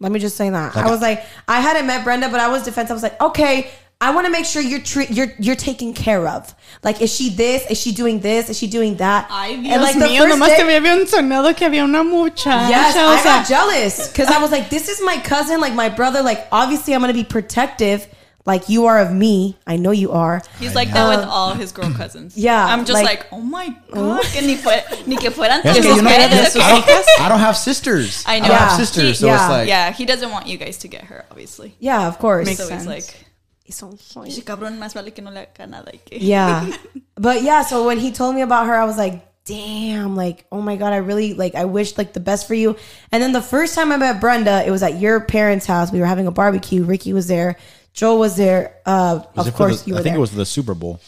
Let 0.00 0.10
me 0.10 0.18
just 0.18 0.36
say 0.36 0.48
that. 0.50 0.76
I 0.76 0.90
was 0.90 1.00
like, 1.00 1.24
I 1.46 1.60
hadn't 1.60 1.86
met 1.86 2.02
Brenda, 2.04 2.28
but 2.28 2.40
I 2.40 2.48
was 2.48 2.62
defensive. 2.64 2.92
I 2.92 2.94
was 2.94 3.02
like, 3.02 3.20
okay, 3.20 3.70
I 4.00 4.14
want 4.14 4.26
to 4.26 4.30
make 4.30 4.44
sure 4.44 4.62
you're 4.62 4.78
tre- 4.80 5.08
you're 5.10 5.32
you're 5.40 5.56
taken 5.56 5.92
care 5.92 6.28
of. 6.28 6.54
Like, 6.84 7.02
is 7.02 7.12
she 7.12 7.30
this? 7.30 7.68
Is 7.68 7.80
she 7.80 7.90
doing 7.90 8.20
this? 8.20 8.48
Is 8.48 8.56
she 8.56 8.68
doing 8.68 8.94
that? 8.98 9.26
Ay, 9.28 9.48
And, 9.54 9.64
Dios 9.64 9.82
like, 9.82 9.98
the 9.98 10.04
mío, 10.04 10.18
first 10.20 10.36
nomás 10.38 10.48
day- 10.50 10.56
te 10.58 10.62
había 10.62 10.80
mencionado 10.80 11.56
que 11.56 11.66
había 11.66 11.82
una 11.82 12.04
muchacha. 12.04 12.68
Yes, 12.68 12.94
o 12.96 13.08
I 13.08 13.16
sea, 13.20 13.38
got 13.40 13.48
jealous 13.48 14.08
because 14.08 14.28
I 14.28 14.40
was 14.40 14.52
like, 14.52 14.70
this 14.70 14.88
is 14.88 15.00
my 15.04 15.16
cousin, 15.18 15.60
like 15.60 15.74
my 15.74 15.88
brother. 15.88 16.22
Like, 16.22 16.46
obviously, 16.52 16.94
I'm 16.94 17.00
gonna 17.00 17.12
be 17.12 17.24
protective, 17.24 18.06
like 18.46 18.68
you 18.68 18.86
are 18.86 19.00
of 19.00 19.10
me. 19.12 19.56
I 19.66 19.76
know 19.76 19.90
you 19.90 20.12
are. 20.12 20.42
He's 20.60 20.76
like 20.76 20.92
that 20.92 21.08
with 21.18 21.26
all 21.26 21.54
his 21.54 21.72
girl 21.72 21.92
cousins. 21.92 22.36
yeah, 22.38 22.66
I'm 22.66 22.84
just 22.84 22.92
like- 23.02 23.04
like, 23.04 23.26
oh 23.32 23.40
my 23.40 23.74
god, 23.90 24.22
que 24.32 24.42
ni, 24.42 24.54
fue, 24.54 24.80
ni 25.08 25.16
que 25.16 25.32
fueran 25.32 25.60
Es 25.64 25.74
tus 25.76 25.84
que 25.84 25.96
yo 25.96 25.96
no- 25.96 26.08
mujeres 26.08 26.52
de 26.54 26.60
I, 26.60 26.80
don't, 26.80 27.20
I 27.22 27.28
don't 27.28 27.40
have 27.40 27.56
sisters. 27.56 28.22
I 28.28 28.38
know. 28.38 28.44
I 28.44 28.48
don't 28.48 28.58
have 28.58 28.70
Yeah. 28.70 28.76
sisters, 28.76 29.18
so 29.18 29.26
Yeah. 29.26 29.34
it's 29.44 29.50
like 29.50 29.68
Yeah, 29.68 29.90
he 29.90 30.04
doesn't 30.04 30.30
want 30.30 30.46
you 30.46 30.56
guys 30.56 30.78
to 30.78 30.88
get 30.88 31.02
her, 31.06 31.24
obviously. 31.32 31.74
Yeah, 31.80 32.06
of 32.06 32.20
course. 32.20 32.46
Makes 32.46 32.58
so 32.58 32.68
sense. 32.68 32.82
he's 32.84 32.88
like, 32.88 33.24
ese 33.68 34.42
cabrón 34.44 34.78
más 34.78 34.94
vale 34.94 35.12
que 35.12 35.22
no 35.22 35.30
le 35.30 35.40
haga 35.40 35.66
nada. 35.66 35.90
y 35.92 35.98
que-" 36.04 36.18
Yeah. 36.20 36.66
but 37.16 37.42
yeah, 37.42 37.62
so 37.62 37.86
when 37.86 37.98
he 37.98 38.10
told 38.12 38.34
me 38.34 38.42
about 38.42 38.66
her, 38.66 38.74
I 38.74 38.84
was 38.84 38.96
like, 38.96 39.24
damn, 39.44 40.14
like, 40.16 40.44
oh 40.52 40.60
my 40.60 40.76
God, 40.76 40.92
I 40.92 40.98
really 40.98 41.34
like 41.34 41.54
I 41.54 41.64
wish 41.64 41.96
like 41.96 42.12
the 42.12 42.20
best 42.20 42.46
for 42.46 42.54
you. 42.54 42.76
And 43.12 43.22
then 43.22 43.32
the 43.32 43.40
first 43.42 43.74
time 43.74 43.92
I 43.92 43.96
met 43.96 44.20
Brenda, 44.20 44.62
it 44.66 44.70
was 44.70 44.82
at 44.82 45.00
your 45.00 45.20
parents' 45.20 45.64
house. 45.66 45.90
We 45.90 46.00
were 46.00 46.06
having 46.06 46.26
a 46.26 46.30
barbecue. 46.30 46.84
Ricky 46.84 47.12
was 47.12 47.28
there. 47.28 47.56
Joel 47.94 48.18
was 48.18 48.36
there. 48.36 48.74
Uh 48.84 49.20
Was 49.34 49.46
of 49.46 49.54
course 49.54 49.82
the- 49.82 49.90
you 49.90 49.94
I 49.96 50.02
think 50.02 50.12
there. 50.12 50.16
it 50.16 50.20
was 50.20 50.32
the 50.32 50.44
Super 50.44 50.74
Bowl. 50.74 51.00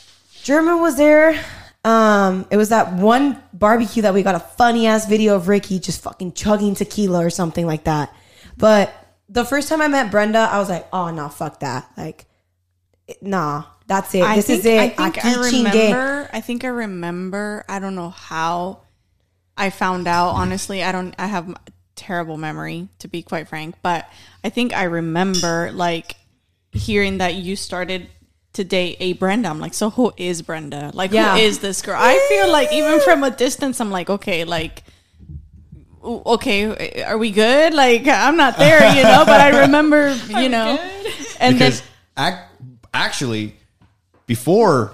German 0.42 0.80
was 0.80 0.96
there. 0.96 1.38
Um, 1.84 2.46
it 2.50 2.56
was 2.58 2.70
that 2.70 2.92
one 2.94 3.42
barbecue 3.52 4.02
that 4.02 4.12
we 4.14 4.22
got 4.22 4.34
a 4.34 4.40
funny 4.40 4.86
ass 4.86 5.06
video 5.06 5.34
of 5.36 5.48
Ricky 5.48 5.78
just 5.78 6.02
fucking 6.02 6.32
chugging 6.32 6.74
tequila 6.74 7.24
or 7.24 7.30
something 7.30 7.66
like 7.66 7.84
that. 7.84 8.12
But 8.56 8.92
the 9.28 9.44
first 9.44 9.68
time 9.68 9.80
I 9.80 9.88
met 9.88 10.10
Brenda, 10.10 10.40
I 10.40 10.58
was 10.58 10.68
like, 10.68 10.86
oh 10.92 11.10
no, 11.10 11.28
fuck 11.28 11.60
that. 11.60 11.90
Like, 11.96 12.26
nah, 13.20 13.64
that's 13.86 14.14
it. 14.14 14.22
I 14.22 14.36
this 14.36 14.46
think, 14.46 14.58
is 14.60 14.66
it. 14.66 14.78
I 14.80 14.88
think 14.90 15.24
I 15.24 15.28
Aquí 15.30 15.34
chingué. 15.50 15.72
remember. 15.74 16.30
I 16.32 16.40
think 16.40 16.64
I 16.64 16.68
remember. 16.68 17.64
I 17.68 17.78
don't 17.78 17.94
know 17.94 18.10
how 18.10 18.80
I 19.56 19.70
found 19.70 20.06
out. 20.08 20.30
Honestly, 20.30 20.82
I 20.82 20.92
don't. 20.92 21.14
I 21.18 21.26
have 21.26 21.48
a 21.50 21.56
terrible 21.96 22.36
memory, 22.36 22.88
to 23.00 23.08
be 23.08 23.22
quite 23.22 23.48
frank. 23.48 23.74
But 23.82 24.08
I 24.44 24.48
think 24.50 24.72
I 24.74 24.84
remember 24.84 25.70
like 25.72 26.16
hearing 26.72 27.18
that 27.18 27.34
you 27.34 27.56
started 27.56 28.08
to 28.54 28.64
date 28.64 28.96
a 29.00 29.12
Brenda. 29.14 29.48
I'm 29.48 29.60
like, 29.60 29.74
so 29.74 29.90
who 29.90 30.12
is 30.16 30.42
Brenda? 30.42 30.90
Like, 30.94 31.12
Yeah. 31.12 31.34
who 31.36 31.40
is 31.42 31.58
this 31.60 31.82
girl? 31.82 31.96
I 31.98 32.18
feel 32.28 32.50
like 32.50 32.72
even 32.72 33.00
from 33.00 33.22
a 33.24 33.30
distance, 33.30 33.80
I'm 33.80 33.90
like, 33.90 34.08
okay, 34.10 34.44
like. 34.44 34.82
Okay, 36.02 37.02
are 37.04 37.18
we 37.18 37.30
good? 37.30 37.74
Like 37.74 38.06
I'm 38.08 38.36
not 38.38 38.56
there, 38.56 38.80
you 38.96 39.02
know, 39.02 39.22
but 39.26 39.38
I 39.38 39.60
remember, 39.66 40.14
you 40.28 40.48
know, 40.48 40.78
and 41.38 41.58
then 41.58 41.68
Because 41.70 41.82
ac- 42.18 42.38
actually, 42.94 43.54
before 44.26 44.92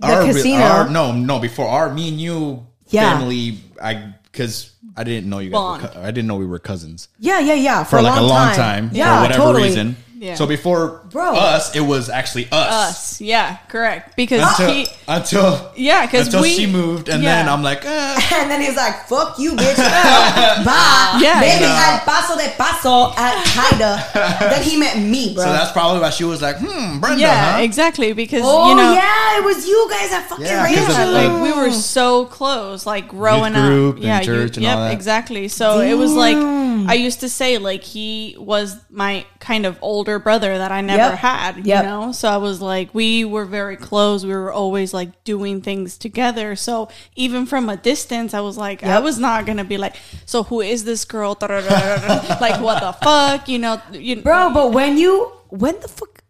The 0.00 0.06
our, 0.06 0.22
casino. 0.24 0.62
our 0.62 0.88
no 0.90 1.12
no 1.12 1.38
before 1.38 1.68
our 1.68 1.92
me 1.92 2.08
and 2.08 2.20
you 2.20 2.66
Yeah. 2.90 3.18
family, 3.18 3.58
I 3.82 4.14
because 4.24 4.72
I 4.96 5.04
didn't 5.04 5.28
know 5.28 5.38
you 5.38 5.50
guys. 5.50 5.82
Were, 5.82 6.00
I 6.02 6.10
didn't 6.10 6.26
know 6.26 6.36
we 6.36 6.46
were 6.46 6.58
cousins 6.58 7.08
Yeah, 7.18 7.38
yeah, 7.40 7.54
yeah. 7.54 7.84
For, 7.84 7.96
for 7.98 8.02
like 8.02 8.18
a 8.18 8.22
long 8.22 8.54
time, 8.54 8.90
Yeah, 8.92 9.16
for 9.16 9.22
whatever 9.22 9.42
totally. 9.44 9.64
reason. 9.64 9.96
Yeah. 10.18 10.34
So 10.36 10.46
before 10.46 11.01
Bro. 11.12 11.34
us, 11.36 11.74
it 11.76 11.80
was 11.80 12.08
actually 12.08 12.48
us. 12.50 12.88
us, 12.90 13.20
yeah, 13.20 13.58
correct, 13.68 14.16
because 14.16 14.40
Until, 14.42 14.72
he, 14.74 14.86
until 15.06 15.72
Yeah, 15.76 16.06
'cause 16.06 16.26
until 16.26 16.42
we- 16.42 16.54
she 16.54 16.66
moved, 16.66 17.08
and 17.08 17.22
yeah. 17.22 17.36
then 17.42 17.48
I'm 17.48 17.62
like, 17.62 17.84
eh. 17.84 18.20
And 18.40 18.50
then 18.50 18.60
he's 18.60 18.76
like, 18.76 19.06
"Fuck 19.08 19.38
you, 19.38 19.52
bitch." 19.52 19.76
Bye. 20.64 21.18
Yeah. 21.20 21.40
Baby, 21.40 21.64
No. 21.64 21.76
al 21.76 21.98
paso 22.00 22.36
de 22.36 22.48
paso 22.56 23.12
at 23.16 23.36
Haida. 23.46 24.48
then 24.50 24.62
he 24.62 24.76
met 24.78 24.96
me, 24.98 25.34
bro. 25.34 25.44
so 25.44 25.52
that's 25.52 25.72
probably 25.72 26.00
why 26.00 26.10
she 26.10 26.24
was 26.24 26.40
like, 26.42 26.56
hmm, 26.58 26.98
Brenda, 27.00 27.20
yeah, 27.20 27.56
huh? 27.56 27.62
exactly, 27.62 28.12
because 28.12 28.42
oh 28.44 28.70
you 28.70 28.74
know, 28.76 28.92
yeah, 28.92 29.38
it 29.38 29.44
was 29.44 29.66
you 29.66 29.86
guys 29.90 30.10
that 30.10 30.26
fucking 30.28 30.44
Yeah, 30.46 30.66
'cause 30.66 30.88
Rancho. 30.96 31.02
of, 31.08 31.14
like 31.14 31.42
we 31.42 31.52
were 31.52 31.70
so 31.70 32.24
close, 32.26 32.86
like 32.86 33.08
growing 33.08 33.52
group 33.54 33.96
up, 33.96 33.96
and 33.96 34.04
yeah, 34.04 34.20
church 34.22 34.56
and 34.56 34.66
all 34.66 34.76
that. 34.76 34.92
exactly. 34.92 35.48
So 35.48 35.80
it 35.80 35.94
was 35.94 36.12
like 36.12 36.36
I 36.84 36.94
used 36.94 37.20
to 37.20 37.28
say, 37.28 37.58
like 37.58 37.82
he 37.84 38.34
was 38.38 38.76
my 38.90 39.24
kind 39.40 39.66
of 39.66 39.78
older 39.82 40.18
brother 40.18 40.56
that 40.58 40.72
I 40.72 40.80
never 40.80 41.01
Yep. 41.10 41.18
had, 41.18 41.56
you 41.58 41.62
Yep. 41.64 41.84
know. 41.84 42.12
So 42.12 42.28
I 42.28 42.36
was 42.36 42.60
like, 42.60 42.94
we 42.94 43.24
were 43.24 43.44
very 43.44 43.76
close. 43.76 44.24
We 44.24 44.32
were 44.32 44.52
always 44.52 44.92
like 44.94 45.24
doing 45.24 45.60
things 45.62 45.98
together. 45.98 46.56
So 46.56 46.88
even 47.16 47.46
from 47.46 47.68
a 47.68 47.76
distance, 47.76 48.34
I 48.34 48.40
was 48.40 48.56
like, 48.56 48.82
I 48.84 48.98
was 49.00 49.18
not 49.18 49.44
gonna 49.46 49.64
be 49.64 49.78
like, 49.78 49.96
so 50.26 50.42
who 50.44 50.60
is 50.60 50.84
this 50.84 51.04
girl? 51.04 51.36
like 51.40 52.60
what 52.60 52.80
the 52.80 52.92
fuck, 53.02 53.48
you 53.48 53.58
know, 53.58 53.80
you, 53.92 54.16
bro. 54.22 54.50
But 54.54 54.72
when 54.72 54.96
you, 54.96 55.32
when 55.50 55.78
the 55.80 55.88
fuck, 55.88 56.22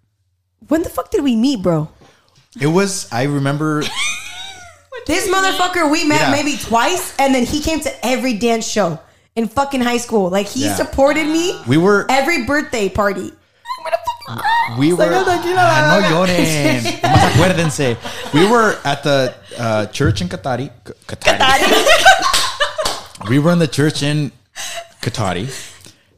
when 0.69 0.83
the 0.83 0.89
fuck 0.91 1.11
did 1.11 1.23
we 1.23 1.37
meet, 1.37 1.63
bro? 1.63 1.89
It 2.61 2.67
was. 2.69 3.09
I 3.13 3.25
remember. 3.25 3.83
This 5.07 5.27
motherfucker 5.29 5.91
we 5.91 6.05
met 6.05 6.21
Yeah. 6.21 6.31
maybe 6.31 6.57
twice, 6.57 7.15
and 7.19 7.35
then 7.35 7.45
he 7.45 7.61
came 7.61 7.81
to 7.81 8.07
every 8.07 8.35
dance 8.35 8.67
show 8.69 9.01
in 9.35 9.49
fucking 9.49 9.81
high 9.81 9.97
school. 9.97 10.31
Like 10.31 10.47
he 10.47 10.65
Yeah. 10.67 10.77
supported 10.77 11.27
me. 11.27 11.59
We 11.67 11.77
were. 11.77 12.07
every 12.09 12.45
birthday 12.45 12.89
party. 12.89 13.33
We 14.79 14.93
were. 14.93 15.05
Saca 15.05 15.25
tequila, 15.25 15.61
Ah, 15.61 15.95
no 15.95 16.01
la 16.01 16.09
lloren. 16.11 16.83
Nomás 17.03 17.25
acuérdense. 17.33 17.97
We 18.33 18.47
were 18.49 18.79
at 18.85 19.03
the 19.03 19.35
uh, 19.59 19.87
church 19.87 20.21
in 20.23 20.29
Cotati. 20.29 20.71
K- 20.85 20.93
Cotati. 21.07 21.65
we 23.31 23.39
were 23.39 23.53
in 23.53 23.59
the 23.59 23.69
church 23.69 24.03
in 24.03 24.33
Cotati. 25.01 25.49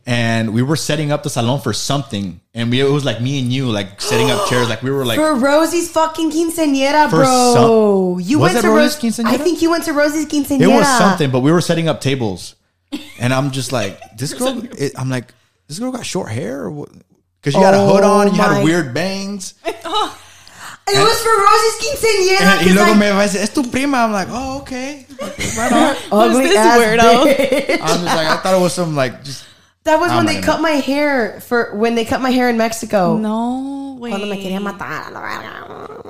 And 0.06 0.52
we 0.52 0.60
were 0.60 0.76
setting 0.76 1.12
up 1.12 1.22
the 1.22 1.30
salon 1.30 1.62
for 1.62 1.72
something, 1.72 2.38
and 2.52 2.70
we 2.70 2.80
it 2.82 2.90
was 2.90 3.06
like 3.06 3.22
me 3.22 3.38
and 3.40 3.50
you, 3.50 3.70
like 3.70 4.02
setting 4.02 4.30
up 4.30 4.46
chairs, 4.50 4.68
like 4.68 4.82
we 4.82 4.90
were 4.90 5.02
like 5.06 5.16
For 5.18 5.34
Rosie's 5.34 5.90
fucking 5.90 6.30
quinceañera, 6.30 7.08
For 7.08 7.16
bro. 7.24 8.18
you 8.20 8.38
Was 8.38 8.52
went 8.52 8.58
it 8.58 8.62
to 8.68 8.70
Rosie's 8.74 9.02
Ros- 9.02 9.16
quinceañera? 9.24 9.32
I 9.32 9.38
think 9.38 9.62
you 9.62 9.70
went 9.70 9.84
to 9.84 9.94
Rosie's 9.94 10.26
quinceañera. 10.26 10.60
It 10.60 10.66
was 10.66 10.86
something, 10.98 11.30
but 11.30 11.40
we 11.40 11.50
were 11.50 11.62
setting 11.62 11.88
up 11.88 12.02
tables, 12.02 12.54
and 13.18 13.32
I'm 13.32 13.50
just 13.50 13.72
like, 13.72 13.98
this 14.18 14.34
girl. 14.38 14.60
It, 14.78 14.92
I'm 14.98 15.08
like, 15.08 15.32
this 15.68 15.78
girl 15.78 15.90
got 15.90 16.04
short 16.04 16.28
hair, 16.30 16.70
because 17.44 17.54
you 17.54 17.62
had 17.62 17.74
a 17.74 17.84
hood 17.84 18.02
Oh 18.02 18.10
on, 18.24 18.32
you 18.32 18.38
my- 18.38 18.54
had 18.54 18.64
weird 18.64 18.94
bangs, 18.94 19.52
It 20.86 20.98
was 20.98 21.18
for 21.22 21.32
Rosie's 21.32 21.76
quinceañera. 21.80 22.40
and, 22.40 22.60
y 22.60 22.64
'cause 22.64 22.74
luego 22.74 22.92
I- 22.92 22.96
me 22.98 23.10
va 23.10 23.20
a 23.20 23.24
decir, 23.24 23.40
es 23.40 23.50
tu 23.54 23.62
prima. 23.70 23.98
I'm 24.04 24.12
like, 24.12 24.28
oh, 24.30 24.58
okay, 24.62 25.06
right 25.56 25.72
on. 25.72 25.96
Ugly 26.12 26.48
this 26.48 26.56
ass 26.56 26.78
weirdo? 26.78 27.24
bitch. 27.24 27.80
I'm 27.80 27.86
just 27.88 28.04
like, 28.04 28.28
I 28.28 28.36
thought 28.36 28.54
it 28.54 28.60
was 28.60 28.72
some 28.74 28.94
like 28.96 29.24
just. 29.24 29.44
That 29.84 29.98
was 30.00 30.10
I'm 30.10 30.16
when 30.18 30.26
not 30.26 30.32
they 30.32 30.40
gonna- 30.40 30.46
cut 30.52 30.60
my 30.60 30.70
hair 30.80 31.40
for 31.40 31.74
when 31.74 31.94
they 31.94 32.04
cut 32.04 32.20
my 32.20 32.30
hair 32.30 32.48
in 32.50 32.56
Mexico. 32.58 33.16
no 33.16 33.83
way, 34.04 34.10
Cuando 34.12 34.26
me 34.28 34.38
quería 34.40 34.60
matar. 34.60 35.12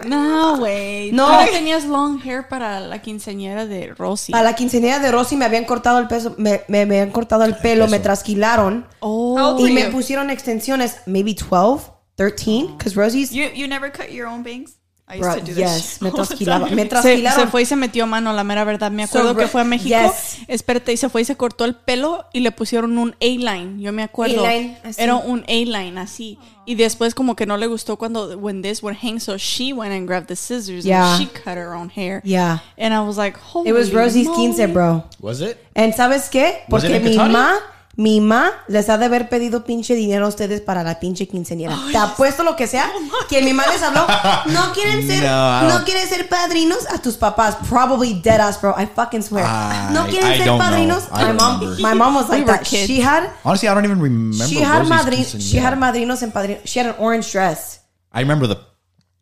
no 0.06 0.56
way, 0.58 1.10
No. 1.12 1.40
no 1.40 1.46
tenías 1.50 1.84
long 1.84 2.20
hair 2.22 2.46
para 2.48 2.80
la 2.80 3.00
quinceañera 3.00 3.66
de 3.66 3.94
Rosy. 3.94 4.32
A 4.34 4.42
la 4.42 4.54
quinceañera 4.54 4.98
de 4.98 5.10
Rosy 5.10 5.36
me 5.36 5.44
habían 5.44 5.64
cortado 5.64 5.98
el 5.98 6.08
peso, 6.08 6.34
me, 6.36 6.62
me, 6.68 6.86
me 6.86 7.00
habían 7.00 7.10
cortado 7.12 7.44
el 7.44 7.56
pelo, 7.56 7.84
me 7.86 7.92
peso. 7.92 8.02
trasquilaron 8.02 8.86
oh, 9.00 9.56
y 9.66 9.72
me 9.72 9.86
pusieron 9.86 10.30
extensiones, 10.30 10.98
maybe 11.06 11.34
12, 11.34 11.90
13, 12.16 12.74
because 12.76 12.94
Rosie's 12.96 13.30
You 13.30 13.46
you 13.54 13.66
never 13.66 13.90
cut 13.90 14.10
your 14.10 14.26
own 14.28 14.42
bangs? 14.42 14.76
I 15.06 15.16
used 15.18 15.20
Bro, 15.20 15.34
to 15.34 15.40
do 15.40 15.46
this. 15.54 15.56
yes, 15.56 16.00
me 16.02 16.10
trasquilaba, 16.10 16.66
me 16.70 16.82
se, 16.84 16.88
trasquilaron. 16.88 17.40
se 17.44 17.46
fue 17.48 17.60
y 17.62 17.66
se 17.66 17.76
metió 17.76 18.06
mano, 18.06 18.32
la 18.32 18.42
mera 18.42 18.64
verdad. 18.64 18.90
Me 18.90 19.02
acuerdo 19.04 19.32
So, 19.32 19.36
que 19.36 19.46
fue 19.48 19.60
a 19.60 19.64
México. 19.64 19.94
yes. 19.94 20.38
Espérate, 20.48 20.94
y 20.94 20.96
se 20.96 21.10
fue 21.10 21.20
y 21.20 21.24
se 21.26 21.36
cortó 21.36 21.66
el 21.66 21.74
pelo 21.74 22.24
y 22.32 22.40
le 22.40 22.52
pusieron 22.52 22.96
un 22.96 23.14
A-line. 23.20 23.82
Yo 23.82 23.92
me 23.92 24.02
acuerdo. 24.02 24.46
A-line, 24.46 24.78
así. 24.82 25.02
Era 25.02 25.16
un 25.16 25.44
A-line 25.46 25.98
así. 26.00 26.38
Y 26.64 26.76
después 26.76 27.14
como 27.14 27.36
que 27.36 27.44
no 27.44 27.58
le 27.58 27.66
gustó 27.66 27.98
cuando 27.98 28.38
when 28.38 28.62
this 28.62 28.82
would 28.82 28.96
hang, 29.02 29.20
so 29.20 29.36
she 29.36 29.74
went 29.74 29.92
and 29.92 30.06
grabbed 30.06 30.28
the 30.28 30.36
scissors 30.36 30.84
Yeah. 30.86 31.16
and 31.16 31.20
she 31.20 31.26
cut 31.28 31.58
her 31.58 31.74
own 31.74 31.90
hair. 31.94 32.22
Yeah. 32.24 32.60
And 32.78 32.94
I 32.94 33.00
was 33.00 33.18
like, 33.18 33.36
holy 33.38 33.68
It 33.68 33.74
was 33.74 33.92
Rosie's 33.92 34.26
moly. 34.26 34.46
15, 34.54 34.72
bro. 34.72 35.04
Was 35.20 35.42
it? 35.42 35.58
And 35.76 35.92
¿sabes 35.94 36.30
qué? 36.30 36.62
Was 36.70 36.82
it 36.82 36.90
Porque 36.92 37.00
mi 37.00 37.14
mamá, 37.14 37.56
mi 37.96 38.20
mamá 38.20 38.50
les 38.68 38.88
ha 38.88 38.98
de 38.98 39.04
haber 39.04 39.28
pedido 39.28 39.64
pinche 39.64 39.94
dinero 39.94 40.26
a 40.26 40.28
ustedes 40.28 40.60
para 40.60 40.82
la 40.82 40.98
pinche 40.98 41.28
quinceañera. 41.28 41.76
Te 41.92 41.98
apuesto 41.98 42.42
lo 42.42 42.56
que 42.56 42.66
sea 42.66 42.90
que 43.28 43.40
mi 43.42 43.52
mamá 43.52 43.70
les 43.72 43.82
habló. 43.82 44.06
No 44.46 44.72
quieren 44.72 45.06
ser, 45.06 45.22
No, 45.22 45.84
quieren 45.84 46.08
ser 46.08 46.28
padrinos 46.28 46.86
a 46.90 46.98
tus 46.98 47.16
papás. 47.16 47.56
Probably 47.68 48.14
dead 48.14 48.40
ass, 48.40 48.60
bro. 48.60 48.74
I 48.76 48.86
fucking 48.86 49.22
swear. 49.22 49.44
I- 49.46 49.92
no 49.92 50.06
quieren 50.06 50.32
I 50.32 50.38
ser 50.38 50.48
padrinos. 50.58 51.10
My 51.12 51.32
mom, 51.32 51.76
my 51.80 51.94
mom 51.94 52.14
was 52.14 52.28
like 52.28 52.44
We 52.44 52.52
that. 52.52 52.66
She 52.66 53.00
had, 53.00 53.30
Honestly, 53.44 53.68
I 53.68 53.74
don't 53.74 53.84
even 53.84 54.00
remember. 54.00 54.44
she 54.46 54.60
had 54.60 54.82
quinceañera. 54.84 55.40
she 55.50 55.58
had 55.58 55.78
madrinos 55.78 56.22
and 56.22 56.32
padrinos. 56.32 56.60
She 56.64 56.78
had 56.80 56.86
an 56.88 56.96
orange 56.98 57.30
dress. 57.30 57.80
I 58.12 58.20
remember 58.20 58.46
the 58.46 58.58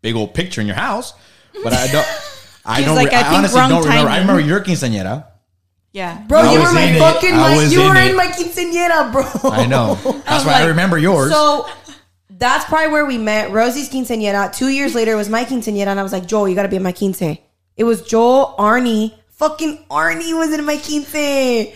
big 0.01 0.17
old 0.17 0.35
picture 0.35 0.61
in 0.61 0.67
your 0.67 0.77
house, 0.77 1.15
but 1.63 1.73
I 1.73 1.89
don't. 1.89 2.07
I 2.65 2.83
don't. 2.85 2.95
like, 2.95 3.13
I 3.13 3.37
honestly 3.37 3.61
don't 3.61 3.83
remember. 3.83 4.09
I 4.09 4.19
remember 4.21 4.41
your 4.41 4.61
quinceañera. 4.63 5.32
Yeah. 5.93 6.23
Bro, 6.27 6.41
I 6.41 6.53
you 6.53 6.59
were 6.61 6.73
my 6.73 6.81
in 6.83 6.95
it. 6.97 6.99
fucking 6.99 7.35
I 7.35 7.37
my, 7.37 7.63
you 7.65 7.83
in 7.83 7.89
were 7.89 7.97
it. 7.97 8.11
in 8.11 8.17
my 8.17 8.27
quinceañera, 8.27 9.13
bro. 9.13 9.51
I 9.51 9.67
know. 9.67 9.95
That's 10.27 10.43
I'm 10.43 10.47
why 10.47 10.63
I 10.63 10.67
remember 10.67 10.97
yours. 10.99 11.31
So 11.31 11.69
that's 12.31 12.65
probably 12.65 12.91
where 12.93 13.05
we 13.07 13.19
met. 13.19 13.51
Rosie's 13.51 13.91
quinceañera. 13.91 14.55
Two 14.57 14.69
years 14.69 14.95
later, 14.95 15.13
it 15.13 15.17
was 15.17 15.29
my 15.29 15.45
quinceañera, 15.45 15.89
and 15.89 16.01
I 16.01 16.03
was 16.03 16.13
like, 16.13 16.27
Joel, 16.27 16.49
you 16.49 16.55
got 16.55 16.63
to 16.63 16.69
be 16.69 16.77
in 16.77 16.83
my 16.83 16.93
quince. 16.93 17.21
It 17.23 17.85
was 17.85 18.03
Joel, 18.03 18.55
Arnie, 18.59 19.15
fucking 19.33 19.85
Arnie 19.91 20.37
was 20.37 20.53
in 20.53 20.65
my 20.65 20.77
quince. 20.79 21.13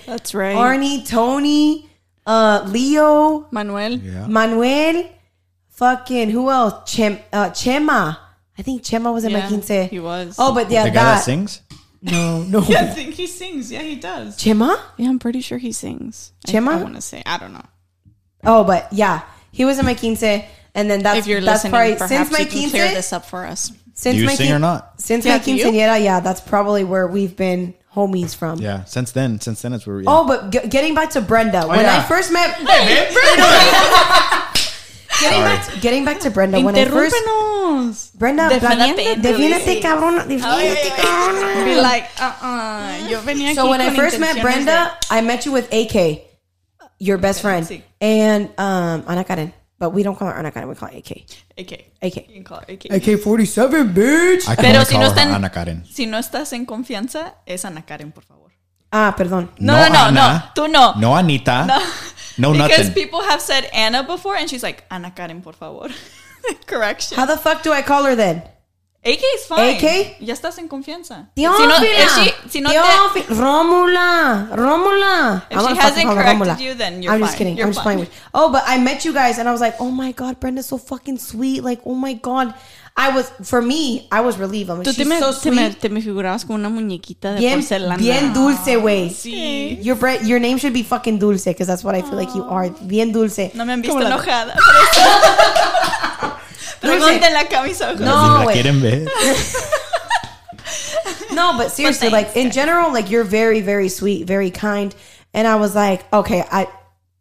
That's 0.06 0.34
right. 0.34 0.56
Arnie, 0.56 1.06
Tony, 1.06 1.88
uh, 2.26 2.64
Leo, 2.68 3.46
Manuel. 3.50 3.92
yeah. 3.92 4.26
Manuel, 4.26 5.04
fucking 5.70 6.30
who 6.30 6.50
else? 6.50 6.90
Chem, 6.92 7.18
uh, 7.32 7.50
Chema. 7.50 8.18
I 8.58 8.62
think 8.62 8.82
Chema 8.82 9.12
was 9.12 9.24
in 9.24 9.32
my 9.32 9.40
Yeah, 9.40 9.48
quince. 9.48 9.90
he 9.90 10.00
was. 10.00 10.36
Oh, 10.38 10.54
but 10.54 10.70
yeah, 10.70 10.84
the 10.84 10.88
guy 10.90 10.94
that 10.94 11.14
that. 11.16 11.24
sings. 11.24 11.60
No, 12.02 12.42
no. 12.42 12.60
yeah, 12.68 12.82
I 12.82 12.86
think 12.86 13.14
he 13.14 13.26
sings. 13.26 13.70
Yeah, 13.72 13.82
he 13.82 13.96
does. 13.96 14.36
Chema? 14.38 14.80
Yeah, 14.96 15.08
I'm 15.08 15.18
pretty 15.18 15.40
sure 15.40 15.58
he 15.58 15.72
sings. 15.72 16.32
I- 16.46 16.50
Chema? 16.52 16.68
I, 16.78 16.82
want 16.82 16.94
to 16.96 17.00
say. 17.00 17.22
I 17.26 17.38
don't 17.38 17.52
know. 17.52 17.64
Oh, 18.44 18.64
but 18.64 18.92
yeah, 18.92 19.22
he 19.50 19.64
was 19.64 19.78
in 19.78 19.84
my 19.84 19.94
quince, 19.94 20.22
and 20.22 20.46
then 20.74 21.02
that's 21.02 21.18
if 21.18 21.26
you're 21.26 21.40
that's 21.40 21.64
listening, 21.64 21.70
probably 21.72 21.92
perhaps 21.94 22.28
since 22.28 22.32
my 22.32 22.38
you 22.40 22.46
can 22.46 22.70
clear 22.70 22.88
this 22.88 23.12
up 23.12 23.24
for 23.26 23.44
us. 23.44 23.72
Since 23.94 24.16
Do 24.16 24.20
you 24.20 24.26
my 24.26 24.34
sing 24.34 24.52
or 24.52 24.58
not? 24.58 25.00
Since 25.00 25.24
Yeah, 25.24 25.38
my 25.38 25.42
do 25.44 25.54
you? 25.54 25.64
quinceañera, 25.64 26.02
yeah, 26.04 26.20
that's 26.20 26.40
probably 26.42 26.84
where 26.84 27.06
we've 27.06 27.34
been 27.34 27.72
homies 27.94 28.36
from. 28.36 28.58
Yeah. 28.60 28.84
Since 28.84 29.12
then, 29.12 29.40
since 29.40 29.62
then 29.62 29.72
it's 29.72 29.86
where. 29.86 30.00
Yeah. 30.00 30.04
Oh, 30.10 30.26
but 30.26 30.50
g- 30.50 30.68
getting 30.68 30.94
back 30.94 31.10
to 31.10 31.22
Brenda, 31.22 31.64
oh, 31.64 31.68
when 31.68 31.80
yeah. 31.80 31.96
I 31.98 32.02
first 32.04 32.30
met 32.30 32.58
getting 35.20 35.42
back 35.42 35.66
to, 35.66 35.80
getting 35.80 36.04
back 36.04 36.18
to 36.20 36.30
Brenda, 36.30 36.60
when 36.60 36.74
I 36.76 36.84
first 36.84 37.14
Interrúmpenos. 37.16 38.10
Brenda, 38.14 38.48
Defiéndete, 38.48 39.16
defiéndete, 39.20 39.80
cabrona, 39.80 40.24
defiéndete, 40.24 40.92
cabrona. 40.96 41.64
Be 41.64 41.76
like, 41.80 42.06
uh-uh. 42.20 43.08
Yo 43.08 43.20
venía 43.22 43.54
So 43.54 43.62
aquí 43.62 43.70
when 43.70 43.80
I 43.80 43.90
first 43.94 44.18
met 44.18 44.40
Brenda, 44.42 44.98
I 45.10 45.20
met 45.22 45.44
you 45.46 45.52
with 45.52 45.72
AK, 45.72 46.22
your 46.98 47.18
best 47.18 47.40
friend, 47.42 47.66
sí. 47.66 47.82
and 48.00 48.48
um, 48.58 49.04
Ana 49.06 49.24
Karen, 49.24 49.52
but 49.78 49.90
we 49.90 50.02
don't 50.02 50.16
call 50.18 50.28
her 50.28 50.34
Ana 50.38 50.50
Karen, 50.50 50.68
we 50.68 50.74
call 50.74 50.88
her 50.88 50.96
AK. 50.96 51.10
AK. 51.58 51.72
AK. 52.02 52.16
You 52.28 52.34
can 52.34 52.44
call 52.44 52.58
her 52.60 52.66
AK. 52.72 52.86
AK 52.90 53.20
forty 53.20 53.44
seven, 53.46 53.92
bitch. 53.92 54.48
I 54.48 54.54
can 54.56 54.64
Pero 54.64 54.78
only 54.80 54.84
si 54.86 54.92
call 54.94 55.00
no 55.02 55.08
her 55.08 55.14
están- 55.14 55.34
Ana 55.34 55.50
Karen. 55.50 55.84
Si 55.86 56.06
no 56.06 56.18
estás 56.18 56.52
en 56.52 56.64
confianza, 56.66 57.34
es 57.46 57.64
Ana 57.64 57.82
Karen, 57.84 58.12
por 58.12 58.24
favor. 58.24 58.52
Ah, 58.92 59.14
perdón. 59.16 59.50
No, 59.58 59.76
no, 59.88 59.88
no, 59.90 60.10
no. 60.12 60.42
Tú 60.54 60.68
no. 60.68 60.94
No 60.94 61.16
Anita. 61.16 61.64
No. 61.66 61.74
No 62.38 62.52
because 62.52 62.88
nothing. 62.88 62.94
people 62.94 63.22
have 63.22 63.40
said 63.40 63.68
Anna 63.72 64.02
before, 64.02 64.36
and 64.36 64.48
she's 64.48 64.62
like, 64.62 64.84
Ana 64.90 65.10
Karen, 65.10 65.40
por 65.42 65.52
favor. 65.54 65.88
Correction. 66.66 67.16
How 67.16 67.26
the 67.26 67.36
fuck 67.36 67.62
do 67.62 67.72
I 67.72 67.82
call 67.82 68.04
her 68.04 68.14
then? 68.14 68.42
AK 69.04 69.22
is 69.22 69.46
fine. 69.46 69.76
AK? 69.76 70.16
Ya 70.20 70.34
estás 70.34 70.58
en 70.58 70.68
confianza. 70.68 71.28
Teófila. 71.36 71.78
Si 71.78 71.80
no, 71.80 72.38
si 72.48 72.60
no 72.60 72.70
te, 72.70 72.76
Teófi- 72.76 73.26
Rómula. 73.28 74.48
Rómula. 74.52 75.46
If 75.48 75.58
I'm 75.58 75.68
she 75.76 75.80
hasn't 75.80 76.06
corrected 76.10 76.36
Rómula. 76.48 76.60
you, 76.60 76.74
then 76.74 77.02
you're 77.04 77.12
I'm 77.12 77.20
just 77.20 77.36
kidding. 77.38 77.56
You're 77.56 77.66
I'm 77.66 77.72
just 77.72 77.84
fine. 77.84 77.98
playing 77.98 78.10
with. 78.10 78.20
Oh, 78.34 78.50
but 78.50 78.64
I 78.66 78.78
met 78.78 79.04
you 79.04 79.12
guys 79.12 79.38
and 79.38 79.48
I 79.48 79.52
was 79.52 79.60
like, 79.60 79.76
oh 79.78 79.92
my 79.92 80.10
god, 80.10 80.40
Brenda's 80.40 80.66
so 80.66 80.76
fucking 80.76 81.18
sweet. 81.18 81.62
Like, 81.62 81.80
oh 81.86 81.94
my 81.94 82.14
god. 82.14 82.54
I 82.98 83.10
was 83.14 83.30
for 83.42 83.60
me, 83.60 84.08
I 84.10 84.20
was 84.22 84.38
relieved. 84.38 84.70
I'm 84.70 84.78
like, 84.78 84.86
Tú 84.86 84.92
te 84.94 85.02
she's 85.02 85.06
me, 85.06 85.18
so 85.18 85.30
te, 85.32 85.50
me, 85.50 85.68
sweet. 85.70 85.80
te 85.82 85.88
me 85.90 86.00
figurabas 86.00 86.46
con 86.46 86.56
una 86.64 86.70
muñequita 86.70 87.34
de 87.34 87.40
Bien, 87.40 87.60
porcelana. 87.60 87.98
bien 87.98 88.32
dulce, 88.32 88.76
güey. 88.76 89.08
Ah, 89.08 89.12
sí. 89.12 89.78
Your 89.82 89.96
bre- 89.96 90.22
your 90.24 90.40
name 90.40 90.56
should 90.56 90.72
be 90.72 90.82
fucking 90.82 91.18
dulce 91.18 91.44
because 91.44 91.66
that's 91.66 91.84
what 91.84 91.94
I 91.94 92.00
feel 92.00 92.16
like 92.16 92.34
you 92.34 92.42
are. 92.44 92.66
Ah. 92.70 92.84
Bien 92.86 93.12
dulce. 93.12 93.50
No 93.54 93.66
me 93.66 93.74
han 93.74 93.82
visto 93.82 93.92
Como 93.98 94.08
la- 94.08 94.16
enojada. 94.16 94.54
por 96.80 96.90
eso. 96.90 96.96
Pregunten 97.20 97.32
la 97.34 97.44
camisa. 97.48 97.96
Si 97.96 98.02
No, 98.04 98.38
la 98.38 98.44
güey. 98.44 98.54
quieren 98.54 98.80
ver. 98.80 99.06
No, 101.32 101.56
but 101.58 101.70
seriously, 101.70 102.08
thanks, 102.08 102.34
like 102.34 102.36
in 102.36 102.50
general, 102.50 102.92
like 102.92 103.10
you're 103.10 103.24
very, 103.24 103.60
very 103.60 103.88
sweet, 103.90 104.26
very 104.26 104.50
kind. 104.50 104.94
And 105.34 105.46
I 105.46 105.56
was 105.56 105.74
like, 105.74 106.10
okay, 106.12 106.42
I 106.50 106.66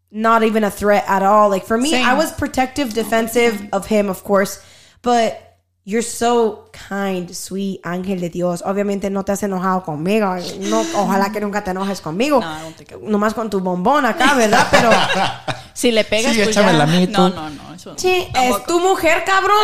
not 0.09 0.43
even 0.43 0.63
a 0.63 0.71
threat 0.71 1.03
at 1.07 1.21
all. 1.21 1.49
Like 1.49 1.65
for 1.65 1.77
me, 1.77 1.91
Same. 1.91 2.05
I 2.05 2.13
was 2.13 2.31
protective, 2.31 2.93
defensive 2.93 3.61
of 3.73 3.87
him, 3.87 4.09
of 4.09 4.23
course, 4.23 4.63
but 5.01 5.44
you're 5.85 6.01
so 6.03 6.69
kind, 6.89 7.31
sweet, 7.33 7.79
ángel 7.83 8.19
de 8.19 8.29
Dios. 8.29 8.63
Obviamente 8.65 9.09
no 9.09 9.23
te 9.23 9.31
has 9.33 9.43
enojado 9.43 9.83
conmigo. 9.83 10.35
No, 10.61 10.83
ojalá 10.95 11.31
que 11.31 11.39
nunca 11.39 11.63
te 11.63 11.71
enojes 11.71 12.01
conmigo. 12.01 12.41
No, 12.41 12.59
I 12.59 12.95
will. 12.95 13.11
Nomás 13.11 13.33
con 13.33 13.49
tu 13.49 13.59
bombón 13.59 14.05
acá, 14.05 14.33
¿verdad? 14.33 14.67
Pero 14.71 14.89
Si 15.73 15.91
le 15.91 16.05
pegas, 16.05 16.33
Sí, 16.33 16.41
pues 16.41 16.55
ya. 16.55 16.85
mí, 16.85 17.05
No, 17.11 17.29
tú. 17.29 17.35
no, 17.35 17.49
no. 17.49 17.75
Eso 17.75 17.91
no. 17.91 17.99
Sí, 17.99 18.25
es 18.33 18.65
tu 18.65 18.79
mujer, 18.79 19.23
cabrón. 19.25 19.59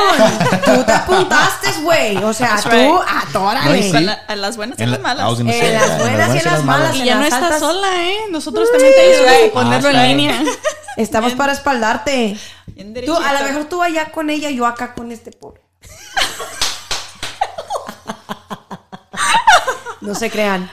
Tú 0.66 0.84
te 0.84 0.92
apuntaste, 0.92 1.72
güey. 1.84 2.18
O 2.18 2.34
sea, 2.34 2.50
That's 2.50 2.64
tú, 2.64 2.70
right. 2.70 3.28
atórale. 3.30 3.92
No, 3.92 3.98
sí. 4.00 4.04
La- 4.04 4.20
en 4.28 4.42
las 4.42 4.58
buenas 4.58 4.78
y 4.78 4.84
En 4.84 4.92
las 4.92 5.00
la- 5.00 5.04
malas. 5.04 5.40
En 5.40 5.74
las 5.74 5.98
buenas 5.98 6.36
y 6.36 6.38
en 6.40 6.46
las 6.46 6.64
malas. 6.66 6.96
Y 6.98 7.06
ya 7.06 7.16
no 7.16 7.24
estás 7.24 7.60
sola, 7.62 7.88
¿eh? 8.10 8.16
Nosotros 8.30 8.70
también 8.74 8.94
te 8.94 9.02
ayudamos 9.16 9.50
a 9.50 9.54
ponerlo 9.54 9.90
Ah, 9.90 10.06
en 10.08 10.18
línea. 10.18 10.44
Estamos 10.98 11.32
para 11.34 11.54
espaldarte. 11.54 12.38
Tú, 13.06 13.16
a 13.16 13.34
lo 13.34 13.48
mejor 13.48 13.66
tú 13.66 13.82
allá 13.82 14.12
con 14.12 14.30
ella, 14.30 14.50
yo 14.50 14.66
acá 14.66 14.94
con 14.94 15.14
este 15.14 15.32
pobre. 15.32 15.61
No 20.02 20.16
se 20.16 20.30
crean. 20.32 20.70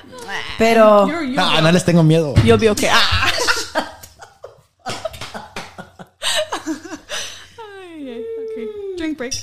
Pero 0.57 1.07
You're- 1.07 1.27
you're- 1.27 1.37
No, 1.37 1.61
no 1.61 1.71
les 1.73 1.85
tengo 1.85 2.03
miedo. 2.03 2.35
Yo 2.45 2.57
vio 2.59 2.75
que... 2.75 2.89
Ah, 2.91 3.31
Ay, 7.85 8.09
ay, 8.11 8.25
okay. 8.53 8.67
Drink 8.97 9.19
break. 9.19 9.35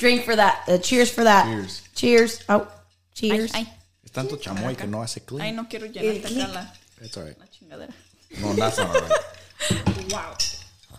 drink 0.00 0.24
for 0.24 0.34
that. 0.36 0.62
Uh, 0.68 0.78
cheers 0.78 1.10
for 1.12 1.24
that. 1.24 1.44
Cheers. 1.46 1.82
Cheers. 1.94 2.38
Oh, 2.48 2.66
cheers. 3.14 3.54
Ay, 3.54 3.72
Es 4.04 4.10
tanto 4.12 4.36
chamoy 4.36 4.74
que 4.76 4.86
no 4.86 5.02
hace 5.02 5.20
ay, 5.20 5.26
clean. 5.26 5.56
no 5.56 5.68
quiero 5.68 5.86
llenarte 5.86 6.26
acá 6.26 6.48
la, 6.48 6.72
It's 7.00 7.16
la 7.16 7.46
chingadera. 7.50 7.92
No, 8.40 8.54
that's 8.54 8.78
not 8.78 8.88
alright. 8.94 10.12
Wow. 10.12 10.34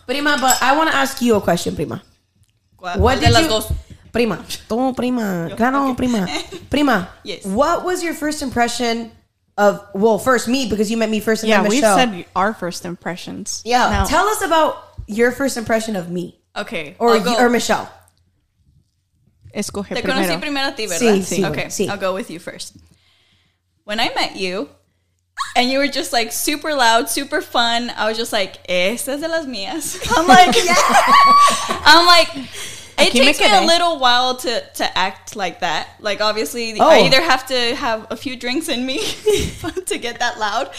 Prima, 0.06 0.36
but 0.40 0.56
I 0.62 0.74
want 0.76 0.90
to 0.90 0.96
ask 0.96 1.20
you 1.20 1.36
a 1.36 1.40
question, 1.42 1.74
prima. 1.74 2.02
¿Cuál 2.76 2.98
What 2.98 3.16
de 3.20 3.26
did 3.26 3.32
las 3.32 3.42
you? 3.42 3.48
dos? 3.48 3.66
Prima. 4.12 4.44
Tú, 4.68 4.94
prima. 4.94 5.48
Claro, 5.56 5.94
prima. 5.94 6.26
Prima. 6.70 7.08
Yes. 7.24 7.44
What 7.46 7.84
was 7.84 8.02
your 8.04 8.12
first 8.14 8.42
impression 8.42 9.10
of? 9.56 9.80
Well, 9.94 10.18
first 10.18 10.48
me 10.48 10.68
because 10.68 10.90
you 10.90 10.96
met 10.98 11.08
me 11.08 11.18
first, 11.20 11.42
and 11.42 11.48
yeah, 11.48 11.62
then 11.62 11.70
we've 11.70 11.80
said 11.82 12.26
our 12.36 12.52
first 12.52 12.84
impressions. 12.84 13.62
yeah. 13.64 13.88
Now, 13.90 14.04
Tell 14.04 14.26
us 14.28 14.42
about 14.42 14.76
your 15.06 15.32
first 15.32 15.56
impression 15.56 15.96
of 15.96 16.10
me 16.10 16.38
Okay. 16.54 16.94
or 16.98 17.12
I'll 17.16 17.24
go. 17.24 17.36
or 17.38 17.48
Michelle. 17.48 17.88
escoge 19.54 19.88
Te 19.94 20.02
primero. 20.02 20.14
conocí 20.26 20.40
primero 20.40 20.68
a 20.68 20.72
ti, 20.76 20.86
¿verdad? 20.86 21.00
Sí, 21.00 21.22
sí, 21.22 21.44
Okay, 21.44 21.66
sí. 21.66 21.88
I'll 21.88 21.98
go 21.98 22.14
with 22.14 22.30
you 22.30 22.38
first. 22.38 22.76
When 23.84 23.98
I 24.00 24.10
met 24.14 24.36
you, 24.36 24.68
and 25.56 25.70
you 25.70 25.78
were 25.78 25.88
just 25.88 26.12
like 26.12 26.32
super 26.32 26.74
loud, 26.74 27.08
super 27.08 27.40
fun, 27.42 27.90
I 27.96 28.06
was 28.08 28.16
just 28.16 28.32
like, 28.32 28.58
esta 28.68 29.12
es 29.12 29.20
de 29.20 29.28
las 29.28 29.46
mías. 29.46 29.98
I'm 30.16 30.26
like, 30.26 30.54
I'm 31.84 32.06
like, 32.06 32.28
it 32.98 33.12
takes 33.12 33.40
me 33.40 33.46
a 33.50 33.66
little 33.66 33.98
while 33.98 34.36
to, 34.36 34.62
to 34.74 34.98
act 34.98 35.36
like 35.36 35.60
that. 35.60 35.88
Like, 36.00 36.20
obviously, 36.20 36.78
Oh. 36.80 36.88
I 36.88 37.00
either 37.00 37.20
have 37.22 37.46
to 37.48 37.74
have 37.74 38.06
a 38.10 38.16
few 38.16 38.36
drinks 38.36 38.68
in 38.68 38.84
me 38.86 38.98
to 39.86 39.98
get 39.98 40.18
that 40.20 40.38
loud. 40.38 40.70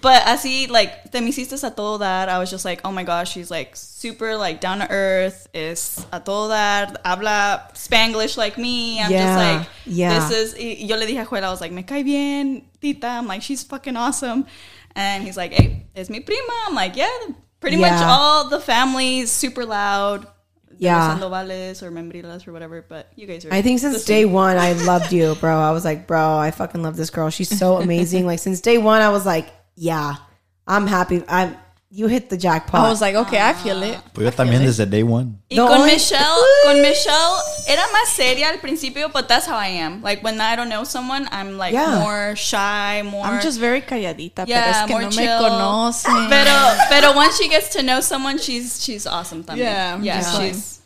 But 0.00 0.22
así, 0.24 0.68
like, 0.68 1.12
te 1.12 1.20
me 1.20 1.30
hiciste 1.30 1.62
a 1.64 1.70
todo 1.70 1.96
dar. 1.98 2.28
I 2.28 2.38
was 2.38 2.50
just 2.50 2.64
like, 2.64 2.80
oh 2.84 2.90
my 2.90 3.04
gosh, 3.04 3.30
she's 3.32 3.52
like 3.52 3.76
super, 3.76 4.36
like, 4.36 4.60
down 4.60 4.80
to 4.80 4.90
earth. 4.90 5.46
Es 5.54 6.04
a 6.12 6.18
todo 6.18 6.48
dar. 6.48 6.92
Habla 7.04 7.70
Spanglish 7.74 8.36
like 8.36 8.58
me. 8.58 9.00
I'm 9.00 9.12
Yeah, 9.12 9.26
just 9.26 9.38
like, 9.38 9.68
yeah. 9.86 10.18
this 10.28 10.54
is. 10.56 10.80
yo 10.82 10.96
le 10.96 11.06
dije 11.06 11.22
a 11.22 11.24
Joel, 11.24 11.44
I 11.44 11.50
was 11.50 11.60
like, 11.60 11.70
me 11.70 11.84
cae 11.84 12.02
bien, 12.02 12.62
tita. 12.80 13.06
I'm 13.06 13.28
like, 13.28 13.42
she's 13.42 13.62
fucking 13.62 13.96
awesome. 13.96 14.44
And 14.96 15.22
he's 15.22 15.36
like, 15.36 15.52
hey, 15.52 15.86
es 15.94 16.10
mi 16.10 16.18
prima. 16.18 16.52
I'm 16.66 16.74
like, 16.74 16.96
yeah, 16.96 17.08
pretty 17.60 17.76
much 17.76 18.02
all 18.02 18.48
the 18.48 18.58
families 18.58 19.30
super 19.30 19.64
loud. 19.64 20.26
Yeah. 20.82 21.16
Sandovales 21.16 21.82
or 21.82 21.90
Membrilas 21.92 22.46
or 22.46 22.52
whatever. 22.52 22.84
But 22.86 23.12
you 23.14 23.26
guys 23.26 23.44
are. 23.44 23.52
I 23.52 23.62
think 23.62 23.78
since 23.78 24.04
day 24.04 24.24
one, 24.24 24.56
I 24.56 24.72
loved 24.84 25.12
you, 25.12 25.36
bro. 25.36 25.56
I 25.56 25.70
was 25.70 25.84
like, 25.84 26.06
bro, 26.06 26.36
I 26.36 26.50
fucking 26.50 26.82
love 26.82 26.96
this 26.96 27.10
girl. 27.10 27.30
She's 27.30 27.56
so 27.56 27.76
amazing. 27.76 28.26
like 28.26 28.40
since 28.40 28.60
day 28.60 28.78
one, 28.78 29.00
I 29.00 29.10
was 29.10 29.24
like, 29.24 29.48
yeah, 29.76 30.16
I'm 30.66 30.86
happy. 30.86 31.22
I'm. 31.28 31.56
You 31.94 32.06
hit 32.08 32.30
the 32.30 32.38
jackpot. 32.38 32.86
I 32.86 32.88
was 32.88 33.02
like, 33.02 33.14
okay, 33.14 33.38
I 33.38 33.52
feel 33.52 33.82
it. 33.82 33.98
Pues 34.14 34.24
yo 34.24 34.32
también 34.32 34.62
desde 34.64 34.86
day 34.88 35.02
one. 35.02 35.42
Y 35.50 35.56
The 35.56 35.66
con 35.66 35.84
Michelle, 35.84 36.42
con 36.64 36.80
Michelle, 36.80 37.36
era 37.68 37.82
más 37.92 38.08
seria 38.16 38.48
al 38.48 38.60
principio, 38.60 39.10
but 39.12 39.28
that's 39.28 39.46
how 39.46 39.58
I 39.58 39.66
am. 39.78 40.00
Like 40.02 40.24
when 40.24 40.40
I 40.40 40.56
don't 40.56 40.70
know 40.70 40.84
someone, 40.84 41.28
I'm 41.30 41.58
like 41.58 41.74
Yeah. 41.74 41.98
more 41.98 42.34
shy, 42.34 43.02
more. 43.02 43.26
I'm 43.26 43.42
just 43.42 43.58
very 43.60 43.82
calladita, 43.82 44.46
pero 44.46 44.48
yeah, 44.48 44.70
es 44.70 44.86
que 44.86 44.92
more 44.94 45.02
no 45.02 45.10
me 45.10 45.16
chill. 45.16 45.38
conocen. 45.38 46.28
Pero, 46.30 46.52
pero 46.88 47.12
once 47.14 47.36
she 47.36 47.50
gets 47.50 47.68
to 47.76 47.82
know 47.82 48.00
someone, 48.00 48.38
she's 48.38 48.82
she's 48.82 49.06
awesome 49.06 49.44
también. 49.44 49.66
Yeah, 49.68 49.94
I'm 49.94 50.02
yeah, 50.02 50.16
just 50.20 50.34
like- 50.38 50.54
she's. 50.54 50.78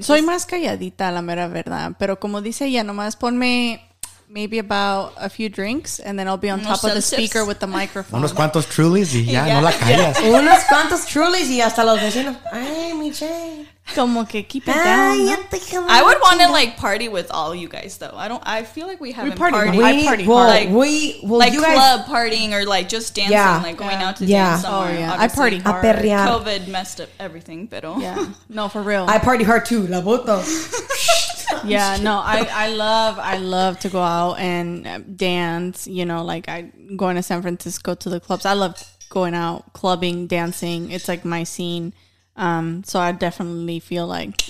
Soy 0.00 0.22
más 0.22 0.46
calladita, 0.46 1.12
la 1.12 1.22
mera 1.22 1.46
verdad. 1.46 1.92
Pero 1.98 2.18
como 2.18 2.40
dice 2.40 2.64
ella, 2.66 2.82
nomás 2.82 3.14
ponme 3.16 3.82
maybe 4.28 4.58
about 4.58 5.12
a 5.16 5.28
few 5.28 5.48
drinks, 5.48 5.98
and 6.00 6.18
then 6.18 6.26
I'll 6.28 6.36
be 6.36 6.50
on 6.50 6.60
Unos 6.60 6.80
top 6.80 6.84
of 6.84 6.94
the 6.94 7.00
seltzers. 7.00 7.12
speaker 7.14 7.44
with 7.44 7.60
the 7.60 7.66
microphone. 7.66 8.20
Unos 8.22 8.32
cuantos 8.32 8.66
trulies 8.66 9.14
y 9.14 9.20
ya, 9.32 9.44
ya. 9.46 9.54
no 9.54 9.60
la 9.62 9.72
callas. 9.72 10.18
Unos 10.18 10.64
cuantos 10.64 11.06
trulies 11.06 11.48
y 11.50 11.60
hasta 11.60 11.84
los 11.84 12.00
vecinos. 12.00 12.36
Ay, 12.52 12.92
Michelle. 12.94 13.66
Como 13.94 14.24
que 14.24 14.44
keep 14.44 14.66
it 14.66 14.74
Ay, 14.74 15.18
down. 15.18 15.26
ya 15.26 15.36
¿no? 15.36 15.42
te 15.50 15.58
quedó 15.60 15.84
I 15.90 16.02
would 16.02 16.16
want 16.22 16.40
to 16.40 16.46
chingada. 16.46 16.50
like 16.52 16.76
party 16.78 17.08
with 17.08 17.30
all 17.30 17.54
you 17.54 17.68
guys 17.68 17.98
though. 17.98 18.16
I 18.16 18.28
don't. 18.28 18.42
I 18.46 18.62
feel 18.62 18.86
like 18.86 18.98
we 18.98 19.12
haven't 19.12 19.36
party 19.36 19.54
partied. 19.58 19.74
hard. 19.74 19.84
I 19.84 19.92
We, 19.98 20.04
party 20.06 20.26
well, 20.26 20.38
hard. 20.38 20.48
Like- 20.48 20.68
we, 20.70 21.20
well, 21.22 21.38
like 21.38 21.52
you 21.52 21.60
guys, 21.60 21.74
club 21.76 22.06
partying 22.06 22.52
or 22.54 22.64
like 22.64 22.88
just 22.88 23.14
dancing, 23.14 23.32
Yeah. 23.32 23.60
like 23.62 23.76
going 23.76 24.00
Yeah. 24.00 24.08
out 24.08 24.16
to 24.16 24.24
Yeah. 24.24 24.50
dance 24.52 24.62
somewhere. 24.62 24.88
Oh, 24.90 24.98
yeah. 24.98 25.10
I 25.12 25.14
Obviously, 25.24 25.36
party 25.36 25.56
a 25.58 25.62
hard. 25.64 25.82
perrear. 25.82 26.16
COVID 26.18 26.68
messed 26.68 27.00
up 27.02 27.10
everything, 27.20 27.68
pero 27.68 27.98
Yeah, 28.00 28.24
no, 28.48 28.70
for 28.70 28.80
real. 28.82 29.04
I 29.06 29.18
party 29.18 29.44
hard 29.44 29.66
too, 29.66 29.86
la 29.86 30.00
bota. 30.00 30.42
yeah, 31.64 31.98
no, 32.00 32.14
I, 32.14 32.48
I 32.50 32.68
love 32.68 33.18
I 33.18 33.38
love 33.38 33.78
to 33.80 33.88
go 33.88 34.00
out 34.00 34.34
and 34.38 34.86
uh, 34.86 34.98
dance. 34.98 35.86
You 35.86 36.04
know, 36.04 36.24
like 36.24 36.48
I 36.48 36.72
going 36.96 37.16
to 37.16 37.22
San 37.22 37.42
Francisco 37.42 37.94
to 37.94 38.08
the 38.08 38.20
clubs. 38.20 38.44
I 38.46 38.54
love 38.54 38.82
going 39.10 39.34
out 39.34 39.72
clubbing, 39.72 40.26
dancing. 40.26 40.90
It's 40.90 41.08
like 41.08 41.24
my 41.24 41.44
scene. 41.44 41.94
Um, 42.36 42.82
so 42.84 42.98
I 42.98 43.12
definitely 43.12 43.78
feel 43.80 44.06
like 44.06 44.42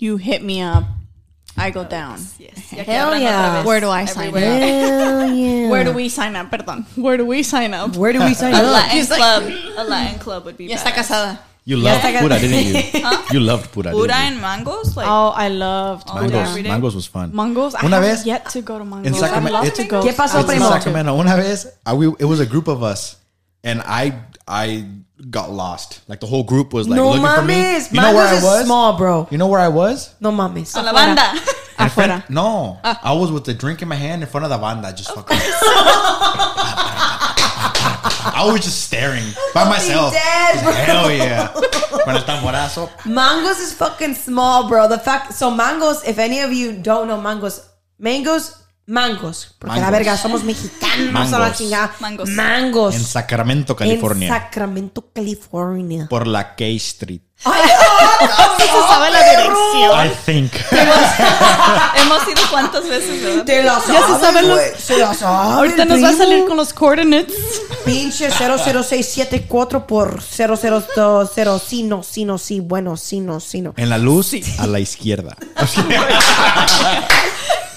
you 0.00 0.16
hit 0.16 0.42
me 0.42 0.60
up, 0.60 0.84
I 1.56 1.70
go 1.70 1.84
down. 1.84 2.18
yes. 2.38 2.70
Hell 2.70 3.14
yeah. 3.16 3.64
Where 3.64 3.80
do 3.80 3.88
I 3.88 4.04
sign 4.06 4.28
everywhere. 4.28 4.58
Hell 4.58 5.30
yeah. 5.34 5.70
Where 5.70 5.84
do 5.84 5.92
we 5.92 6.08
sign 6.08 6.34
up? 6.34 6.50
Perdón. 6.50 6.84
Where 6.96 7.16
do 7.16 7.24
we 7.26 7.42
sign 7.42 7.74
up? 7.74 7.96
Where 7.96 8.12
do 8.12 8.20
we 8.22 8.34
sign 8.34 8.54
up? 8.54 8.62
A 8.62 8.66
up? 8.66 8.72
Latin 8.72 9.06
club. 9.06 9.42
a 9.78 9.84
Latin 9.84 10.18
club 10.18 10.44
would 10.46 10.56
be. 10.56 10.66
Ya 10.66 10.76
está 10.76 10.92
casada. 10.92 11.38
You 11.66 11.78
Ya 11.78 11.92
loved 11.94 12.04
está 12.04 12.20
pura, 12.20 12.38
didn't 12.38 12.66
you? 12.66 13.10
You 13.32 13.40
loved 13.40 13.72
pura, 13.72 13.90
Buddha 13.92 14.14
and 14.14 14.38
mangoes, 14.40 14.96
like 14.96 15.06
Oh, 15.08 15.32
I 15.34 15.48
loved 15.48 16.08
Oh. 16.10 16.20
Buddha. 16.20 16.38
every 16.40 16.62
Mangos, 16.62 16.64
day. 16.64 16.70
Mangos 16.70 16.94
was 16.94 17.06
fun. 17.06 17.32
Mangos. 17.32 17.74
I 17.74 17.86
Una 17.86 17.96
haven't 17.96 18.10
vez 18.10 18.26
yet 18.26 18.50
to 18.50 18.60
go 18.60 18.78
to 18.78 18.84
Mangos. 18.84 19.06
in 19.06 19.14
I'd 19.14 19.20
Sacramento- 19.20 19.52
love 19.52 19.66
it's- 19.68 19.78
to 19.78 19.84
go. 19.90 20.02
¿Qué 20.02 20.12
pasó, 20.14 20.40
It's 20.40 20.50
in 20.50 20.56
primo? 20.58 20.68
Sacramento. 20.68 21.14
Una 21.18 21.36
vez, 21.36 21.66
I, 21.86 21.94
we, 21.94 22.08
it 22.18 22.26
was 22.26 22.40
a 22.40 22.46
group 22.46 22.68
of 22.68 22.82
us, 22.82 23.16
and 23.62 23.80
I 23.86 24.12
I 24.46 24.84
got 25.30 25.50
lost. 25.50 26.00
Like 26.06 26.20
the 26.20 26.26
whole 26.26 26.42
group 26.44 26.74
was 26.74 26.86
like 26.86 26.96
no 26.96 27.12
looking 27.12 27.26
for 27.26 27.42
me. 27.42 27.54
mames. 27.54 27.90
You 27.92 28.00
know 28.02 28.12
where 28.14 28.28
I 28.28 28.34
was? 28.42 28.64
small, 28.66 28.92
bro. 28.98 29.26
You 29.30 29.38
know 29.38 29.46
where 29.46 29.60
I 29.60 29.68
was? 29.68 30.10
No 30.20 30.30
mames. 30.32 30.74
con 30.74 30.84
la 30.84 30.92
banda. 30.92 31.32
In 31.78 31.88
front- 31.88 32.12
Afuera. 32.12 32.28
no, 32.30 32.78
I 32.84 33.12
was 33.14 33.32
with 33.32 33.44
the 33.44 33.54
drink 33.54 33.80
in 33.80 33.88
my 33.88 33.96
hand 33.96 34.22
in 34.22 34.28
front 34.28 34.44
of 34.44 34.50
the 34.50 34.58
banda, 34.58 34.92
just 34.92 35.10
fucking. 35.14 35.38
I 38.24 38.44
was 38.50 38.60
just 38.64 38.82
staring 38.84 39.24
by 39.54 39.64
myself. 39.68 40.12
dead, 40.14 40.62
bro. 40.62 40.72
Hell 40.72 41.10
yeah! 41.12 41.52
Con 42.04 42.16
el 42.16 42.22
tamborazo. 42.24 42.88
Mangos 43.04 43.60
is 43.60 43.72
fucking 43.72 44.14
small, 44.14 44.68
bro. 44.68 44.88
The 44.88 44.98
fact, 44.98 45.32
so 45.34 45.50
mangos, 45.50 46.02
if 46.06 46.18
any 46.18 46.40
of 46.40 46.52
you 46.52 46.72
don't 46.72 47.06
know 47.08 47.16
mangos, 47.20 47.60
mangoes, 47.98 48.56
mangos. 48.86 49.54
Porque 49.58 49.76
la 49.76 49.86
Mangos. 49.86 49.90
verga, 49.92 50.16
somos 50.16 50.42
mexicanos 50.44 51.32
a 51.32 51.38
la 51.38 51.38
Mangos. 51.38 51.58
chingada. 51.58 51.90
Mangos. 52.00 52.28
Mangos. 52.30 52.94
En 52.94 53.04
Sacramento, 53.04 53.72
En 53.74 53.76
California, 53.78 54.28
Sacramento, 54.28 55.10
California. 55.14 56.06
por 56.08 56.26
la 56.26 56.54
K 56.54 56.64
Street. 56.76 57.20
sabe 57.44 59.10
la 59.10 59.22
dirección. 59.30 60.06
I 60.06 60.10
think. 60.24 60.52
Hemos 61.96 62.28
ido 62.28 62.42
cuántas 62.50 62.88
veces, 62.88 63.22
¿verdad? 63.22 63.44
Te 63.44 63.62
la 63.62 63.80
Ya 63.86 64.06
se 64.06 64.20
saben 64.20 64.48
los-. 64.48 64.60
Se 64.78 64.98
la 64.98 65.14
sabe. 65.14 65.52
Ahorita 65.54 65.84
nos 65.84 66.02
va 66.02 66.08
a 66.10 66.12
salir 66.12 66.44
con 66.46 66.56
los 66.56 66.72
coordinates. 66.72 67.34
Pinche 67.84 68.30
00674 68.30 69.86
por 69.86 70.22
0020. 70.22 71.58
Sí, 71.66 71.82
no, 71.82 72.02
sí, 72.02 72.24
no, 72.24 72.38
sí. 72.38 72.60
Bueno, 72.60 72.96
sí, 72.96 73.20
no, 73.20 73.40
sí, 73.40 73.60
no. 73.60 73.74
En 73.76 73.90
la 73.90 73.98
luz 73.98 74.32
a 74.58 74.66
la 74.66 74.80
izquierda. 74.80 75.36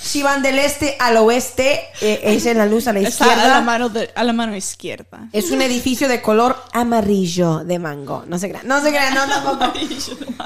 Si 0.02 0.24
van 0.24 0.42
del 0.42 0.58
este 0.58 0.96
al 1.00 1.18
oeste, 1.18 1.82
eh, 2.00 2.22
es 2.24 2.46
en 2.46 2.58
la 2.58 2.66
luz 2.66 2.88
a 2.88 2.94
la 2.94 3.02
Está 3.02 3.26
a 3.26 3.28
la 3.28 3.34
izquierda. 3.36 3.62
mano 3.62 3.90
de, 3.90 4.10
a 4.16 4.24
la 4.24 4.32
mano 4.32 4.56
izquierda. 4.56 5.28
Es 5.34 5.52
un 5.52 5.62
edificio 5.62 6.08
de 6.08 6.22
color 6.22 6.56
amarillo 6.72 7.66
de 7.66 7.78
mango. 7.78 8.24
No 8.26 8.40
se 8.40 8.48
crean, 8.50 8.66
no 8.66 8.82
se 8.82 8.88
crean, 8.90 9.14
no 9.14 9.28
tampoco. 9.28 9.74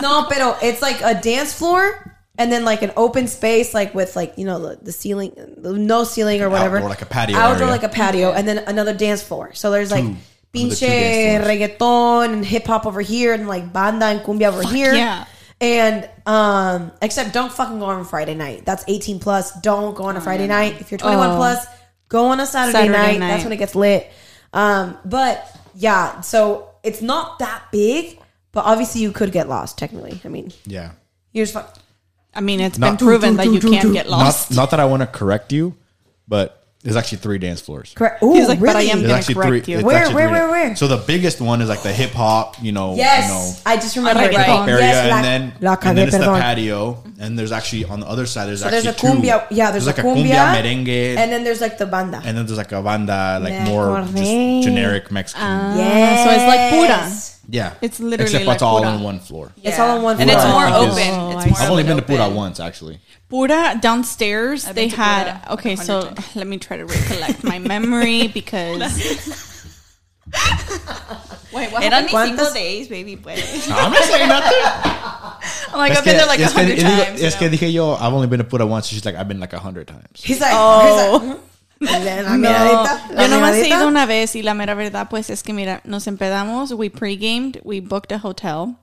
No, 0.01 0.25
pero 0.27 0.57
it's 0.63 0.81
like 0.81 1.03
a 1.05 1.13
dance 1.13 1.53
floor 1.55 1.83
and 2.41 2.51
then 2.51 2.65
like 2.65 2.81
an 2.81 2.91
open 2.97 3.27
space, 3.27 3.73
like 3.73 3.93
with 3.95 4.15
like, 4.15 4.33
you 4.37 4.45
know, 4.45 4.59
the, 4.59 4.75
the 4.81 4.91
ceiling, 4.91 5.33
no 5.57 6.03
ceiling 6.03 6.41
or 6.41 6.49
whatever. 6.49 6.77
Outdoor, 6.77 6.89
like 6.89 7.01
a 7.01 7.05
patio 7.05 7.37
Outdoor, 7.37 7.55
area. 7.67 7.71
like 7.71 7.83
a 7.83 7.89
patio, 7.89 8.31
and 8.33 8.47
then 8.47 8.59
another 8.59 8.93
dance 8.93 9.21
floor. 9.23 9.53
So 9.53 9.71
there's 9.71 9.91
like 9.91 10.03
Two. 10.03 10.15
Another 10.53 10.75
pinche 10.75 10.79
dance 10.81 11.47
reggaeton 11.47 12.33
and 12.33 12.45
hip 12.45 12.65
hop 12.67 12.85
over 12.85 12.99
here 13.01 13.33
and 13.33 13.47
like 13.47 13.71
banda 13.71 14.05
and 14.07 14.19
cumbia 14.21 14.47
over 14.51 14.67
here. 14.67 14.93
yeah. 14.93 15.25
And 15.61 16.09
um, 16.25 16.91
except 17.01 17.33
don't 17.33 17.51
fucking 17.53 17.79
go 17.79 17.85
on 17.85 18.03
Friday 18.03 18.33
night. 18.35 18.65
That's 18.65 18.83
18 18.87 19.19
plus. 19.19 19.53
Don't 19.61 19.95
go 19.95 20.05
on 20.05 20.17
a 20.17 20.21
Friday 20.21 20.47
night. 20.47 20.81
If 20.81 20.91
you're 20.91 20.97
21 20.97 21.29
Oh. 21.29 21.35
plus, 21.37 21.65
go 22.09 22.25
on 22.25 22.39
a 22.39 22.45
Saturday, 22.47 22.71
Saturday 22.79 22.97
night. 22.97 23.19
night. 23.19 23.27
That's 23.29 23.43
when 23.43 23.53
it 23.53 23.57
gets 23.57 23.75
lit. 23.75 24.11
Um, 24.53 24.97
but 25.05 25.55
yeah, 25.75 26.19
so 26.21 26.69
it's 26.83 27.01
not 27.01 27.39
that 27.39 27.63
big, 27.71 28.19
but 28.51 28.65
obviously 28.65 29.01
you 29.01 29.11
could 29.11 29.31
get 29.31 29.47
lost. 29.47 29.77
Technically, 29.77 30.19
I 30.25 30.29
mean, 30.29 30.51
Yeah. 30.65 30.91
you're 31.31 31.45
just 31.45 31.53
fuck. 31.53 31.77
I 32.33 32.41
mean, 32.41 32.59
it's 32.59 32.77
Not- 32.77 32.97
been 32.97 33.05
proven 33.07 33.35
that 33.37 33.47
you 33.51 33.59
can't 33.59 33.93
get 33.93 34.09
lost. 34.09 34.51
Not, 34.51 34.55
not 34.55 34.71
that 34.71 34.79
I 34.79 34.85
want 34.85 35.01
to 35.01 35.07
correct 35.07 35.51
you, 35.51 35.75
but 36.27 36.60
there's 36.83 36.95
actually 36.95 37.19
three 37.19 37.37
dance 37.37 37.61
floors. 37.61 37.93
Correct. 37.95 38.23
Ooh, 38.23 38.33
He's 38.33 38.47
like, 38.47 38.59
but 38.59 38.69
I 38.69 38.79
really? 38.79 38.91
am- 38.91 38.97
There's 38.99 39.07
gonna 39.09 39.19
actually 39.19 39.35
correct 39.35 39.65
three. 39.65 39.73
you. 39.73 39.79
it's 39.79 39.85
Where, 39.85 39.97
actually 39.97 40.15
where, 40.15 40.27
three. 40.29 40.39
where, 40.39 40.49
where? 40.49 40.75
So 40.75 40.87
the 40.87 40.97
biggest 40.97 41.39
one 41.39 41.61
is 41.61 41.69
like 41.69 41.83
the 41.83 41.91
hip 41.93 42.11
hop, 42.11 42.55
you 42.61 42.71
know, 42.71 42.95
Yes, 42.95 43.27
you 43.27 43.33
know, 43.33 43.53
I 43.65 43.75
just 43.75 43.95
remember 43.95 44.21
Right, 44.21 44.31
it. 44.33 44.37
right. 44.37 44.45
hip 44.47 44.55
hop 44.55 44.67
area, 44.67 44.79
Yes, 44.85 45.09
la, 45.11 45.15
and 45.17 45.25
then 45.25 45.53
la 45.61 45.71
and 45.73 45.79
cagué, 45.81 45.95
then 45.95 46.07
it's 46.07 46.17
the 46.17 46.23
perdón. 46.23 46.39
patio, 46.41 47.03
and 47.19 47.37
there's 47.37 47.51
actually 47.51 47.85
on 47.85 47.99
the 47.99 48.07
other 48.07 48.25
side 48.25 48.47
there's 48.47 48.61
So 48.61 48.69
there's 48.69 48.87
actually 48.87 49.09
a 49.29 49.37
two. 49.47 49.55
Yeah, 49.55 49.69
there's, 49.71 49.85
like 49.85 49.99
a 49.99 50.01
a 50.01 50.03
cumbia, 50.05 50.55
merengue, 50.55 51.17
and 51.17 51.31
then 51.31 51.43
there's 51.43 51.61
like 51.61 51.77
the 51.77 51.85
banda. 51.85 52.17
and 52.25 52.35
then 52.37 52.45
there's 52.47 52.57
like 52.57 52.71
a 52.71 52.81
banda, 52.81 53.39
like 53.41 53.53
Me 53.63 53.69
more 53.69 53.97
acordé. 53.99 54.61
just 54.61 54.67
generic 54.67 55.11
Mexican. 55.11 55.43
Ah, 55.45 55.77
yes. 55.77 56.23
so 56.25 56.29
it's 56.33 56.47
like 56.49 56.69
pura. 56.71 57.11
yeah, 57.49 57.73
it's 57.81 57.99
literally 57.99 58.23
except 58.31 58.45
like 58.45 58.55
it's 58.55 58.63
all 58.63 58.79
pura. 58.81 58.91
on 58.93 59.03
one 59.03 59.19
floor. 59.19 59.51
It's 59.61 59.77
all 59.77 59.97
on 59.97 60.01
one 60.03 60.19
and 60.19 60.29
it's 60.31 60.41
floor. 60.41 60.53
more 60.53 60.65
Because- 60.65 60.97
open. 60.97 61.09
Oh, 61.13 61.29
it's 61.37 61.45
I 61.45 61.47
more 61.49 61.55
see. 61.57 61.63
I've 61.63 61.69
only 61.69 61.83
open, 61.83 61.97
been 61.97 62.03
to 62.03 62.07
Pura 62.09 62.29
once 62.29 62.59
actually. 62.59 62.99
Pura 63.31 63.79
downstairs, 63.81 64.67
I've 64.67 64.75
they 64.75 64.89
had. 64.89 65.41
Pura 65.47 65.53
okay, 65.55 65.75
so 65.75 66.03
times. 66.11 66.35
let 66.35 66.45
me 66.45 66.57
try 66.59 66.77
to 66.77 66.85
recollect 66.85 67.43
my 67.43 67.57
memory 67.59 68.27
because. 68.35 68.77
Wait, 71.51 71.71
what 71.73 71.83
Eran 71.83 72.05
happened? 72.05 72.05
mis 72.05 72.13
¿Cuántas? 72.13 72.27
cinco 72.37 72.53
days, 72.53 72.87
baby, 72.87 73.15
pues. 73.17 73.67
No, 73.67 73.75
I'm 73.75 73.91
not 73.91 74.03
saying 74.03 74.29
nothing. 74.29 74.63
I'm 75.73 75.77
like, 75.79 75.91
Es 75.91 75.97
I've 75.97 76.05
been 76.05 76.17
there 76.17 76.25
like 76.27 76.39
a 76.39 76.43
es 76.43 76.53
que, 76.53 76.59
hundred 76.61 76.79
times. 76.79 77.21
es 77.21 77.33
you 77.33 77.39
que 77.39 77.47
know? 77.49 77.57
dije 77.57 77.73
yo, 77.73 77.93
I've 77.95 78.13
only 78.13 78.27
been 78.27 78.39
to 78.39 78.45
Pura 78.45 78.65
once. 78.65 78.87
She's 78.87 79.03
like, 79.05 79.15
I've 79.15 79.27
been 79.27 79.39
like 79.39 79.53
a 79.53 79.59
hundred 79.59 79.87
times. 79.87 80.07
He's 80.13 80.39
like, 80.39 80.51
Oh. 80.53 81.19
he's 81.79 81.89
like, 81.91 81.99
oh. 82.15 82.23
la 82.23 82.37
No, 82.37 82.47
miradita, 82.47 83.15
la 83.15 83.23
yo 83.23 83.27
nomás 83.27 83.55
he 83.55 83.63
miradita. 83.63 83.79
ido 83.79 83.87
una 83.87 84.05
vez 84.05 84.35
y 84.35 84.43
la 84.43 84.53
mera 84.53 84.75
verdad 84.75 85.07
pues 85.09 85.29
es 85.29 85.41
que 85.43 85.51
mira, 85.51 85.81
nos 85.83 86.05
empedamos, 86.07 86.71
we 86.73 86.89
pre-gamed, 86.89 87.59
we 87.63 87.79
booked 87.81 88.11
a 88.11 88.19
hotel 88.19 88.75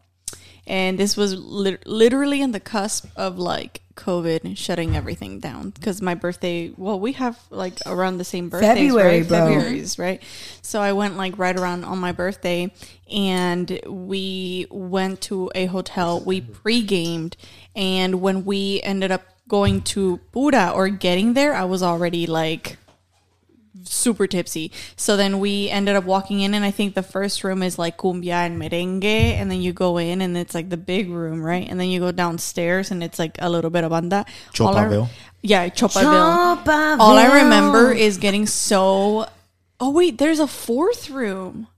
and 0.69 0.99
this 0.99 1.17
was 1.17 1.35
lit- 1.35 1.87
literally 1.87 2.43
in 2.43 2.53
the 2.53 2.61
cusp 2.61 3.07
of 3.17 3.39
like 3.39 3.81
COVID 3.97 4.57
shutting 4.57 4.95
everything 4.95 5.41
down 5.41 5.71
because 5.71 6.01
my 6.01 6.15
birthday, 6.15 6.71
well 6.77 7.01
we 7.01 7.13
have 7.13 7.41
like 7.51 7.79
around 7.87 8.19
the 8.19 8.25
same 8.25 8.49
birthdays, 8.51 8.77
February, 8.77 9.21
right? 9.21 9.29
bro. 9.29 9.39
February's, 9.39 9.99
right? 9.99 10.23
So 10.63 10.81
I 10.81 10.93
went 10.93 11.17
like 11.17 11.37
right 11.39 11.59
around 11.59 11.85
on 11.85 11.99
my 11.99 12.13
birthday 12.13 12.73
and 13.11 13.81
we 13.87 14.67
went 14.71 15.23
to 15.23 15.51
a 15.55 15.67
hotel, 15.67 16.21
we 16.21 16.43
pre-gamed 16.43 17.37
and 17.75 18.21
when 18.21 18.45
we 18.45 18.81
ended 18.83 19.11
up 19.11 19.23
going 19.49 19.81
to 19.81 20.19
Pura 20.33 20.71
or 20.75 20.91
getting 20.91 21.33
there, 21.33 21.55
I 21.55 21.65
was 21.65 21.83
already 21.83 22.27
like 22.27 22.77
super 23.85 24.27
tipsy. 24.27 24.73
So 24.97 25.17
then 25.17 25.39
we 25.41 25.69
ended 25.71 25.97
up 25.97 26.05
walking 26.05 26.41
in, 26.41 26.55
and 26.55 26.65
I 26.65 26.71
think 26.71 26.95
the 26.95 27.03
first 27.03 27.45
room 27.45 27.63
is 27.63 27.79
like 27.79 27.97
cumbia 27.99 28.47
and 28.47 28.61
merengue, 28.61 29.05
and 29.05 29.51
then 29.51 29.61
you 29.61 29.73
go 29.73 29.99
in, 29.99 30.21
and 30.21 30.37
it's 30.37 30.55
like 30.55 30.69
the 30.71 30.77
big 30.77 31.11
room, 31.11 31.43
right? 31.43 31.67
And 31.69 31.79
then 31.81 31.89
you 31.89 32.01
go 32.01 32.13
downstairs, 32.13 32.91
and 32.91 33.03
it's 33.03 33.19
like 33.19 33.37
a 33.41 33.49
little 33.51 33.71
bit 33.71 33.85
of 33.85 33.91
banda. 33.91 34.25
Chopaville. 34.53 35.09
Yeah, 35.43 35.69
Chopaville. 35.69 36.65
Chopaville. 36.65 36.99
All 37.01 37.17
I 37.17 37.43
remember 37.43 37.93
is 37.93 38.19
getting 38.19 38.47
so. 38.47 39.27
Oh 39.81 39.91
wait, 39.91 40.19
there's 40.19 40.41
a 40.41 40.47
fourth 40.49 41.11
room. 41.11 41.69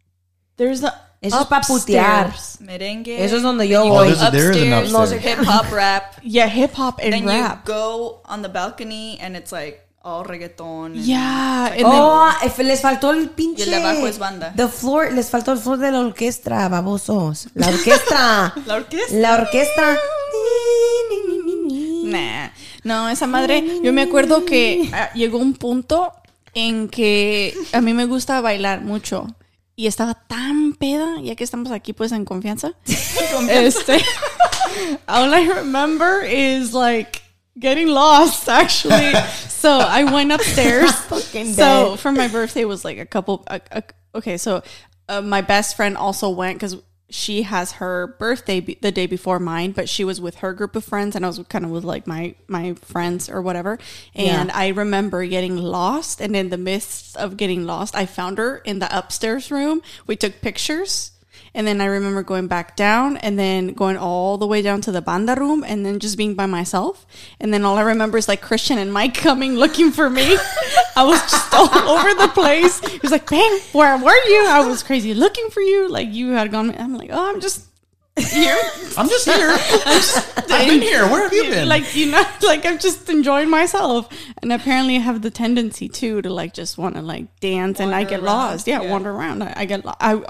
There's 0.56 0.82
a. 0.82 0.92
Eso 1.22 1.36
es 1.40 1.46
pa' 1.48 1.60
putear. 1.60 2.28
upstairs. 2.28 2.58
Merengue. 2.66 3.08
Eso 3.20 3.36
es 3.36 3.42
donde 3.42 3.68
yo 3.68 3.80
then 3.82 3.86
you 3.88 3.92
voy. 3.92 3.92
go 3.92 4.00
Oh, 4.00 4.04
there's 4.08 4.22
a- 4.22 4.30
there 4.30 4.50
is 4.52 4.56
an 4.62 4.72
upstairs, 4.72 5.12
upstairs. 5.12 5.22
Hip 5.22 5.38
hop 5.46 5.70
rap. 5.70 6.16
Yeah, 6.22 6.46
hip 6.48 6.72
hop 6.72 6.98
and 7.02 7.12
then 7.12 7.26
rap. 7.26 7.68
you 7.68 7.74
go 7.74 8.20
on 8.24 8.40
the 8.40 8.48
balcony 8.48 9.18
and 9.20 9.36
it's 9.36 9.52
like 9.52 9.86
all 10.02 10.24
reggaeton. 10.24 10.92
and- 10.96 11.04
yeah, 11.04 11.74
Oh, 11.84 12.30
if 12.44 12.58
les 12.58 12.80
faltó 12.80 13.10
el 13.10 13.30
pinche. 13.30 13.60
Y 13.60 13.64
el 13.64 13.70
de 13.70 13.76
abajo 13.76 14.06
es 14.06 14.18
banda. 14.18 14.52
The 14.56 14.68
floor, 14.68 15.12
les 15.12 15.28
faltó 15.28 15.52
el 15.52 15.58
floor 15.58 15.78
de 15.78 15.90
la 15.92 16.00
orquesta, 16.00 16.68
babosos. 16.68 17.48
La 17.54 17.68
orquesta. 17.68 18.54
La 18.66 18.76
orquesta. 18.76 19.14
la 19.16 19.34
orquesta. 19.34 19.98
Nah. 22.04 22.48
No, 22.82 23.08
esa 23.08 23.26
madre, 23.26 23.62
yo 23.82 23.92
me 23.92 24.02
acuerdo 24.02 24.44
que 24.44 24.88
ah, 24.92 25.10
llegó 25.14 25.38
un 25.38 25.52
punto 25.54 26.12
en 26.54 26.88
que 26.88 27.54
a 27.72 27.80
mí 27.80 27.92
me 27.92 28.06
gusta 28.06 28.40
bailar 28.40 28.80
mucho 28.80 29.26
y 29.76 29.86
estaba 29.86 30.14
tan 30.14 30.72
peda, 30.74 31.20
ya 31.22 31.36
que 31.36 31.44
estamos 31.44 31.70
aquí 31.72 31.92
pues 31.92 32.10
en 32.12 32.24
confianza. 32.24 32.72
este, 33.50 34.02
all 35.06 35.32
I 35.34 35.46
remember 35.48 36.24
is 36.24 36.72
like 36.72 37.20
getting 37.60 37.88
lost 37.88 38.48
actually. 38.48 39.12
so 39.48 39.70
I 39.78 40.04
went 40.04 40.32
upstairs. 40.32 40.92
Fucking 41.12 41.52
so 41.52 41.96
for 41.96 42.10
my 42.12 42.28
birthday 42.28 42.64
was 42.64 42.84
like 42.84 42.98
a 42.98 43.06
couple. 43.06 43.44
A, 43.46 43.60
a, 43.70 43.82
okay, 44.14 44.36
so 44.36 44.62
uh, 45.08 45.20
my 45.20 45.40
best 45.42 45.76
friend 45.76 45.96
also 45.96 46.30
went 46.30 46.58
because 46.58 46.76
she 47.10 47.42
has 47.42 47.72
her 47.72 48.16
birthday 48.18 48.60
be, 48.60 48.78
the 48.80 48.92
day 48.92 49.06
before 49.06 49.40
mine, 49.40 49.72
but 49.72 49.88
she 49.88 50.04
was 50.04 50.20
with 50.20 50.36
her 50.36 50.52
group 50.52 50.76
of 50.76 50.84
friends, 50.84 51.16
and 51.16 51.24
I 51.24 51.28
was 51.28 51.40
kind 51.48 51.64
of 51.64 51.70
with 51.70 51.84
like 51.84 52.06
my 52.06 52.34
my 52.46 52.74
friends 52.74 53.28
or 53.28 53.42
whatever. 53.42 53.78
And 54.14 54.48
Yeah. 54.48 54.56
I 54.56 54.68
remember 54.68 55.24
getting 55.26 55.56
lost, 55.56 56.20
and 56.20 56.34
in 56.36 56.50
the 56.50 56.58
midst 56.58 57.16
of 57.16 57.36
getting 57.36 57.66
lost, 57.66 57.94
I 57.96 58.06
found 58.06 58.38
her 58.38 58.58
in 58.58 58.78
the 58.78 58.96
upstairs 58.96 59.50
room. 59.50 59.82
We 60.06 60.16
took 60.16 60.40
pictures. 60.40 61.12
And 61.54 61.66
then 61.66 61.80
I 61.80 61.86
remember 61.86 62.22
going 62.22 62.46
back 62.46 62.76
down 62.76 63.16
and 63.18 63.38
then 63.38 63.68
going 63.74 63.96
all 63.96 64.38
the 64.38 64.46
way 64.46 64.62
down 64.62 64.80
to 64.82 64.92
the 64.92 65.02
banda 65.02 65.34
room 65.34 65.64
and 65.66 65.84
then 65.84 65.98
just 65.98 66.16
being 66.16 66.34
by 66.34 66.46
myself. 66.46 67.06
And 67.40 67.52
then 67.52 67.64
all 67.64 67.76
I 67.76 67.82
remember 67.82 68.18
is 68.18 68.28
like 68.28 68.40
Christian 68.40 68.78
and 68.78 68.92
Mike 68.92 69.14
coming 69.28 69.56
looking 69.56 69.90
for 69.90 70.08
me. 70.08 70.36
I 70.96 71.04
was 71.04 71.20
just 71.30 71.52
all 71.54 71.68
over 71.98 72.14
the 72.14 72.28
place. 72.28 72.78
He 72.86 72.98
was 72.98 73.10
like, 73.10 73.28
Bang, 73.28 73.58
where 73.72 73.96
were 73.98 74.24
you? 74.28 74.46
I 74.48 74.64
was 74.66 74.82
crazy 74.82 75.12
looking 75.14 75.50
for 75.50 75.60
you. 75.60 75.88
Like 75.88 76.08
you 76.12 76.30
had 76.32 76.50
gone. 76.52 76.74
I'm 76.78 76.94
like, 76.96 77.10
Oh, 77.12 77.30
I'm 77.34 77.40
just 77.40 77.66
here. 78.16 78.56
I'm 78.98 79.08
just 79.08 79.24
here. 79.24 79.50
I've 79.50 80.68
been 80.68 80.82
here. 80.82 81.08
Where 81.08 81.22
have 81.22 81.32
you 81.32 81.44
been? 81.44 81.68
like, 81.68 81.94
you 81.96 82.10
know, 82.10 82.22
like 82.42 82.66
I'm 82.66 82.78
just 82.78 83.08
enjoying 83.08 83.48
myself. 83.50 84.08
And 84.42 84.52
apparently 84.52 84.96
I 84.96 85.00
have 85.00 85.22
the 85.22 85.30
tendency 85.30 85.88
too 85.88 86.20
to 86.22 86.30
like 86.30 86.52
just 86.54 86.76
want 86.78 86.96
to 86.96 87.02
like 87.02 87.40
dance 87.40 87.80
and 87.80 87.94
I 87.94 88.04
get 88.04 88.20
around. 88.20 88.24
lost. 88.26 88.66
Yeah, 88.66 88.82
Yeah. 88.82 88.90
wander 88.90 89.10
around. 89.10 89.42
I, 89.42 89.52
I 89.56 89.64
get 89.64 89.84
lost. 89.84 89.98
I, 90.00 90.22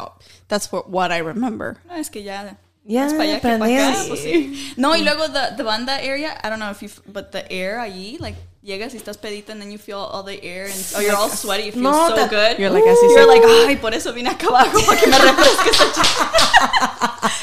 that's 0.50 0.70
what, 0.70 0.90
what 0.90 1.10
I 1.10 1.18
remember. 1.18 1.78
No, 1.88 1.94
es 1.94 2.10
que 2.10 2.22
ya. 2.22 2.56
Yeah, 2.84 3.06
más 3.06 3.14
pa' 3.14 3.22
allá 3.22 3.40
que 3.40 3.58
but 3.58 3.70
acá, 3.70 4.08
pues 4.08 4.20
sí. 4.20 4.74
No, 4.76 4.96
y 4.96 5.02
luego 5.02 5.28
the, 5.28 5.54
the 5.56 5.62
banda 5.62 6.02
area, 6.02 6.38
I 6.42 6.50
don't 6.50 6.58
know 6.58 6.70
if 6.70 6.82
you, 6.82 6.90
but 7.06 7.30
the 7.30 7.50
air 7.50 7.78
allí, 7.78 8.18
like, 8.20 8.36
llegas 8.62 8.92
y 8.92 8.98
estás 8.98 9.16
pedita 9.16 9.52
and 9.52 9.60
then 9.62 9.70
you 9.70 9.78
feel 9.78 9.96
all 9.98 10.22
the 10.22 10.38
air 10.44 10.66
and 10.66 10.74
oh, 10.94 11.00
you're 11.00 11.16
all 11.16 11.30
sweaty, 11.30 11.68
it 11.68 11.72
feels 11.74 11.82
No, 11.82 12.08
so 12.08 12.14
that- 12.16 12.28
good. 12.30 12.58
You're 12.58 12.68
like 12.70 12.84
así 12.84 13.02
You're 13.10 13.20
seco. 13.20 13.32
like, 13.32 13.42
ay, 13.68 13.76
por 13.76 13.94
eso 13.94 14.12
vine 14.12 14.28
acá 14.30 14.48
abajo, 14.48 14.80
para 14.86 15.00
que 15.00 15.06
me 15.08 15.18
refresque 15.18 15.70
esta 15.70 15.92
chica. 15.92 16.30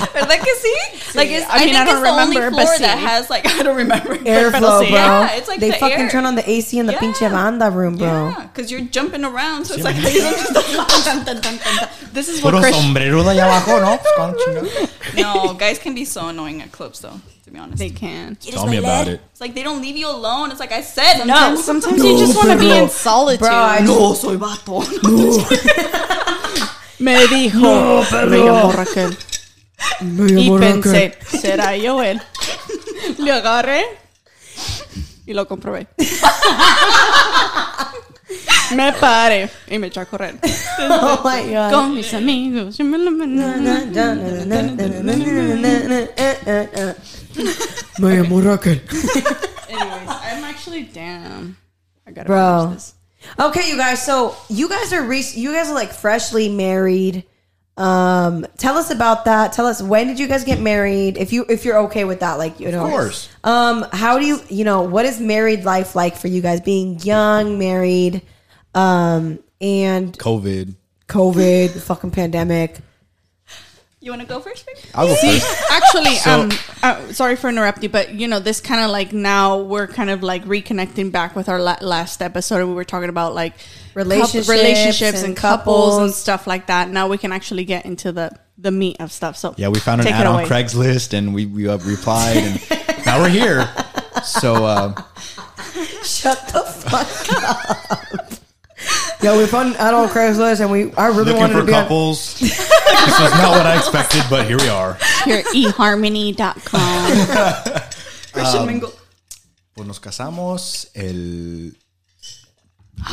¿Verdad 0.13 0.39
que 0.39 0.53
sí? 0.55 0.73
Like, 1.15 1.31
it's, 1.31 1.45
I 1.47 1.57
I, 1.57 1.59
mean, 1.59 1.73
think 1.73 1.77
I 1.77 1.85
don't 1.85 1.97
it's 1.97 2.03
the 2.03 2.09
only 2.21 2.35
remember, 2.37 2.55
but 2.57 2.65
floor 2.65 2.77
that 2.79 2.97
has, 2.99 3.29
like, 3.29 3.45
I 3.47 3.63
don't 3.63 3.75
remember. 3.77 4.15
Airflow, 4.17 4.51
Pero 4.51 4.79
bro. 4.79 4.87
Yeah, 4.89 5.35
it's 5.37 5.47
like 5.47 5.59
they 5.59 5.71
the 5.71 5.77
fucking 5.77 5.99
air. 6.05 6.09
turn 6.09 6.25
on 6.25 6.35
the 6.35 6.47
AC 6.49 6.77
in 6.77 6.85
the 6.85 6.93
Yeah. 6.93 6.99
pinche 6.99 7.29
banda 7.31 7.69
room, 7.71 7.97
bro. 7.97 8.29
Yeah, 8.29 8.47
because 8.53 8.69
you're 8.71 8.81
jumping 8.81 9.23
around, 9.23 9.65
so 9.65 9.73
it's 9.75 9.83
like. 9.83 9.95
This 12.13 12.29
is 12.29 12.41
what 12.43 12.51
Puro 12.51 12.61
Christian. 12.61 12.83
sombrero 12.85 13.23
de 13.23 13.29
allá 13.31 13.45
abajo, 13.45 13.79
¿no? 13.79 13.97
Pues, 13.97 14.13
con 14.15 14.35
chingada. 14.35 14.89
No, 15.15 15.53
guys 15.53 15.79
can 15.79 15.93
be 15.93 16.05
so 16.05 16.27
annoying 16.27 16.61
at 16.61 16.71
clubs, 16.71 16.99
though, 16.99 17.19
to 17.47 17.53
be 17.53 17.59
honest. 17.59 17.79
They 17.79 17.89
can. 17.89 18.35
Tell 18.35 18.67
me 18.67 18.77
about 18.77 19.07
it. 19.07 19.21
It's 19.31 19.39
like 19.41 19.53
they 19.55 19.63
don't 19.63 19.81
leave 19.81 19.95
you 19.97 20.09
alone. 20.09 20.51
It's 20.51 20.59
like 20.59 20.73
I 20.73 20.81
said, 20.81 21.17
Sometimes, 21.17 21.55
no. 21.59 21.61
sometimes 21.63 22.03
you 22.03 22.17
just 22.17 22.35
want 22.35 22.51
to 22.51 22.57
be 22.59 22.71
in 22.77 22.89
solitude. 22.89 23.39
Bro, 23.39 23.49
I 23.55 23.79
No, 23.83 24.13
soy 24.13 24.35
vato. 24.37 24.83
Me 26.99 27.27
dijo, 27.27 28.03
me 28.27 28.37
llamo 28.37 28.71
Raquel. 28.71 29.15
Y 30.01 30.49
pensé, 30.59 31.13
será 31.29 31.77
yo 31.77 32.01
él. 32.01 32.19
Le 33.19 33.31
agarré 33.31 33.85
y 35.25 35.33
lo 35.33 35.47
comprobé. 35.47 35.87
Me 38.71 38.91
paré 38.93 39.49
y 39.69 39.77
me 39.77 39.87
eché 39.87 39.99
a 40.01 40.05
correr. 40.05 40.37
Oh 40.79 41.21
my 41.23 41.53
god. 41.53 41.71
Con 41.71 41.93
mis 41.93 42.13
amigos. 42.13 42.77
yo 42.77 42.83
me 42.83 42.97
lo- 42.97 43.11
Me 47.99 48.15
llamo 48.17 48.43
Raquel. 48.43 48.73
Anyways, 49.69 50.09
I'm 50.09 50.43
actually 50.43 50.83
damn. 50.83 51.57
I 52.05 52.11
gotta 52.11 52.27
Bro. 52.27 52.63
finish 52.65 52.75
this. 52.75 52.93
Okay, 53.39 53.69
you 53.69 53.77
guys. 53.77 54.03
So 54.05 54.35
you 54.49 54.69
guys 54.69 54.93
are 54.93 55.03
rec- 55.03 55.35
you 55.35 55.51
guys 55.53 55.69
are 55.69 55.73
like 55.75 55.91
freshly 55.91 56.49
married. 56.49 57.23
Um, 57.77 58.47
tell 58.57 58.75
us 58.77 58.89
about 58.89 59.25
that. 59.25 59.53
Tell 59.53 59.67
us 59.67 59.81
when 59.83 60.07
did 60.07 60.17
you 60.19 60.27
guys 60.27 60.43
get 60.43 60.59
married? 60.59 61.17
If 61.17 61.31
you 61.31 61.45
if 61.49 61.63
you're 61.65 61.77
okay 61.85 62.05
with 62.05 62.21
that, 62.21 62.35
like 62.39 62.59
you 62.59 62.71
know, 62.71 62.85
Of 62.85 62.91
course. 62.91 63.29
Um, 63.43 63.85
how 63.91 64.17
do 64.17 64.25
you 64.25 64.39
you 64.49 64.63
know 64.63 64.81
what 64.83 65.05
is 65.05 65.19
married 65.19 65.63
life 65.63 65.95
like 65.95 66.15
for 66.15 66.27
you 66.27 66.41
guys? 66.41 66.61
Being 66.61 66.99
young, 66.99 67.59
married, 67.59 68.21
um, 68.73 69.39
and 69.61 70.17
COVID. 70.17 70.75
COVID, 71.07 71.73
the 71.73 71.81
fucking 71.81 72.11
pandemic. 72.11 72.79
You 73.99 74.11
want 74.11 74.21
to 74.21 74.27
go 74.27 74.39
first, 74.39 74.63
babe? 74.65 74.75
I'll 74.93 75.07
go 75.07 75.15
first. 75.15 75.71
Actually, 75.71 76.15
So- 76.17 76.41
um, 76.41 76.51
uh, 76.83 77.13
sorry 77.13 77.35
for 77.35 77.49
interrupting, 77.49 77.89
but 77.89 78.13
you 78.13 78.27
know, 78.27 78.39
this 78.39 78.61
kind 78.61 78.81
of 78.81 78.91
like 78.91 79.11
now 79.11 79.57
we're 79.57 79.87
kind 79.87 80.11
of 80.11 80.21
like 80.21 80.45
reconnecting 80.45 81.11
back 81.11 81.35
with 81.35 81.49
our 81.49 81.59
la- 81.59 81.77
last 81.81 82.21
episode. 82.21 82.65
We 82.67 82.73
were 82.75 82.83
talking 82.85 83.09
about 83.09 83.33
like 83.33 83.53
Relationships 83.95 84.45
couple- 84.47 84.61
relationships, 84.61 85.17
and 85.19 85.27
and, 85.29 85.37
couples 85.37 85.97
and 85.97 86.13
stuff 86.13 86.45
like 86.45 86.67
that. 86.67 86.91
Now 86.91 87.07
we 87.07 87.17
can 87.17 87.31
actually 87.31 87.65
get 87.65 87.85
into 87.87 88.11
the 88.11 88.29
the 88.59 88.69
meat 88.71 88.97
of 88.99 89.11
stuff. 89.11 89.35
So 89.35 89.55
Yeah, 89.57 89.69
we 89.69 89.79
found 89.79 90.01
an 90.01 90.07
ad 90.07 90.27
on 90.27 90.35
away. 90.35 90.45
Craigslist 90.45 91.13
and 91.17 91.33
we, 91.33 91.47
we 91.47 91.67
uh, 91.67 91.77
replied 91.79 92.37
and 92.37 92.61
now 93.05 93.19
we're 93.19 93.29
here. 93.29 93.67
So 94.23 94.63
uh, 94.65 94.93
Shut 96.03 96.47
the 96.49 96.61
fuck 96.61 97.43
up. 97.43 98.26
Yo, 99.21 99.35
we 99.37 99.47
found 99.47 99.75
out 99.77 99.93
on 99.95 100.07
Craigslist, 100.09 100.59
and 100.61 100.69
we 100.71 100.93
I 100.93 101.07
really 101.07 101.25
looking 101.33 101.37
wanted 101.41 101.53
for 101.53 101.59
to 101.61 101.65
be 101.65 101.73
on- 101.73 101.81
couples. 101.83 102.37
this 102.39 103.19
was 103.19 103.31
not 103.41 103.51
what 103.57 103.65
I 103.65 103.75
expected, 103.77 104.23
but 104.29 104.45
here 104.45 104.57
we 104.57 104.69
are. 104.69 104.95
Here, 105.25 105.37
at 105.39 105.45
eharmony.com. 105.45 107.11
Christian 108.31 108.61
Um, 108.61 108.67
Mingle. 108.67 108.91
Pues 109.73 109.87
nos 109.87 109.99
casamos 109.99 110.87
el 110.93 111.75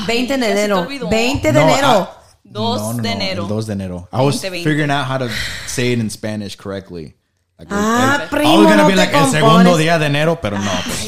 20 0.06 0.36
de 0.36 0.38
Ya 0.40 0.46
se 0.46 0.54
te 0.54 0.60
enero. 0.64 0.80
olvidó. 0.82 1.08
20 1.10 1.52
de 1.52 1.60
No, 1.60 1.68
enero. 1.68 2.08
I- 2.10 2.24
Dos 2.44 2.96
de 2.98 3.10
enero. 3.10 3.42
el 3.44 3.48
2 3.48 3.66
de 3.66 3.72
enero. 3.72 4.08
I 4.12 4.16
was 4.20 4.36
2020. 4.42 4.64
figuring 4.64 4.90
out 4.90 5.06
how 5.06 5.16
to 5.18 5.28
say 5.66 5.92
it 5.92 5.98
in 5.98 6.10
Spanish 6.10 6.54
correctly. 6.56 7.14
Like, 7.58 7.68
Ah, 7.70 8.20
el- 8.22 8.28
primo, 8.28 8.52
I 8.52 8.56
was 8.58 8.66
gonna 8.66 8.76
no 8.82 8.86
be 8.88 8.92
te 8.94 8.96
like 8.98 9.14
el 9.14 9.20
compones. 9.22 9.40
segundo 9.42 9.76
día 9.78 9.98
de 9.98 10.06
enero, 10.06 10.38
pero 10.42 10.58
no. 10.58 10.70
pues, 10.84 11.04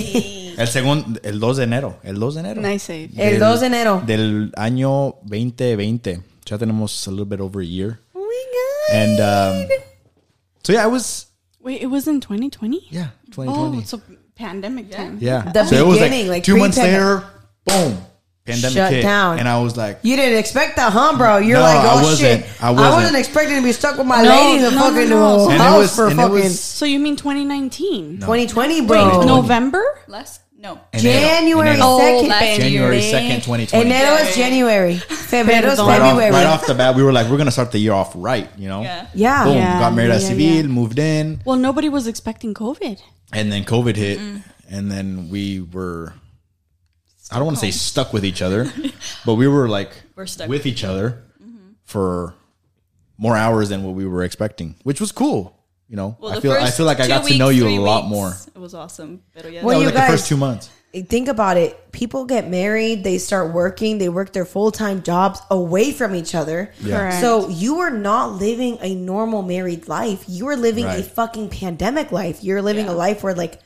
el 0.57 0.68
segundo, 0.68 1.20
el 1.22 1.38
2 1.40 1.57
de 1.59 1.64
enero. 1.64 1.98
El 2.02 2.18
2 2.18 2.34
de 2.34 2.40
enero. 2.40 2.61
nice 2.62 2.80
save. 2.86 3.11
El 3.16 3.38
2 3.38 3.61
de 3.61 3.66
enero. 3.66 4.02
Del 4.07 4.52
año 4.57 5.16
2020. 5.24 6.20
Ya 6.44 6.59
tenemos 6.59 7.07
a 7.09 7.11
little 7.11 7.24
bit 7.26 7.40
over 7.40 7.61
a 7.61 7.64
year. 7.66 7.98
Oh 8.14 8.20
my 8.20 8.44
god. 8.52 8.96
And 8.96 9.20
um, 9.20 9.68
so 10.62 10.72
yeah, 10.72 10.84
I 10.84 10.86
was 10.86 11.26
Wait, 11.61 11.82
it 11.82 11.86
was 11.90 12.07
in 12.07 12.20
2020. 12.20 12.86
yeah, 12.90 13.09
2020. 13.32 13.78
Oh, 13.78 13.82
so 13.82 14.00
pandemic 14.36 14.90
time. 14.92 15.18
yeah. 15.20 15.50
The 15.52 15.64
so 15.64 15.74
it 15.76 15.84
was 15.86 15.98
beginning, 15.98 16.28
like, 16.28 16.36
like 16.36 16.44
two 16.44 16.57
months 16.57 16.78
pre-pandemic. 16.78 17.24
later, 17.24 17.30
boom, 17.66 17.98
pandemic 18.44 18.76
Shut 18.76 18.92
hit, 18.92 19.02
down. 19.02 19.40
and 19.40 19.48
I 19.48 19.59
was 19.61 19.76
like, 19.76 19.98
You 20.02 20.14
didn't 20.14 20.38
expect 20.38 20.76
that, 20.76 20.92
huh, 20.92 21.16
bro? 21.18 21.38
You're 21.38 21.59
No, 21.59 21.64
like, 21.64 21.76
I 21.78 21.92
oh 21.94 22.02
wasn't. 22.04 22.44
shit. 22.44 22.62
I 22.62 22.70
wasn't. 22.70 23.16
expecting 23.16 23.57
to 23.57 23.62
be 23.64 23.72
stuck 23.72 23.98
with 23.98 24.07
my 24.07 24.22
No, 24.22 24.28
lady 24.30 24.57
in 24.59 24.62
the 24.62 24.70
no, 24.70 24.76
no, 24.76 24.94
fucking 24.94 25.09
no. 25.11 25.44
and 25.50 25.54
it 25.54 25.61
house 25.61 25.78
was, 25.78 25.96
for 25.96 26.04
and 26.07 26.12
it 26.12 26.22
fucking 26.22 26.34
was, 26.34 26.61
So 26.61 26.84
you 26.86 27.00
mean 27.00 27.16
2019? 27.16 28.20
2020, 28.20 28.80
Wait, 28.82 28.86
bro. 28.86 29.22
November? 29.24 29.82
Last 30.07 30.42
no. 30.74 30.80
enero, 30.92 31.00
January 31.02 31.76
enero. 31.76 31.80
Oh, 31.82 32.22
2nd. 32.24 32.28
last 32.28 32.60
January 32.60 33.00
second, 33.02 33.42
2020. 33.42 33.90
Enero 33.90 34.20
is 34.28 34.36
January. 34.36 34.94
Febrero 35.30 35.64
is 35.72 35.78
Perdón. 35.78 35.86
Right 35.88 36.00
off, 36.00 36.08
February. 36.10 36.30
right 36.32 36.46
off 36.46 36.66
the 36.66 36.74
bat, 36.74 36.94
we 36.94 37.02
were 37.02 37.12
like, 37.12 37.28
we're 37.30 37.36
gonna 37.38 37.50
start 37.50 37.72
the 37.72 37.78
year 37.78 37.92
off 37.92 38.12
right, 38.14 38.48
you 38.58 38.68
know. 38.68 38.82
Yeah. 38.82 39.06
Yeah. 39.14 39.44
Boom, 39.44 39.56
Yeah, 39.56 39.80
got 39.80 39.94
married 39.94 40.10
at 40.10 40.20
yeah, 40.22 40.28
civil, 40.28 40.42
yeah. 40.44 40.62
moved 40.62 40.98
in, 40.98 41.40
Well, 41.44 41.56
nobody 41.56 41.88
was 41.88 42.06
expecting 42.06 42.54
COVID. 42.54 43.00
and 43.32 43.50
then 43.52 43.64
COVID 43.64 43.96
hit, 43.96 44.18
and 44.68 44.90
then 44.90 45.28
we 45.30 45.60
were. 45.60 46.12
I 47.30 47.36
don't 47.38 47.46
want 47.46 47.56
to 47.58 47.60
say 47.60 47.72
stuck 47.72 48.12
with 48.12 48.24
each 48.24 48.40
other, 48.42 48.72
but 49.26 49.34
we 49.34 49.48
were 49.48 49.68
like 49.68 49.90
We're 50.14 50.26
stuck. 50.26 50.48
with 50.48 50.64
each 50.66 50.84
other 50.84 51.24
for 51.84 52.34
more 53.18 53.36
hours 53.36 53.68
than 53.70 53.82
what 53.82 53.94
we 53.94 54.06
were 54.06 54.22
expecting, 54.22 54.76
which 54.84 55.00
was 55.00 55.10
cool. 55.10 55.55
You 55.89 55.97
know, 55.97 56.16
Well, 56.20 56.32
I 56.37 56.41
feel 56.41 56.53
I 56.53 56.70
feel 56.70 56.84
like 56.87 56.99
I 56.99 57.05
two 57.05 57.09
got 57.09 57.24
to 57.26 57.39
know 57.39 57.49
you 57.49 57.68
a 57.68 57.78
lot 57.78 58.05
weeks, 58.05 58.11
more. 58.11 58.34
It 58.55 58.59
was 58.59 58.74
awesome. 58.74 59.22
Pero 59.34 59.49
ya- 59.49 59.62
Well, 59.62 59.78
That 59.78 59.84
you 59.84 59.87
was 59.87 59.95
like 59.95 59.95
the 59.95 60.01
guys- 60.01 60.11
first 60.11 60.26
two 60.28 60.37
months. 60.37 60.70
Think 61.11 61.28
about 61.28 61.59
it. 61.59 61.93
People 61.93 62.24
get 62.24 62.49
married, 62.49 63.05
they 63.05 63.18
start 63.18 63.53
working, 63.53 63.99
they 63.99 64.09
work 64.09 64.32
their 64.32 64.47
full 64.47 64.70
time 64.72 65.03
jobs 65.03 65.41
away 65.51 65.93
from 65.93 66.14
each 66.14 66.34
other. 66.34 66.72
Yeah. 66.80 66.97
Correct. 66.99 67.20
So 67.20 67.49
you 67.51 67.80
are 67.80 67.91
not 67.91 68.32
living 68.41 68.78
a 68.80 68.95
normal 68.95 69.43
married 69.43 69.89
life. 69.89 70.24
You 70.26 70.49
are 70.49 70.57
living 70.57 70.87
a 70.87 71.03
fucking 71.03 71.51
pandemic 71.51 72.12
life. 72.12 72.43
You're 72.43 72.62
living 72.62 72.89
a 72.89 72.93
life 72.95 73.22
where 73.22 73.34
like 73.34 73.61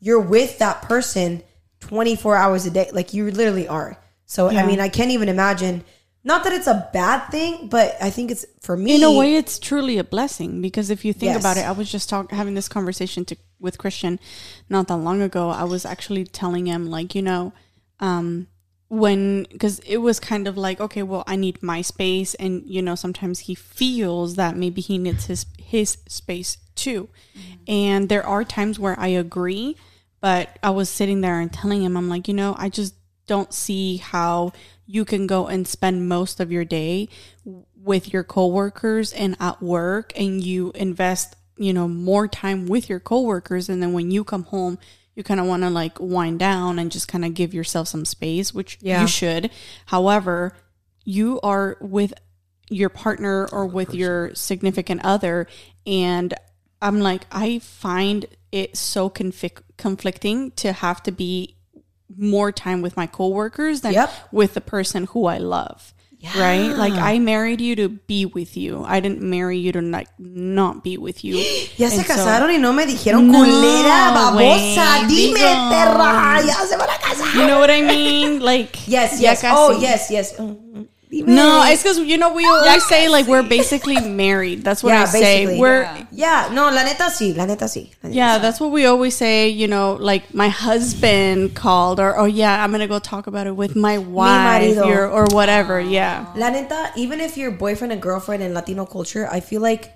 you're 0.00 0.20
with 0.20 0.58
that 0.58 0.82
person 0.82 1.42
24 1.80 2.36
hours 2.36 2.66
a 2.66 2.70
day. 2.70 2.90
Like 2.92 3.14
you 3.14 3.30
literally 3.30 3.66
are. 3.68 3.96
So 4.26 4.48
I 4.48 4.66
mean, 4.66 4.78
I 4.80 4.88
can't 4.88 5.10
even 5.12 5.28
imagine. 5.30 5.82
Not 6.26 6.42
that 6.42 6.52
it's 6.52 6.66
a 6.66 6.90
bad 6.92 7.28
thing, 7.28 7.68
but 7.68 7.96
I 8.02 8.10
think 8.10 8.32
it's 8.32 8.44
for 8.60 8.76
me. 8.76 8.96
In 8.96 9.04
a 9.04 9.12
way, 9.12 9.36
it's 9.36 9.60
truly 9.60 9.96
a 9.96 10.02
blessing 10.02 10.60
because 10.60 10.90
if 10.90 11.04
you 11.04 11.12
think 11.12 11.34
Yes. 11.34 11.40
about 11.40 11.56
it, 11.56 11.64
I 11.64 11.70
was 11.70 11.88
just 11.88 12.08
talk, 12.08 12.32
having 12.32 12.54
this 12.54 12.68
conversation 12.68 13.24
to, 13.26 13.36
with 13.60 13.78
Christian 13.78 14.18
not 14.68 14.88
that 14.88 14.96
long 14.96 15.22
ago. 15.22 15.50
I 15.50 15.62
was 15.62 15.86
actually 15.86 16.24
telling 16.24 16.66
him, 16.66 16.90
like, 16.90 17.14
you 17.14 17.22
know, 17.22 17.52
um, 18.00 18.48
when 18.88 19.46
because 19.52 19.78
it 19.80 19.98
was 19.98 20.18
kind 20.18 20.48
of 20.48 20.56
like, 20.56 20.80
okay, 20.80 21.04
well, 21.04 21.22
I 21.28 21.36
need 21.36 21.62
my 21.62 21.80
space, 21.80 22.34
and 22.34 22.64
you 22.66 22.82
know, 22.82 22.96
sometimes 22.96 23.40
he 23.46 23.54
feels 23.54 24.34
that 24.34 24.56
maybe 24.56 24.80
he 24.80 24.98
needs 24.98 25.26
his 25.26 25.46
his 25.58 25.98
space 26.08 26.58
too, 26.74 27.08
and 27.68 28.08
there 28.08 28.26
are 28.26 28.42
times 28.44 28.80
where 28.80 28.98
I 28.98 29.08
agree, 29.08 29.76
but 30.20 30.58
I 30.62 30.70
was 30.70 30.88
sitting 30.88 31.20
there 31.20 31.38
and 31.38 31.52
telling 31.52 31.82
him, 31.84 31.96
I'm 31.96 32.08
like, 32.08 32.26
you 32.26 32.34
know, 32.34 32.56
I 32.58 32.68
just 32.68 32.94
don't 33.28 33.52
see 33.52 33.96
how 33.98 34.52
you 34.86 35.04
can 35.04 35.26
go 35.26 35.46
and 35.46 35.66
spend 35.66 36.08
most 36.08 36.40
of 36.40 36.50
your 36.52 36.64
day 36.64 37.08
with 37.76 38.12
your 38.12 38.24
coworkers 38.24 39.12
and 39.12 39.36
at 39.40 39.60
work 39.62 40.12
and 40.16 40.42
you 40.44 40.72
invest, 40.74 41.36
you 41.56 41.72
know, 41.72 41.88
more 41.88 42.28
time 42.28 42.66
with 42.66 42.88
your 42.88 43.00
coworkers 43.00 43.68
and 43.68 43.82
then 43.82 43.92
when 43.92 44.10
you 44.10 44.24
come 44.24 44.44
home 44.44 44.78
you 45.14 45.22
kind 45.24 45.40
of 45.40 45.46
want 45.46 45.62
to 45.62 45.70
like 45.70 45.98
wind 45.98 46.38
down 46.38 46.78
and 46.78 46.92
just 46.92 47.08
kind 47.08 47.24
of 47.24 47.32
give 47.32 47.54
yourself 47.54 47.88
some 47.88 48.04
space, 48.04 48.52
which 48.52 48.76
Yeah. 48.82 49.00
you 49.00 49.06
should. 49.06 49.50
However, 49.86 50.52
you 51.04 51.40
are 51.42 51.78
with 51.80 52.12
your 52.68 52.90
partner 52.90 53.48
or 53.50 53.64
with 53.64 53.94
your 53.94 54.34
significant 54.34 55.00
other 55.04 55.46
and 55.86 56.34
i'm 56.82 56.98
like 57.00 57.24
i 57.30 57.60
find 57.60 58.26
it 58.50 58.76
so 58.76 59.08
confic- 59.08 59.62
conflicting 59.78 60.50
to 60.52 60.72
have 60.72 61.00
to 61.04 61.12
be 61.12 61.55
more 62.18 62.50
time 62.52 62.82
with 62.82 62.96
my 62.96 63.06
coworkers 63.06 63.80
than 63.82 63.92
Yep. 63.92 64.10
with 64.32 64.54
the 64.54 64.60
person 64.60 65.04
who 65.04 65.26
i 65.26 65.38
love 65.38 65.92
right 66.36 66.74
like 66.76 66.94
i 66.94 67.18
married 67.20 67.60
you 67.60 67.76
to 67.76 67.88
be 67.88 68.24
with 68.26 68.56
you 68.56 68.82
i 68.88 68.98
didn't 69.00 69.22
marry 69.22 69.58
you 69.58 69.70
to 69.70 69.80
like 69.82 70.08
not 70.18 70.82
be 70.82 70.96
with 70.98 71.22
you 71.24 71.36
Ya 71.76 71.88
se 71.88 71.98
And 71.98 72.06
so- 72.06 72.14
casaron 72.14 72.48
y 72.50 72.56
no 72.56 72.72
me 72.72 72.84
dijeron 72.86 73.26
No, 73.30 73.44
culera, 73.44 74.10
babosa. 74.16 75.06
Dime, 75.06 75.38
digo. 75.38 75.70
perra. 75.70 76.40
Ya 76.44 76.54
se 76.66 76.76
van 76.76 76.88
a 76.88 76.98
casar. 76.98 77.34
you 77.34 77.46
know 77.46 77.60
what 77.60 77.70
i 77.70 77.80
mean 77.82 78.40
like 78.40 78.74
Yes, 78.88 79.20
ya 79.20 79.30
yes. 79.32 79.44
Oh, 79.44 79.78
yes, 79.78 80.10
yes. 80.10 80.32
Mm, 80.38 80.88
No 81.22 81.62
it's 81.66 81.82
because 81.82 81.98
you 81.98 82.18
know 82.18 82.32
we 82.34 82.44
always 82.44 82.84
say 82.86 83.08
like 83.08 83.26
we're 83.26 83.42
basically 83.42 84.00
married 84.24 84.62
that's 84.64 84.82
what 84.82 84.90
Yeah, 84.90 85.02
i 85.02 85.06
say 85.06 85.58
we're 85.58 85.82
Yeah. 85.82 86.06
Yeah, 86.12 86.48
no, 86.52 86.70
la 86.70 86.82
neta 86.82 87.04
sí, 87.10 87.36
la 87.36 87.44
neta 87.46 87.66
sí. 87.66 87.90
La 88.02 88.08
neta 88.08 88.14
Yeah, 88.16 88.38
sí. 88.38 88.42
that's 88.42 88.58
what 88.60 88.70
we 88.72 88.86
always 88.86 89.14
say. 89.16 89.48
You 89.48 89.68
know, 89.68 89.94
like 90.00 90.32
my 90.34 90.48
husband 90.48 91.54
called, 91.54 92.00
or 92.00 92.18
oh 92.18 92.24
yeah, 92.24 92.62
I'm 92.62 92.70
gonna 92.72 92.86
go 92.88 92.98
talk 92.98 93.26
about 93.26 93.46
it 93.46 93.54
with 93.56 93.76
my 93.76 93.98
wife, 93.98 94.78
or, 94.78 95.06
or 95.06 95.24
whatever. 95.30 95.78
Ah. 95.80 95.84
Yeah, 95.96 96.26
La 96.36 96.50
neta, 96.50 96.92
even 96.96 97.20
if 97.20 97.36
you're 97.36 97.50
boyfriend 97.50 97.92
and 97.92 98.00
girlfriend 98.02 98.42
in 98.42 98.54
Latino 98.54 98.86
culture, 98.86 99.28
I 99.30 99.40
feel 99.40 99.60
like 99.60 99.92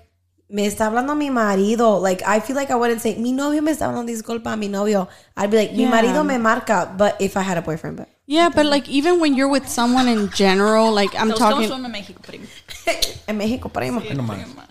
me 0.49 0.67
está 0.67 0.87
hablando 0.91 1.15
mi 1.17 1.29
marido. 1.29 1.99
Like, 2.01 2.21
I 2.27 2.39
feel 2.41 2.55
like 2.55 2.71
I 2.71 2.75
wouldn't 2.75 3.01
say, 3.01 3.17
mi 3.17 3.31
novio 3.31 3.61
me 3.61 3.71
está 3.71 3.87
hablando, 3.87 4.07
disculpa, 4.11 4.57
mi 4.57 4.67
novio. 4.67 5.07
I'd 5.37 5.49
be 5.49 5.57
like, 5.57 5.71
mi 5.73 5.83
Yeah. 5.83 5.91
marido 5.91 6.23
me 6.25 6.37
marca, 6.37 6.93
but 6.97 7.15
if 7.21 7.37
I 7.37 7.41
had 7.41 7.57
a 7.57 7.61
boyfriend, 7.61 7.97
but. 7.97 8.09
Yeah, 8.31 8.49
but 8.49 8.65
like 8.65 8.87
even 8.89 9.19
when 9.19 9.35
you're 9.35 9.49
with 9.51 9.67
someone 9.67 10.07
in 10.07 10.29
general, 10.31 10.93
like 10.93 11.13
I'm 11.17 11.33
talking. 11.33 11.69
en 11.69 11.91
México, 11.91 12.21
primo. 12.25 12.45
en 13.27 13.37
México, 13.37 13.69
primo. 13.69 14.01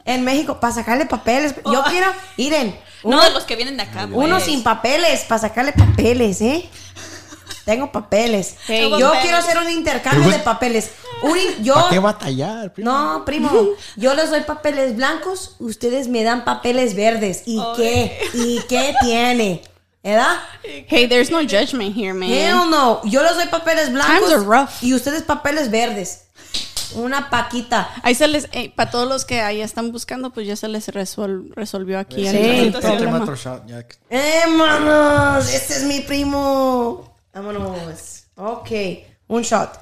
En 0.06 0.24
México, 0.24 0.58
para 0.58 0.72
sacarle 0.72 1.04
papeles. 1.06 1.54
Yo 1.64 1.82
quiero, 1.84 2.10
miren, 2.38 2.74
uno, 3.02 3.18
No 3.18 3.22
de 3.22 3.30
los 3.30 3.44
que 3.44 3.56
vienen 3.56 3.76
de 3.76 3.82
acá, 3.82 4.08
uno 4.10 4.36
pues. 4.36 4.44
sin 4.44 4.62
papeles, 4.62 5.24
para 5.28 5.40
sacarle 5.42 5.72
papeles, 5.72 6.40
¿eh? 6.40 6.68
Tengo 7.66 7.92
papeles. 7.92 8.56
Hey. 8.66 8.90
Yo 8.90 8.98
Papeles. 9.12 9.22
quiero 9.22 9.36
hacer 9.36 9.58
un 9.58 9.68
intercambio 9.70 10.24
Pero- 10.24 10.38
de 10.38 10.42
papeles. 10.42 10.90
Un 11.22 11.36
in- 11.36 11.62
yo, 11.62 11.74
¿Para 11.74 11.90
qué 11.90 11.98
batallar? 11.98 12.72
primo? 12.72 12.90
no, 12.90 13.24
primo, 13.26 13.50
yo 13.96 14.14
les 14.14 14.30
doy 14.30 14.40
papeles 14.40 14.96
blancos, 14.96 15.56
ustedes 15.58 16.08
me 16.08 16.22
dan 16.24 16.44
papeles 16.46 16.94
verdes. 16.96 17.42
¿Y 17.44 17.60
qué? 17.76 18.18
¿Y 18.32 18.60
qué 18.68 18.94
tiene? 19.02 19.60
¿Verdad? 20.02 20.38
Hey, 20.62 21.06
there's 21.06 21.30
no 21.30 21.40
judgment 21.46 21.94
here, 21.94 22.14
man. 22.14 22.30
Hell 22.30 22.70
no. 22.70 23.00
Yo 23.04 23.22
les 23.22 23.34
doy 23.36 23.46
papeles 23.48 23.90
blancos 23.92 24.28
Times 24.28 24.32
are 24.32 24.42
rough. 24.44 24.82
y 24.82 24.94
ustedes 24.94 25.22
papeles 25.22 25.70
verdes. 25.70 26.24
Una 26.94 27.28
paquita. 27.30 27.88
Ahí 28.02 28.14
se 28.14 28.26
les, 28.26 28.48
para 28.74 28.90
todos 28.90 29.06
los 29.08 29.24
que 29.24 29.40
ahí 29.42 29.60
están 29.60 29.92
buscando, 29.92 30.30
pues 30.30 30.46
ya 30.46 30.56
se 30.56 30.66
les 30.68 30.88
resol- 30.88 31.52
resolvió 31.54 31.98
aquí 32.00 32.26
el, 32.26 32.32
Sí. 32.36 32.38
el 32.42 32.72
Tómate 32.72 32.88
problema. 32.96 33.22
otro 33.22 33.36
shot, 33.36 33.66
ya. 33.68 33.84
¡Eh, 34.08 34.46
manos! 34.48 35.52
Este 35.52 35.74
es 35.74 35.82
mi 35.84 36.00
primo. 36.00 37.14
Vámonos. 37.32 38.24
Ok. 38.36 38.70
Un 39.28 39.42
shot. 39.42 39.78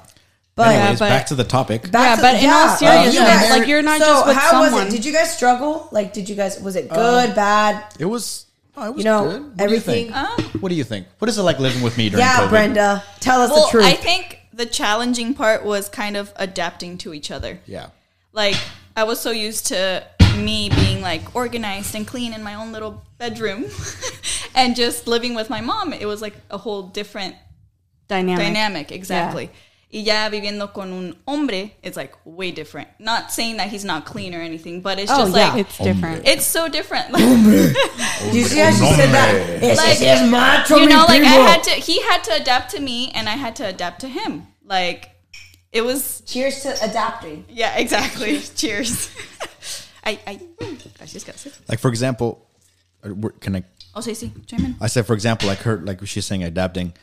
But 0.55 0.67
Anyways, 0.67 0.99
but- 0.99 1.09
back 1.09 1.25
to 1.27 1.35
the 1.35 1.45
topic. 1.45 1.89
back 1.89 2.03
Yeah, 2.03 2.15
to- 2.17 2.21
but 2.21 2.43
in 2.43 2.49
all 2.49 2.77
seriousness, 2.77 3.13
you 3.15 3.21
guys- 3.21 3.49
like, 3.49 3.67
you're 3.67 3.81
not 3.81 3.99
so 3.99 4.05
just 4.05 4.27
with 4.27 4.35
how 4.37 4.59
was 4.61 4.69
someone. 4.71 4.87
it? 4.87 4.91
Did 4.91 5.05
you 5.05 5.13
guys 5.13 5.31
struggle? 5.33 5.87
Like, 5.91 6.13
did 6.13 6.27
you 6.29 6.35
guys? 6.35 6.59
Was 6.59 6.75
it 6.75 6.89
good, 6.89 7.33
bad? 7.33 7.85
It 7.97 8.05
was. 8.05 8.45
Oh, 8.79 8.85
it 8.87 8.95
was 8.95 8.99
You 9.03 9.11
know, 9.11 9.29
good. 9.29 9.41
What 9.43 9.61
everything- 9.61 10.07
Do 10.07 10.13
you 10.13 10.25
think? 10.37 10.61
what 10.61 10.69
do 10.69 10.75
you 10.75 10.83
think? 10.83 11.07
What 11.19 11.27
is 11.29 11.37
it 11.37 11.41
like 11.43 11.59
living 11.59 11.81
with 11.81 11.97
me 11.97 12.09
during 12.09 12.25
Yeah, 12.25 12.37
COVID? 12.39 12.49
Brenda, 12.49 13.03
tell 13.19 13.41
us 13.41 13.51
Well, 13.51 13.65
the 13.65 13.71
truth. 13.71 13.85
I 13.85 13.93
think 13.93 14.39
the 14.53 14.65
challenging 14.65 15.33
part 15.33 15.65
was 15.65 15.89
kind 15.89 16.15
of 16.17 16.31
adapting 16.37 16.97
to 16.99 17.13
each 17.13 17.29
other. 17.31 17.59
Yeah. 17.65 17.87
Like 18.31 18.55
I 18.95 19.03
was 19.03 19.19
so 19.19 19.31
used 19.31 19.67
to 19.67 20.05
me 20.37 20.69
being 20.69 21.01
like 21.01 21.35
organized 21.35 21.93
and 21.95 22.07
clean 22.07 22.33
in 22.33 22.41
my 22.43 22.53
own 22.55 22.71
little 22.71 23.03
bedroom 23.17 23.65
and 24.55 24.75
just 24.75 25.07
living 25.07 25.33
with 25.35 25.49
my 25.49 25.59
mom, 25.61 25.91
it 25.91 26.05
was 26.05 26.21
like 26.21 26.35
a 26.49 26.57
whole 26.57 26.83
different 26.83 27.35
Dynamic. 28.07 28.45
dynamic, 28.45 28.91
exactly. 28.91 29.49
Y 29.91 30.03
ya 30.03 30.29
viviendo 30.29 30.71
con 30.71 30.93
un 30.93 31.15
hombre, 31.25 31.71
it's 31.81 31.97
like 31.97 32.13
way 32.23 32.51
different. 32.51 32.87
Not 32.99 33.31
saying 33.31 33.57
that 33.57 33.69
he's 33.69 33.83
not 33.83 34.05
clean 34.05 34.35
or 34.35 34.39
anything, 34.41 34.81
but 34.81 34.99
it's 34.99 35.11
Oh, 35.11 35.25
just 35.25 35.35
yeah. 35.35 35.49
like 35.53 35.65
It's 35.65 35.77
different. 35.79 36.27
it's 36.27 36.45
so 36.45 36.67
different. 36.69 37.11
Did 37.13 38.33
you 38.35 38.43
see 38.43 38.59
how 38.59 38.69
she 38.71 38.85
said 38.93 39.09
that? 39.11 39.33
Ese 39.63 39.77
Like, 39.77 39.97
sí 39.97 40.05
es 40.05 40.29
macho, 40.29 40.77
you 40.77 40.87
know, 40.89 41.05
like 41.07 41.23
I 41.23 41.41
had 41.49 41.63
to 41.63 41.71
he 41.71 41.99
had 42.03 42.23
to 42.25 42.33
adapt 42.35 42.69
to 42.75 42.79
me 42.79 43.09
and 43.15 43.27
I 43.27 43.35
had 43.35 43.55
to 43.57 43.65
adapt 43.65 44.01
to 44.01 44.07
him. 44.07 44.47
Like 44.63 45.09
it 45.71 45.81
was 45.81 46.21
Cheers 46.25 46.61
to 46.63 46.75
adapting. 46.83 47.45
yeah, 47.49 47.75
exactly. 47.77 48.39
Cheers. 48.55 49.09
I 50.05 50.19
I 50.27 50.35
just 50.35 50.97
gracias, 50.99 51.23
gracias. 51.23 51.59
Like 51.67 51.79
for 51.79 51.89
example, 51.89 52.45
uh, 53.03 53.09
can 53.39 53.55
I? 53.55 53.63
Oh, 53.95 54.01
sí, 54.01 54.11
sí. 54.15 54.29
Chime 54.45 54.65
in. 54.65 54.75
I 54.79 54.85
said 54.87 55.07
for 55.07 55.13
example, 55.15 55.47
like 55.47 55.59
her, 55.63 55.77
like 55.77 56.05
she's 56.05 56.25
saying 56.27 56.43
adapting. 56.43 56.93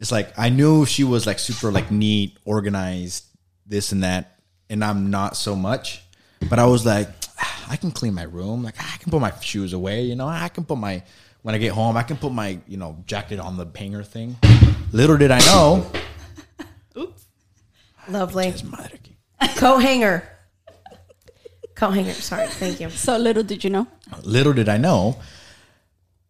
It's 0.00 0.12
like 0.12 0.38
I 0.38 0.48
knew 0.48 0.86
she 0.86 1.04
was 1.04 1.26
like 1.26 1.38
super 1.38 1.72
like 1.72 1.90
neat, 1.90 2.38
organized, 2.44 3.24
this 3.66 3.92
and 3.92 4.02
that, 4.04 4.38
and 4.70 4.84
I'm 4.84 5.10
not 5.10 5.36
so 5.36 5.56
much. 5.56 6.02
But 6.48 6.58
I 6.60 6.66
was 6.66 6.86
like, 6.86 7.08
"Ah, 7.40 7.66
I 7.70 7.76
can 7.76 7.90
clean 7.90 8.14
my 8.14 8.22
room. 8.22 8.62
Like 8.62 8.76
I 8.78 8.96
can 8.98 9.10
put 9.10 9.20
my 9.20 9.32
shoes 9.40 9.72
away. 9.72 10.02
You 10.02 10.14
know, 10.14 10.28
I 10.28 10.48
can 10.48 10.64
put 10.64 10.78
my 10.78 11.02
when 11.42 11.54
I 11.54 11.58
get 11.58 11.72
home, 11.72 11.96
I 11.96 12.02
can 12.04 12.16
put 12.16 12.32
my 12.32 12.58
you 12.68 12.76
know 12.76 12.96
jacket 13.06 13.40
on 13.40 13.56
the 13.56 13.66
hanger 13.74 14.04
thing. 14.04 14.36
Little 14.92 15.16
did 15.16 15.30
I 15.30 15.40
know, 15.40 15.90
Lovely. 18.08 18.54
madre 18.64 18.98
que- 19.02 19.48
Coat 19.56 19.78
hanger. 19.82 20.22
Coat 21.74 21.90
hanger. 21.92 22.12
Sorry. 22.14 22.46
Thank 22.48 22.80
you. 22.80 22.90
So 22.90 23.16
little 23.18 23.42
did 23.42 23.62
you 23.64 23.70
know. 23.70 23.86
little 24.22 24.52
did 24.52 24.68
I 24.68 24.78
know 24.78 25.16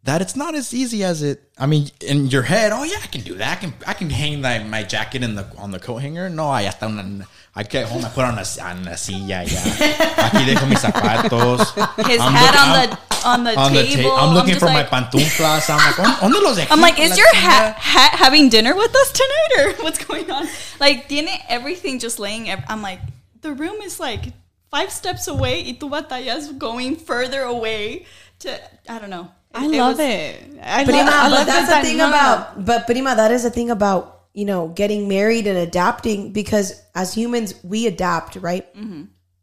that 0.09 0.23
it's 0.23 0.35
not 0.37 0.55
as 0.55 0.73
easy 0.73 1.05
as 1.05 1.23
it. 1.23 1.39
I 1.59 1.67
mean, 1.67 1.89
in 2.01 2.27
your 2.29 2.43
head, 2.43 2.73
oh 2.73 2.83
yeah, 2.85 2.99
I 3.03 3.07
can 3.09 3.21
do 3.23 3.35
that. 3.37 3.59
I 3.59 3.61
can 3.61 3.73
I 3.87 3.93
can 3.95 4.11
hang 4.11 4.41
my, 4.41 4.59
my 4.65 4.83
jacket 4.83 5.23
in 5.23 5.35
the 5.37 5.45
on 5.59 5.71
the 5.71 5.79
coat 5.79 5.99
hanger. 5.99 6.29
No, 6.29 6.49
I 6.49 6.63
hasta 6.65 6.87
una, 6.87 7.27
I 7.55 7.63
get 7.63 7.87
home, 7.89 8.05
I 8.05 8.09
put 8.09 8.25
on 8.25 8.39
a, 8.39 8.45
on 8.63 8.89
a 8.89 8.97
silla 8.97 9.43
ya. 9.45 9.61
Aquí 10.25 10.45
dejo 10.49 10.67
mis 10.69 10.81
zapatos. 10.81 11.75
His 12.07 12.21
I'm 12.21 12.33
hat 12.33 12.55
looking- 12.55 12.69
on 12.69 12.75
the 12.75 12.99
on 13.29 13.45
the 13.45 13.53
on 13.59 13.73
the 13.75 13.83
table. 13.85 14.11
ta- 14.11 14.25
I'm 14.25 14.35
looking 14.35 14.55
just 14.55 14.61
for 14.61 14.67
like, 14.73 14.91
my 14.91 15.01
pantuflas. 15.01 15.69
I'm 15.69 15.77
like, 15.79 15.97
"¿Dónde- 15.97 16.19
¿dónde 16.21 16.43
los 16.43 16.57
dejé? 16.59 16.69
I'm 16.71 16.81
like, 16.81 16.99
is 16.99 17.17
your 17.19 17.35
hat, 17.35 17.75
hat 17.77 18.13
having 18.15 18.49
dinner 18.49 18.75
with 18.75 18.95
us 18.95 19.13
tonight 19.13 19.51
or 19.59 19.67
what's 19.85 20.03
going 20.05 20.31
on? 20.31 20.47
Like, 20.81 21.09
tiene 21.09 21.29
everything 21.49 21.99
just 21.99 22.19
laying. 22.19 22.49
ev- 22.49 22.65
I'm 22.69 22.81
like, 22.83 23.01
the 23.43 23.53
room 23.53 23.83
is 23.83 23.99
like 24.01 24.33
five 24.71 24.91
steps 24.93 25.27
away. 25.29 25.65
Y 25.67 25.77
tu 25.79 25.91
batallas 25.91 26.57
going 26.57 26.95
further 26.97 27.43
away 27.43 28.07
to 28.41 28.55
I 28.89 28.99
don't 29.01 29.11
know. 29.11 29.29
I 29.55 29.65
It 29.67 29.73
love 29.79 29.97
was- 29.97 30.07
it. 30.07 30.61
I 30.63 30.85
Prima, 30.85 31.05
love, 31.05 31.31
but 31.31 31.47
that's 31.47 31.69
that 31.69 31.83
the 31.83 31.89
thing 31.89 32.01
about, 32.01 32.65
but 32.65 32.87
Prima, 32.87 33.15
that 33.17 33.31
is 33.33 33.43
the 33.45 33.51
thing 33.51 33.71
about, 33.71 34.27
you 34.35 34.45
know, 34.45 34.69
getting 34.69 35.09
married 35.09 35.47
and 35.47 35.57
adapting 35.57 36.33
because 36.33 36.75
as 36.95 37.15
humans, 37.15 37.55
we 37.63 37.87
adapt, 37.87 38.37
right? 38.43 38.67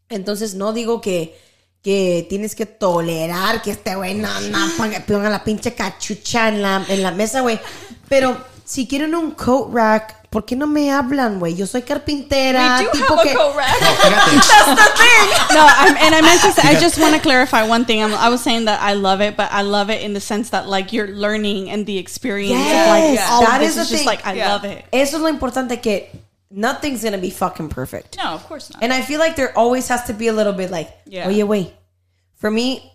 Entonces, 0.09 0.53
no 0.53 0.71
digo 0.73 1.01
que, 1.01 1.33
que 1.81 2.25
tienes 2.29 2.53
que 2.55 2.65
tolerar 2.65 3.61
que 3.63 3.71
este 3.71 3.95
güey 3.95 4.13
no, 4.15 4.29
no 4.51 4.69
ponga, 4.77 4.99
ponga 5.05 5.29
la 5.29 5.43
pinche 5.43 5.73
cachucha 5.73 6.49
en 6.49 6.61
la, 6.61 6.85
en 6.87 7.01
la 7.01 7.11
mesa, 7.11 7.41
güey. 7.41 7.59
Pero 8.07 8.37
si 8.63 8.87
quieren 8.87 9.15
un 9.15 9.31
coat 9.31 9.73
rack, 9.73 10.24
¿por 10.35 10.43
qué 10.45 10.57
no 10.57 10.67
me 10.67 10.91
hablan, 10.91 11.39
güey? 11.39 11.55
Yo 11.55 11.65
soy 11.65 11.81
carpintera. 11.83 12.79
We 12.79 12.85
do 12.85 12.91
tipo 12.91 13.15
have 13.15 13.23
que, 13.23 13.31
a 13.31 13.35
coat 13.37 13.55
rack. 13.55 13.79
no, 15.53 15.65
I'm, 15.65 15.95
and 15.97 16.13
I 16.13 16.21
meant 16.21 16.41
to 16.41 16.51
say, 16.51 16.67
I 16.67 16.79
just 16.79 16.99
want 16.99 17.15
to 17.15 17.21
clarify 17.21 17.63
one 17.67 17.85
thing. 17.85 18.03
I'm, 18.03 18.13
I 18.13 18.27
was 18.29 18.41
saying 18.41 18.65
that 18.65 18.81
I 18.81 18.93
love 18.93 19.21
it, 19.21 19.37
but 19.37 19.49
I 19.51 19.61
love 19.61 19.89
it 19.89 20.01
in 20.01 20.13
the 20.13 20.19
sense 20.19 20.49
that 20.49 20.67
like 20.67 20.91
you're 20.91 21.07
learning 21.07 21.69
and 21.69 21.85
the 21.85 21.97
experience 21.97 22.59
of 22.59 22.87
like 22.91 23.13
Yes, 23.15 23.29
all 23.31 23.41
that 23.41 23.61
of 23.61 23.67
is 23.67 23.75
the 23.75 23.81
just 23.83 23.93
thing. 23.93 24.05
like 24.05 24.25
I 24.27 24.33
Yeah. 24.33 24.49
love 24.53 24.65
it. 24.65 24.83
Eso 24.91 25.17
es 25.17 25.21
lo 25.23 25.29
importante 25.31 25.81
que 25.81 26.09
nothing's 26.51 27.01
gonna 27.03 27.17
be 27.17 27.29
fucking 27.29 27.69
perfect. 27.69 28.17
No, 28.17 28.33
of 28.33 28.45
course 28.47 28.69
not. 28.73 28.83
And 28.83 28.91
I 28.91 29.01
feel 29.01 29.19
like 29.19 29.35
there 29.37 29.57
always 29.57 29.87
has 29.87 30.03
to 30.07 30.13
be 30.13 30.27
a 30.27 30.33
little 30.33 30.53
bit 30.53 30.69
like, 30.69 30.89
Yeah. 31.05 31.27
oh 31.27 31.29
yeah, 31.29 31.45
wait. 31.45 31.73
For 32.35 32.51
me, 32.51 32.91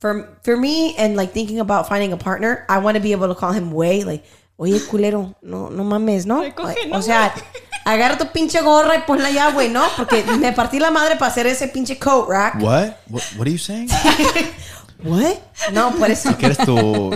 for 0.00 0.28
for 0.42 0.56
me, 0.56 0.94
and 0.96 1.16
like 1.16 1.32
thinking 1.32 1.60
about 1.60 1.88
finding 1.88 2.12
a 2.12 2.16
partner, 2.18 2.66
I 2.68 2.78
want 2.78 2.96
to 2.96 3.00
be 3.00 3.12
able 3.12 3.28
to 3.28 3.34
call 3.34 3.52
him 3.52 3.70
way 3.70 4.02
like, 4.04 4.24
oye 4.56 4.80
culero, 4.86 5.34
no 5.42 5.70
no 5.70 5.84
mames, 5.84 6.26
no. 6.26 6.42
Recoge, 6.42 6.74
Like, 6.74 6.88
no, 6.88 6.98
o 6.98 7.02
sea, 7.02 7.32
agarra 7.84 8.18
tu 8.18 8.26
pinche 8.28 8.60
gorra 8.60 8.96
y 8.96 9.00
ponla 9.02 9.30
ya, 9.30 9.50
güey, 9.50 9.68
no, 9.68 9.82
porque 9.96 10.22
me 10.38 10.52
partí 10.52 10.78
la 10.78 10.90
madre 10.90 11.16
para 11.16 11.30
hacer 11.30 11.46
ese 11.46 11.68
pinche 11.68 11.98
coat 11.98 12.28
rack. 12.28 12.54
What? 12.62 12.90
What? 13.10 13.22
What 13.36 13.42
are 13.42 13.50
you 13.50 13.58
saying? 13.58 13.88
What? 15.04 15.36
No, 15.72 15.92
por 15.92 16.10
eso. 16.10 16.34
¿Quieres 16.36 16.58
tu 16.58 17.10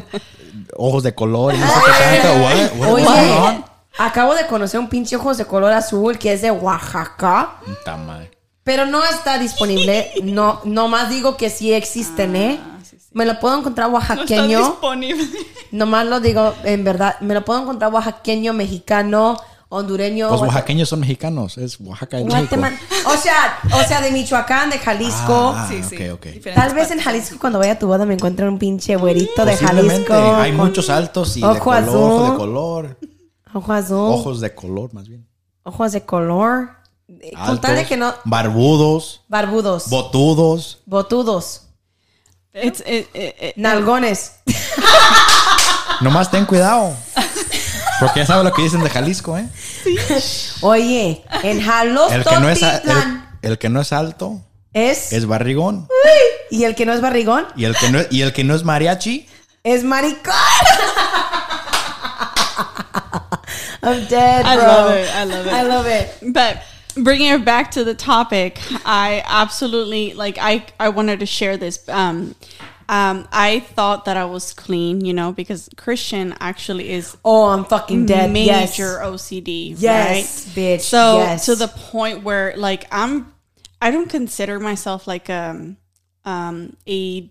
ojos 0.76 1.03
de 1.03 1.14
color 1.14 1.55
y 1.55 1.59
no 1.59 1.66
sé 1.66 1.72
qué 1.86 2.20
tanto? 2.20 2.43
What? 2.43 2.91
What? 2.91 2.93
Oye. 2.93 3.64
Acabo 3.99 4.34
de 4.34 4.47
conocer 4.47 4.78
un 4.78 4.89
pinche 4.89 5.16
ojos 5.16 5.39
de 5.39 5.45
color 5.45 5.72
azul 5.72 6.18
que 6.18 6.32
es 6.32 6.43
de 6.43 6.51
Oaxaca. 6.53 7.57
Puta 7.64 7.97
madre. 7.97 8.30
Pero 8.62 8.86
no 8.86 9.03
está 9.03 9.39
disponible. 9.39 10.12
No, 10.22 10.61
nomás 10.64 11.09
digo 11.09 11.36
que 11.36 11.51
sí 11.51 11.72
existen, 11.72 12.36
¿eh? 12.36 12.61
Me 13.13 13.25
lo 13.25 13.39
puedo 13.41 13.59
encontrar 13.59 13.91
No 13.91 13.99
está 13.99 14.15
oaxaqueño. 14.15 14.59
disponible. 14.59 15.27
nomás 15.73 16.07
lo 16.07 16.21
digo 16.21 16.55
en 16.65 16.85
verdad. 16.85 17.17
Me 17.21 17.35
lo 17.35 17.45
puedo 17.45 17.61
encontrar 17.63 17.93
oaxaqueño, 17.93 18.53
mexicano, 18.53 19.39
hondureño. 19.71 20.29
Los 20.31 20.43
oaxaqueños 20.43 20.89
son 20.91 21.01
mexicanos. 21.01 21.57
Es 21.59 21.81
Oaxaca 21.81 22.19
de 22.19 22.25
México. 22.25 22.57
O 23.07 23.17
sea, 23.17 23.59
o 23.73 23.83
sea, 23.89 24.01
de 24.03 24.11
Michoacán, 24.13 24.71
de 24.71 24.79
Jalisco. 24.79 25.53
Ah, 25.57 25.67
Sí, 25.69 25.83
sí. 25.83 25.97
Tal 26.55 26.75
vez 26.75 26.91
en. 26.91 27.01
Jalisco 27.01 27.37
cuando 27.41 27.59
vaya 27.59 27.73
a 27.73 27.79
tu 27.79 27.87
boda 27.87 28.05
me 28.05 28.15
encuentre 28.15 28.47
un 28.49 28.59
pinche 28.59 28.97
güerito 28.97 29.45
de. 29.45 29.57
Jalisco. 29.57 30.15
Hay 30.15 30.53
con 30.55 30.67
muchos 30.67 30.91
altos 30.91 31.37
y 31.37 31.41
de 31.41 31.47
ojo 31.47 31.59
color, 31.61 31.83
azul. 31.83 31.95
ojo 32.13 32.31
de 32.33 32.37
color. 32.37 32.99
Ojo 33.55 33.73
azul. 33.73 33.97
Ojos 34.13 34.41
de 34.41 34.55
color, 34.55 34.93
más 34.93 35.09
bien. 35.09 35.27
Ojos 35.63 35.93
de 35.93 36.03
color. 36.03 36.71
Eh, 37.09 37.33
Con 37.47 37.59
tal 37.61 37.73
de 37.73 37.81
Altos, 37.81 37.89
que 37.89 37.97
no. 37.97 38.13
Barbudos, 38.25 39.23
Barbudos. 39.29 39.89
botudos. 39.89 40.83
botudos. 40.85 41.68
It's 42.55 42.80
it, 42.86 43.09
it, 43.14 43.34
it- 43.40 43.57
Nalgones. 43.57 44.32
Nomás 46.01 46.30
ten 46.30 46.46
cuidado. 46.46 46.94
Porque 48.01 48.20
ya 48.20 48.26
sabes 48.26 48.44
lo 48.44 48.53
que 48.53 48.62
dicen 48.62 48.82
de 48.82 48.90
Jalisco, 48.90 49.36
¿eh? 49.36 49.49
Oye, 50.61 51.24
en 51.42 51.61
Jalisco 51.61 52.09
El 52.12 52.24
que 52.24 52.38
no 52.40 52.49
es, 52.49 52.62
el, 52.62 52.80
el 53.42 53.59
que 53.59 53.68
no 53.68 53.80
es 53.80 53.92
alto 53.92 54.40
es, 54.72 55.12
es 55.12 55.26
barrigón. 55.26 55.88
Y 56.51 56.62
el 56.64 56.74
que 56.76 56.86
no 56.86 56.92
es 56.92 57.01
barrigón 57.01 57.46
Y 57.57 57.64
el 57.64 57.74
que 57.76 57.90
no, 57.90 58.01
y 58.11 58.22
el 58.22 58.32
que 58.32 58.44
no 58.44 58.55
es 58.55 58.62
mariachi 58.64 59.28
es 59.64 59.82
maricón. 59.84 60.32
I'm 63.82 64.07
dead, 64.09 64.44
I 64.44 64.57
bro. 64.57 64.66
love 64.66 64.96
it. 64.96 65.09
I 65.14 65.24
love 65.24 65.46
it. 65.46 65.53
I 65.53 65.62
love 65.62 65.86
it. 65.86 66.09
But 66.32 66.57
bringing 67.05 67.32
it 67.32 67.44
back 67.44 67.70
to 67.72 67.84
the 67.84 67.94
topic, 67.94 68.59
I 68.84 69.22
absolutely 69.26 70.14
like. 70.14 70.38
I 70.40 70.64
I 70.78 70.88
wanted 70.90 71.20
to 71.20 71.26
share 71.26 71.57
this. 71.57 71.86
Um, 71.88 72.34
um, 72.90 73.28
I 73.32 73.61
thought 73.61 74.07
that 74.07 74.16
I 74.16 74.24
was 74.24 74.55
clean, 74.55 75.05
you 75.05 75.12
know, 75.12 75.30
because 75.32 75.68
Christian 75.76 76.34
actually 76.40 76.88
is 76.90 77.16
Oh, 77.24 77.44
I'm 77.49 77.64
fucking 77.66 78.07
dead. 78.07 78.30
major 78.30 78.53
Yes. 78.57 78.78
OCD, 78.78 79.74
Yes, 79.76 80.46
right? 80.46 80.55
bitch, 80.57 80.80
So 80.80 81.18
yes. 81.18 81.44
to 81.46 81.55
the 81.55 81.68
point 81.68 82.22
where 82.24 82.55
like 82.57 82.86
I'm, 82.90 83.30
I 83.82 83.90
don't 83.90 84.09
consider 84.09 84.59
myself 84.59 85.07
like 85.07 85.28
um 85.28 85.76
um 86.24 86.76
a 86.88 87.30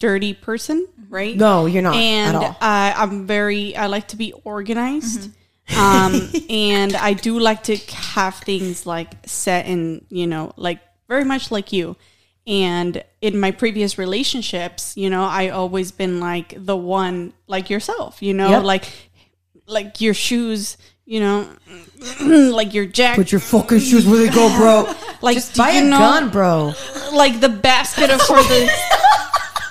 dirty 0.00 0.34
person, 0.34 0.86
right? 1.08 1.34
No, 1.36 1.64
you're 1.66 1.82
not 1.82 1.94
at 1.96 2.00
And 2.02 2.36
all. 2.36 2.56
I, 2.60 2.94
I'm 2.96 3.26
very. 3.26 3.74
I 3.76 3.86
like 3.86 4.08
to 4.08 4.16
be 4.16 4.32
organized. 4.44 5.30
Um, 5.78 6.28
and 6.50 6.94
I 6.96 7.12
do 7.14 7.38
like 7.38 7.64
to 7.64 7.76
have 7.76 8.36
things 8.36 8.86
like 8.86 9.14
set 9.26 9.66
in, 9.66 10.04
you 10.08 10.26
know, 10.26 10.52
like 10.56 10.80
very 11.08 11.24
much 11.24 11.50
like 11.50 11.72
you. 11.72 11.96
And 12.46 13.04
in 13.20 13.38
my 13.38 13.50
previous 13.50 13.98
relationships, 13.98 14.96
you 14.96 15.10
know, 15.10 15.24
I 15.24 15.50
always 15.50 15.92
been 15.92 16.20
like 16.20 16.54
the 16.56 16.76
one 16.76 17.32
like 17.46 17.70
yourself, 17.70 18.22
you 18.22 18.34
know, 18.34 18.50
Yep. 18.50 18.62
like 18.64 18.84
like 19.66 20.00
your 20.00 20.14
shoes, 20.14 20.76
you 21.04 21.20
know, 21.20 21.46
like 22.20 22.74
your 22.74 22.86
jacket, 22.86 23.16
Put 23.20 23.32
your 23.32 23.40
fucking 23.40 23.78
shoes 23.80 24.06
where 24.06 24.18
they 24.26 24.34
go, 24.34 24.48
bro. 24.56 24.92
like 25.22 25.36
Just 25.36 25.56
buy 25.56 25.70
a 25.70 25.84
know, 25.84 25.98
gun, 25.98 26.30
bro. 26.30 26.72
like 27.12 27.40
the 27.40 27.48
basket 27.48 28.10
of 28.10 28.20
for 28.22 28.36
the 28.42 28.68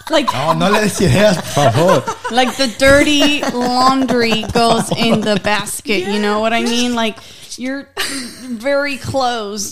like 0.09 0.31
No, 0.33 0.53
no 0.53 0.69
le 0.69 0.79
des 0.81 1.05
ideas, 1.05 1.37
por 1.53 1.71
favor. 1.71 2.03
like 2.31 2.55
the 2.57 2.67
dirty 2.77 3.41
laundry 3.41 4.43
goes 4.53 4.91
in 4.97 5.21
the 5.21 5.39
basket. 5.43 6.07
You 6.07 6.19
know 6.19 6.39
what 6.39 6.53
I 6.53 6.63
mean? 6.63 6.95
Like 6.95 7.17
you're 7.57 7.89
very 8.43 8.97
close. 8.97 9.71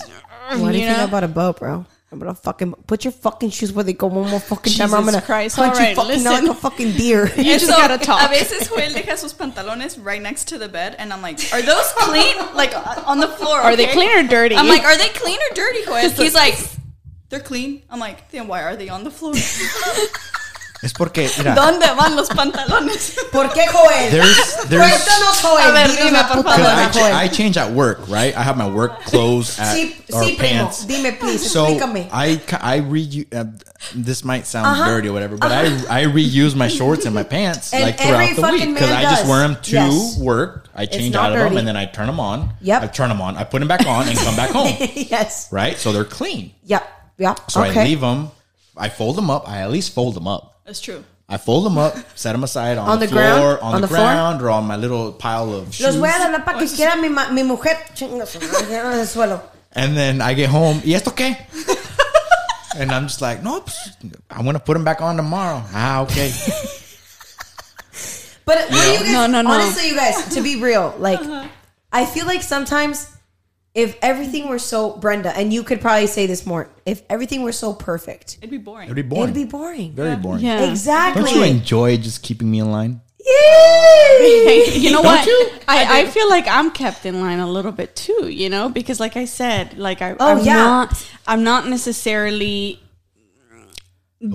What 0.49 0.71
do 0.71 0.77
you 0.79 0.85
know? 0.87 0.95
think 0.95 1.07
about 1.09 1.23
a 1.23 1.27
boat, 1.27 1.59
bro? 1.59 1.85
I'm 2.09 2.19
gonna 2.19 2.33
fucking 2.35 2.71
put 2.87 3.03
your 3.03 3.11
fucking 3.11 3.49
shoes 3.49 3.73
where 3.73 3.83
they 3.83 3.91
go 3.91 4.07
one 4.07 4.29
more 4.29 4.39
fucking 4.39 4.71
time. 4.73 4.93
I'm 4.93 5.03
gonna 5.03 5.21
Christ. 5.21 5.57
punch 5.57 5.73
All 5.73 5.79
right, 5.79 5.89
you 5.89 5.95
fucking 5.95 6.23
listen. 6.23 6.31
like 6.47 6.49
a 6.49 6.53
fucking 6.53 6.91
deer. 6.93 7.27
You 7.37 7.43
just 7.59 7.65
So, 7.65 7.73
gotta 7.75 7.97
talk. 7.97 8.23
A 8.29 8.33
veces 8.33 8.67
Joel 8.69 8.93
deja 8.93 9.17
sus 9.17 9.33
pantalones 9.33 10.01
right 10.01 10.21
next 10.21 10.45
to 10.49 10.57
the 10.57 10.69
bed, 10.69 10.95
and 10.99 11.11
I'm 11.11 11.21
like, 11.21 11.37
"Are 11.51 11.61
those 11.61 11.91
clean? 11.97 12.37
Like 12.55 12.73
uh, 12.73 13.03
on 13.05 13.19
the 13.19 13.27
floor? 13.27 13.57
Are 13.59 13.75
they 13.75 13.87
clean 13.87 14.09
or 14.17 14.23
dirty? 14.25 14.55
I'm 14.55 14.69
like, 14.69 14.83
"Are 14.83 14.97
they 14.97 15.09
clean 15.09 15.37
or 15.37 15.53
dirty, 15.55 15.83
Joel?" 15.83 16.09
He's 16.11 16.33
like, 16.33 16.55
"They're 17.29 17.39
clean." 17.41 17.81
I'm 17.89 17.99
like, 17.99 18.29
"Then 18.31 18.47
why 18.47 18.61
are 18.63 18.75
they 18.75 18.89
on 18.89 19.03
the 19.03 19.11
floor? 19.11 19.35
Es 20.83 20.93
porque, 20.93 21.27
mira, 21.39 21.55
¿Dónde 21.55 21.87
van 21.97 22.15
los 22.15 22.29
pantalones?" 22.29 23.15
¿Por 23.31 23.49
qué, 23.51 23.65
Joel? 23.67 24.11
there's, 24.11 24.55
there's, 24.69 24.85
Cuéntanos, 24.91 25.41
Joel. 25.41 25.65
A 25.65 25.71
ver, 25.71 25.87
dime, 25.87 26.23
por 26.31 26.43
favor. 26.43 26.55
Because 26.55 26.67
I, 26.77 26.89
ch- 26.91 26.93
Joel. 26.93 27.13
I 27.15 27.27
change 27.29 27.57
at 27.57 27.71
work, 27.71 28.07
right? 28.07 28.37
I 28.37 28.43
have 28.43 28.57
my 28.57 28.69
work 28.69 29.01
clothes 29.01 29.57
at, 29.59 29.75
Sí, 29.75 29.95
or 30.13 30.21
sí, 30.23 30.37
primo. 30.37 30.69
Dime, 30.87 31.17
please. 31.17 31.49
So 31.49 31.65
explícame. 31.65 32.07
I 32.13 32.39
I 32.61 32.75
read 32.77 33.11
you. 33.11 33.25
Uh, 33.33 33.45
this 33.95 34.23
might 34.23 34.45
sound 34.45 34.67
Uh-huh. 34.67 34.87
dirty 34.87 35.07
or 35.09 35.13
whatever, 35.13 35.35
but 35.35 35.51
I 35.51 35.65
I 35.89 36.03
reuse 36.05 36.55
my 36.55 36.67
shorts 36.67 37.05
and 37.07 37.15
my 37.15 37.23
pants 37.23 37.73
And 37.73 37.81
like 37.83 37.97
throughout 37.99 38.35
the 38.35 38.41
week 38.51 38.75
because 38.75 38.91
I 38.91 39.01
just 39.01 39.25
wear 39.25 39.47
them 39.47 39.57
to 39.63 39.71
Yes. 39.71 40.17
work. 40.19 40.69
I 40.75 40.85
change 40.85 41.11
not 41.11 41.31
out 41.31 41.31
of 41.31 41.37
dirty. 41.39 41.49
them 41.49 41.57
and 41.57 41.67
then 41.67 41.75
I 41.77 41.85
turn 41.87 42.05
them 42.05 42.19
on. 42.19 42.53
Yep. 42.61 42.83
I 42.83 42.87
turn 42.87 43.09
them 43.09 43.19
on. 43.21 43.35
I 43.35 43.45
put 43.45 43.59
them 43.59 43.67
back 43.67 43.83
on 43.87 44.07
and 44.07 44.15
come 44.19 44.35
back 44.35 44.51
home. 44.51 44.75
yes. 44.93 45.47
Right, 45.51 45.75
so 45.75 45.91
they're 45.91 46.05
clean. 46.05 46.51
Yep. 46.65 46.85
Yep. 47.17 47.51
So 47.51 47.63
okay. 47.63 47.81
I 47.81 47.83
leave 47.83 48.01
them. 48.01 48.29
I 48.75 48.89
fold 48.89 49.15
them 49.15 49.29
up. 49.29 49.49
I 49.49 49.61
at 49.61 49.71
least 49.71 49.93
fold 49.93 50.13
them 50.15 50.27
up. 50.27 50.61
That's 50.65 50.79
true. 50.81 51.03
I 51.29 51.37
fold 51.37 51.65
them 51.65 51.77
up, 51.77 51.93
set 52.15 52.31
them 52.31 52.43
aside 52.45 52.77
on, 52.77 52.87
On 52.87 52.99
the, 52.99 53.05
the 53.07 53.11
ground? 53.11 53.39
floor, 53.41 53.63
on, 53.63 53.75
On 53.75 53.81
the, 53.81 53.87
the 53.87 53.93
floor? 53.93 53.99
ground, 54.05 54.41
or 54.41 54.49
on 54.49 54.63
my 54.65 54.77
little 54.77 55.11
pile 55.11 55.53
of 55.53 55.73
shoes. 55.75 55.85
Los 55.85 55.95
voy 55.97 56.07
a 56.07 56.19
dar 56.31 56.45
para 56.45 56.57
que 56.59 56.67
quiera 56.67 56.95
mi, 56.95 57.09
mi 57.09 57.43
mujer. 57.43 57.75
Chinga 57.93 58.25
su 58.25 58.39
madre, 58.47 58.75
en 58.79 58.99
el 58.99 59.05
suelo. 59.07 59.41
And 59.73 59.97
then 59.97 60.21
I 60.21 60.33
get 60.33 60.49
home. 60.49 60.81
¿Y 60.85 60.93
esto 60.93 61.11
qué? 61.11 61.35
and 62.77 62.91
I'm 62.93 63.03
just 63.07 63.21
like, 63.21 63.43
nope. 63.43 63.69
I'm 64.31 64.45
gonna 64.45 64.59
put 64.59 64.73
them 64.75 64.85
back 64.85 65.01
on 65.01 65.17
tomorrow. 65.17 65.61
Ah, 65.73 66.01
okay. 66.03 66.31
But 68.45 68.69
what 68.69 68.71
do 68.71 68.77
you 68.77 68.99
guys, 68.99 69.11
No, 69.11 69.27
no, 69.27 69.41
no. 69.41 69.51
honestly, 69.51 69.89
you 69.89 69.95
guys, 69.95 70.33
to 70.35 70.41
be 70.41 70.55
real, 70.61 70.95
like, 70.99 71.19
I 71.91 72.05
feel 72.05 72.25
like 72.25 72.41
sometimes 72.41 73.11
if 73.77 73.95
everything 74.01 74.49
were 74.49 74.57
so, 74.57 74.97
Brenda, 74.97 75.29
and 75.37 75.53
you 75.53 75.61
could 75.63 75.79
probably 75.79 76.07
say 76.07 76.25
this 76.25 76.47
more, 76.47 76.67
if 76.87 77.03
everything 77.11 77.43
were 77.43 77.51
so 77.51 77.73
perfect, 77.73 78.37
It'd 78.41 78.49
be 78.49 78.57
boring. 78.57 78.85
It'd 78.85 78.95
be 78.95 79.03
boring. 79.03 79.23
it'd 79.25 79.35
be 79.35 79.43
boring. 79.45 79.91
Very 79.93 80.15
boring. 80.15 80.43
yeah. 80.43 80.67
Exactly. 80.67 81.21
Don't 81.23 81.35
you 81.35 81.43
enjoy 81.43 81.97
just 81.97 82.23
keeping 82.23 82.49
me 82.49 82.57
in 82.59 82.71
line? 82.71 83.01
Yay! 83.19 84.63
You 84.77 84.91
know 84.91 85.01
what? 85.01 85.25
you? 85.27 85.49
I, 85.67 86.01
I, 86.01 86.05
feel 86.07 86.27
like 86.29 86.47
I'm 86.47 86.71
kept 86.71 87.05
in 87.05 87.21
line 87.21 87.39
a 87.39 87.47
little 87.49 87.71
bit 87.71 87.95
too, 87.95 88.29
you 88.29 88.49
know, 88.49 88.67
because 88.69 88.99
like 88.99 89.15
I 89.15 89.25
said, 89.25 89.77
like 89.77 90.01
I, 90.01 90.15
Oh, 90.19 90.37
I'm 90.39 90.45
yeah. 90.45 90.55
not, 90.55 91.09
I'm 91.27 91.43
not 91.43 91.67
necessarily 91.67 92.79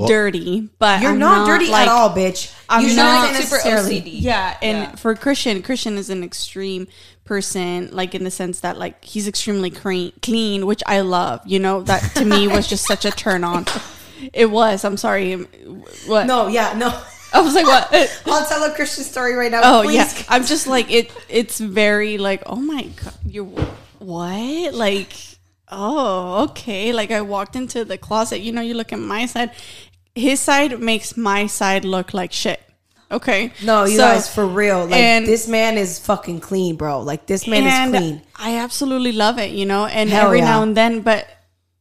dirty, 0.06 0.68
but 0.78 1.00
You're 1.02 1.12
I'm 1.12 1.18
not, 1.18 1.46
dirty 1.46 1.68
like, 1.68 1.88
at 1.88 1.88
all, 1.88 2.10
bitch. 2.10 2.54
I'm 2.68 2.86
You're 2.86 2.96
not 2.96 3.32
not 3.32 3.42
super 3.42 3.56
necessarily. 3.56 4.00
OCD. 4.02 4.10
Yeah, 4.20 4.56
and 4.62 4.78
Yeah. 4.78 4.94
for 4.96 5.14
Christian, 5.14 5.62
Christian 5.62 5.98
is 5.98 6.08
an 6.10 6.22
extreme 6.22 6.86
person, 7.24 7.88
like 7.92 8.14
in 8.14 8.24
the 8.24 8.30
sense 8.30 8.60
that 8.60 8.78
like 8.78 9.04
he's 9.04 9.28
extremely 9.28 9.70
clean, 9.70 10.12
clean, 10.22 10.66
which 10.66 10.82
I 10.86 11.00
love. 11.00 11.40
You 11.46 11.58
know, 11.58 11.82
that 11.82 12.00
to 12.16 12.24
me 12.24 12.48
was 12.48 12.68
just 12.68 12.86
such 12.86 13.04
a 13.04 13.10
turn 13.10 13.44
on. 13.44 13.66
It 14.32 14.50
was. 14.50 14.84
I'm 14.84 14.96
sorry. 14.96 15.34
What? 16.06 16.26
No, 16.26 16.46
yeah, 16.46 16.74
no. 16.76 16.88
I 17.32 17.40
was 17.40 17.54
like, 17.54 17.66
what? 17.66 17.92
I'll 18.26 18.46
tell 18.46 18.62
a 18.64 18.74
Christian 18.74 19.04
story 19.04 19.34
right 19.34 19.50
now. 19.50 19.60
Oh 19.64 19.82
please. 19.82 19.94
yeah, 19.94 20.26
I'm 20.28 20.44
just 20.44 20.66
like 20.66 20.90
it. 20.90 21.12
It's 21.28 21.58
very 21.58 22.18
like, 22.18 22.42
oh 22.46 22.56
my 22.56 22.82
god, 22.82 23.14
you 23.26 23.44
what? 23.98 24.74
Like, 24.74 25.12
oh 25.68 26.44
okay. 26.44 26.92
Like 26.92 27.10
I 27.10 27.22
walked 27.22 27.56
into 27.56 27.84
the 27.84 27.98
closet. 27.98 28.40
You 28.40 28.52
know, 28.52 28.60
you 28.60 28.74
look 28.74 28.92
at 28.92 28.98
my 28.98 29.26
side. 29.26 29.52
His 30.14 30.40
side 30.40 30.78
makes 30.78 31.16
my 31.16 31.46
side 31.46 31.84
look 31.84 32.12
like 32.12 32.32
shit. 32.32 32.60
Okay. 33.12 33.52
No, 33.62 33.84
you 33.84 33.96
So- 33.98 34.02
guys, 34.08 34.32
for 34.34 34.46
real. 34.46 34.86
Like, 34.86 34.94
and- 35.00 35.26
this 35.26 35.46
man 35.46 35.76
is 35.78 35.98
fucking 35.98 36.40
clean, 36.40 36.76
bro. 36.76 37.00
Like, 37.00 37.26
this 37.26 37.46
man 37.46 37.66
is 37.66 37.90
clean. 38.00 38.22
I 38.36 38.56
absolutely 38.58 39.12
love 39.12 39.38
it, 39.38 39.50
you 39.50 39.66
know, 39.66 39.84
and 39.86 40.08
Hell 40.10 40.26
every 40.26 40.38
yeah. 40.38 40.44
now 40.46 40.62
and 40.62 40.76
then, 40.76 41.00
but 41.02 41.26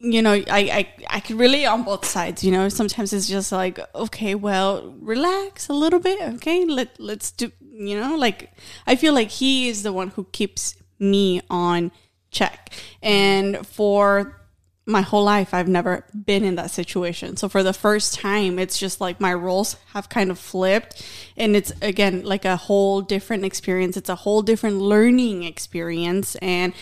you 0.03 0.21
know, 0.23 0.33
I, 0.33 0.43
I 0.49 0.87
I 1.09 1.19
could 1.19 1.37
relate 1.37 1.65
on 1.67 1.83
both 1.83 2.05
sides, 2.05 2.43
you 2.43 2.51
know. 2.51 2.69
Sometimes 2.69 3.13
it's 3.13 3.27
just 3.27 3.51
like, 3.51 3.79
okay, 3.93 4.33
well, 4.33 4.95
relax 4.99 5.69
a 5.69 5.73
little 5.73 5.99
bit, 5.99 6.19
okay? 6.35 6.65
Let 6.65 6.99
let's 6.99 7.29
do, 7.29 7.51
you 7.71 7.99
know, 7.99 8.15
like 8.15 8.51
I 8.87 8.95
feel 8.95 9.13
like 9.13 9.29
he 9.29 9.69
is 9.69 9.83
the 9.83 9.93
one 9.93 10.07
who 10.09 10.23
keeps 10.31 10.75
me 10.97 11.41
on 11.51 11.91
check. 12.31 12.71
And 13.03 13.65
for 13.67 14.40
my 14.85 15.01
whole 15.01 15.23
life 15.23 15.53
I've 15.53 15.67
never 15.67 16.05
been 16.13 16.43
in 16.43 16.55
that 16.55 16.71
situation. 16.71 17.37
So 17.37 17.47
for 17.47 17.63
the 17.63 17.73
first 17.73 18.15
time 18.15 18.57
it's 18.57 18.79
just 18.79 18.99
like 18.99 19.21
my 19.21 19.33
roles 19.33 19.77
have 19.93 20.09
kind 20.09 20.31
of 20.31 20.39
flipped 20.39 21.05
and 21.37 21.55
it's 21.55 21.71
again 21.81 22.23
like 22.23 22.45
a 22.45 22.57
whole 22.57 23.01
different 23.01 23.45
experience. 23.45 23.95
It's 23.95 24.09
a 24.09 24.15
whole 24.15 24.41
different 24.41 24.77
learning 24.77 25.43
experience 25.43 26.35
and 26.37 26.73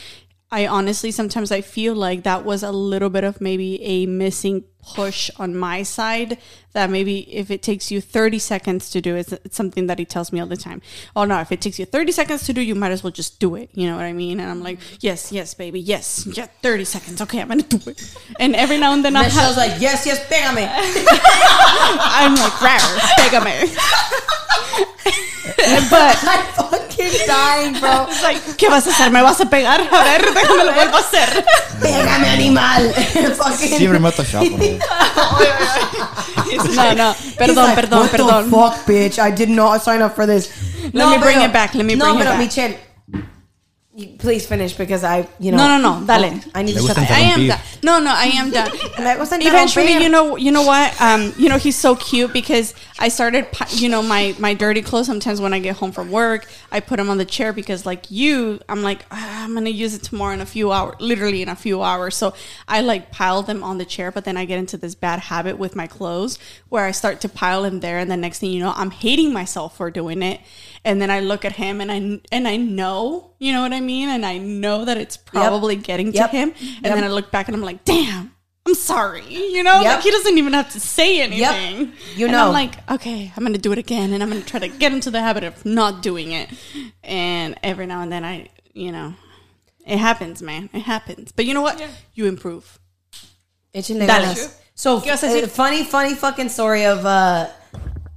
I 0.51 0.65
honestly 0.65 1.11
sometimes 1.11 1.51
I 1.51 1.61
feel 1.61 1.93
like 1.93 2.23
that 2.23 2.45
was 2.45 2.63
a 2.63 2.71
little 2.71 3.09
bit 3.09 3.23
of 3.23 3.41
maybe 3.41 3.81
a 3.83 4.05
missing 4.05 4.63
push 4.81 5.29
on 5.37 5.55
my 5.55 5.83
side 5.83 6.37
that 6.73 6.89
maybe 6.89 7.19
if 7.33 7.49
it 7.49 7.61
takes 7.61 7.91
you 7.91 7.99
30 7.99 8.39
seconds 8.39 8.89
to 8.91 9.01
do 9.01 9.15
it, 9.15 9.31
it's 9.31 9.55
something 9.55 9.87
that 9.87 9.99
he 9.99 10.05
tells 10.05 10.31
me 10.31 10.39
all 10.39 10.47
the 10.47 10.57
time. 10.57 10.81
Oh 11.15 11.25
no, 11.25 11.39
if 11.39 11.51
it 11.51 11.61
takes 11.61 11.79
you 11.79 11.85
30 11.85 12.11
seconds 12.11 12.45
to 12.45 12.53
do, 12.53 12.61
you 12.61 12.75
might 12.75 12.91
as 12.91 13.03
well 13.03 13.11
just 13.11 13.39
do 13.39 13.55
it. 13.55 13.69
You 13.73 13.87
know 13.87 13.95
what 13.95 14.05
I 14.05 14.13
mean? 14.13 14.39
And 14.39 14.49
I'm 14.49 14.61
like, 14.61 14.79
mm-hmm. 14.79 14.95
yes, 15.01 15.31
yes, 15.31 15.53
baby, 15.53 15.79
yes, 15.79 16.27
yeah, 16.33 16.47
30 16.61 16.85
seconds. 16.85 17.21
Okay, 17.21 17.41
I'm 17.41 17.47
gonna 17.47 17.63
do 17.63 17.79
it. 17.89 18.15
And 18.39 18.55
every 18.55 18.77
now 18.77 18.93
and 18.93 19.03
then 19.03 19.15
I'll 19.15 19.23
Michelle's 19.23 19.55
have, 19.55 19.57
like, 19.57 19.81
yes, 19.81 20.05
yes, 20.05 20.19
pégame. 20.25 20.67
I'm 20.69 22.35
like, 22.35 22.61
rare, 22.61 22.79
pégame. 23.17 23.75
but 25.89 26.17
I'm 26.23 26.45
fucking 26.53 27.27
dying, 27.27 27.79
bro. 27.79 28.05
it's 28.09 28.23
like, 28.23 28.37
¿qué 28.57 28.69
vas 28.69 28.85
a 28.87 28.91
hacer? 28.91 29.11
¿Me 29.11 29.21
vas 29.21 29.39
a 29.41 29.49
pegar? 29.49 29.81
A 29.81 30.03
ver, 30.03 30.33
déjame 30.33 30.65
lo 30.65 30.73
vuelvo 30.73 30.97
a 30.97 30.99
hacer. 30.99 31.45
Pégame, 31.81 32.29
animal. 32.29 32.93
fucking. 33.35 33.77
Siempre 33.77 33.99
me 33.99 34.11
toca, 34.11 34.39
bro. 34.39 34.57
No, 36.75 36.93
no, 36.93 37.13
He's 37.13 37.35
perdón, 37.35 37.55
like, 37.55 37.77
perdón, 37.77 37.99
what 37.99 38.11
perdón. 38.11 38.43
the 38.45 38.49
fuck, 38.49 38.73
bitch? 38.85 39.19
I 39.19 39.31
did 39.31 39.49
not 39.49 39.81
sign 39.81 40.01
up 40.01 40.15
for 40.15 40.25
this. 40.25 40.49
Let 40.93 41.09
me 41.11 41.17
bring 41.21 41.41
it 41.41 41.53
back. 41.53 41.75
Let 41.75 41.85
me 41.85 41.95
no, 41.95 42.05
bring 42.05 42.15
it 42.15 42.23
pero 42.23 42.31
back. 42.31 42.39
Michelle, 42.39 42.75
you- 43.95 44.17
please 44.17 44.47
finish 44.47 44.73
because 44.73 45.03
I, 45.03 45.27
you 45.39 45.51
know. 45.51 45.57
No, 45.57 45.77
no, 45.77 45.99
no, 45.99 46.05
dale. 46.05 46.39
I 46.55 46.63
need 46.63 46.75
Le 46.75 46.81
to 46.81 46.87
shut 46.87 46.95
gusta 46.97 47.07
the 47.07 47.13
I 47.13 47.19
am 47.19 47.47
done. 47.47 47.59
No, 47.83 47.99
no, 47.99 48.11
I 48.15 48.25
am 48.33 48.49
done. 48.49 48.71
Eventually, 49.41 49.93
you 50.03 50.09
know, 50.09 50.37
you 50.37 50.51
know 50.51 50.63
what? 50.63 50.99
Um, 51.01 51.33
you 51.37 51.49
know, 51.49 51.57
he's 51.57 51.77
so 51.77 51.95
cute 51.95 52.33
because 52.33 52.73
I 53.01 53.07
started, 53.07 53.47
you 53.71 53.87
know, 53.87 54.03
my 54.03 54.35
my 54.39 54.53
dirty 54.53 54.81
clothes. 54.81 55.05
Sometimes 55.07 55.39
when 55.39 55.53
I 55.53 55.59
get 55.59 55.77
home 55.77 55.93
from 55.93 56.11
work, 56.11 56.47
I 56.69 56.81
put 56.81 56.97
them 56.97 57.09
on 57.09 57.17
the 57.17 57.23
chair 57.25 57.53
because, 57.53 57.85
like 57.85 58.11
you, 58.11 58.59
I'm 58.67 58.83
like, 58.83 59.05
ah, 59.09 59.45
I'm 59.45 59.53
gonna 59.53 59.69
use 59.69 59.95
it 59.95 60.03
tomorrow 60.03 60.33
in 60.33 60.41
a 60.41 60.45
few 60.45 60.71
hours, 60.73 60.95
literally 60.99 61.41
in 61.41 61.47
a 61.47 61.55
few 61.55 61.81
hours. 61.81 62.15
So 62.17 62.33
I 62.67 62.81
like 62.81 63.09
pile 63.11 63.41
them 63.41 63.63
on 63.63 63.77
the 63.77 63.85
chair, 63.85 64.11
but 64.11 64.25
then 64.25 64.35
I 64.35 64.43
get 64.43 64.59
into 64.59 64.75
this 64.75 64.95
bad 64.95 65.19
habit 65.19 65.57
with 65.57 65.77
my 65.77 65.87
clothes 65.87 66.37
where 66.67 66.85
I 66.85 66.91
start 66.91 67.21
to 67.21 67.29
pile 67.29 67.63
them 67.63 67.79
there, 67.79 67.97
and 67.99 68.11
the 68.11 68.17
next 68.17 68.39
thing 68.39 68.51
you 68.51 68.59
know, 68.59 68.73
I'm 68.75 68.91
hating 68.91 69.31
myself 69.31 69.77
for 69.77 69.89
doing 69.89 70.21
it. 70.21 70.41
And 70.83 71.01
then 71.01 71.09
I 71.09 71.21
look 71.21 71.45
at 71.45 71.53
him, 71.53 71.79
and 71.81 71.89
I 71.91 72.19
and 72.33 72.47
I 72.47 72.57
know, 72.57 73.31
you 73.39 73.53
know 73.53 73.61
what 73.61 73.71
I 73.73 73.79
mean, 73.79 74.09
and 74.09 74.25
I 74.25 74.37
know 74.39 74.83
that 74.83 74.97
it's 74.97 75.15
probably 75.15 75.77
getting 75.77 76.11
Yep. 76.11 76.31
to 76.31 76.37
him. 76.37 76.49
And 76.49 76.85
Yep. 76.85 76.95
then 76.95 77.03
I 77.05 77.07
look 77.07 77.31
back, 77.31 77.47
and 77.47 77.55
I'm 77.55 77.63
like, 77.63 77.85
damn. 77.85 78.33
I'm 78.65 78.75
sorry. 78.75 79.23
You 79.27 79.63
know, 79.63 79.81
Yep. 79.81 79.95
like 79.95 80.03
he 80.03 80.11
doesn't 80.11 80.37
even 80.37 80.53
have 80.53 80.71
to 80.73 80.79
say 80.79 81.21
anything. 81.21 81.93
You 82.15 82.25
And 82.25 82.33
know. 82.33 82.47
I'm 82.47 82.53
like, 82.53 82.75
okay, 82.91 83.31
I'm 83.35 83.43
gonna 83.43 83.57
do 83.57 83.71
it 83.71 83.77
again, 83.79 84.13
and 84.13 84.21
I'm 84.21 84.29
gonna 84.29 84.41
try 84.41 84.59
to 84.59 84.67
get 84.67 84.91
into 84.91 85.09
the 85.09 85.21
habit 85.21 85.43
of 85.43 85.65
not 85.65 86.01
doing 86.03 86.31
it. 86.33 86.49
And 87.03 87.57
every 87.63 87.85
now 87.87 88.01
and 88.01 88.11
then, 88.11 88.23
I, 88.23 88.49
you 88.73 88.91
know, 88.91 89.15
it 89.87 89.97
happens, 89.97 90.41
man. 90.41 90.69
It 90.73 90.81
happens. 90.81 91.31
But 91.31 91.45
you 91.45 91.53
know 91.53 91.61
what? 91.61 91.81
You 92.13 92.25
improve. 92.27 92.79
Échenle 93.73 94.05
ganas. 94.07 94.55
So, 94.75 94.99
¿Qué 95.01 95.07
vas 95.07 95.23
uh, 95.23 95.47
funny, 95.47 95.83
funny 95.83 96.13
fucking 96.15 96.49
story 96.49 96.85
of 96.85 97.05
uh 97.05 97.49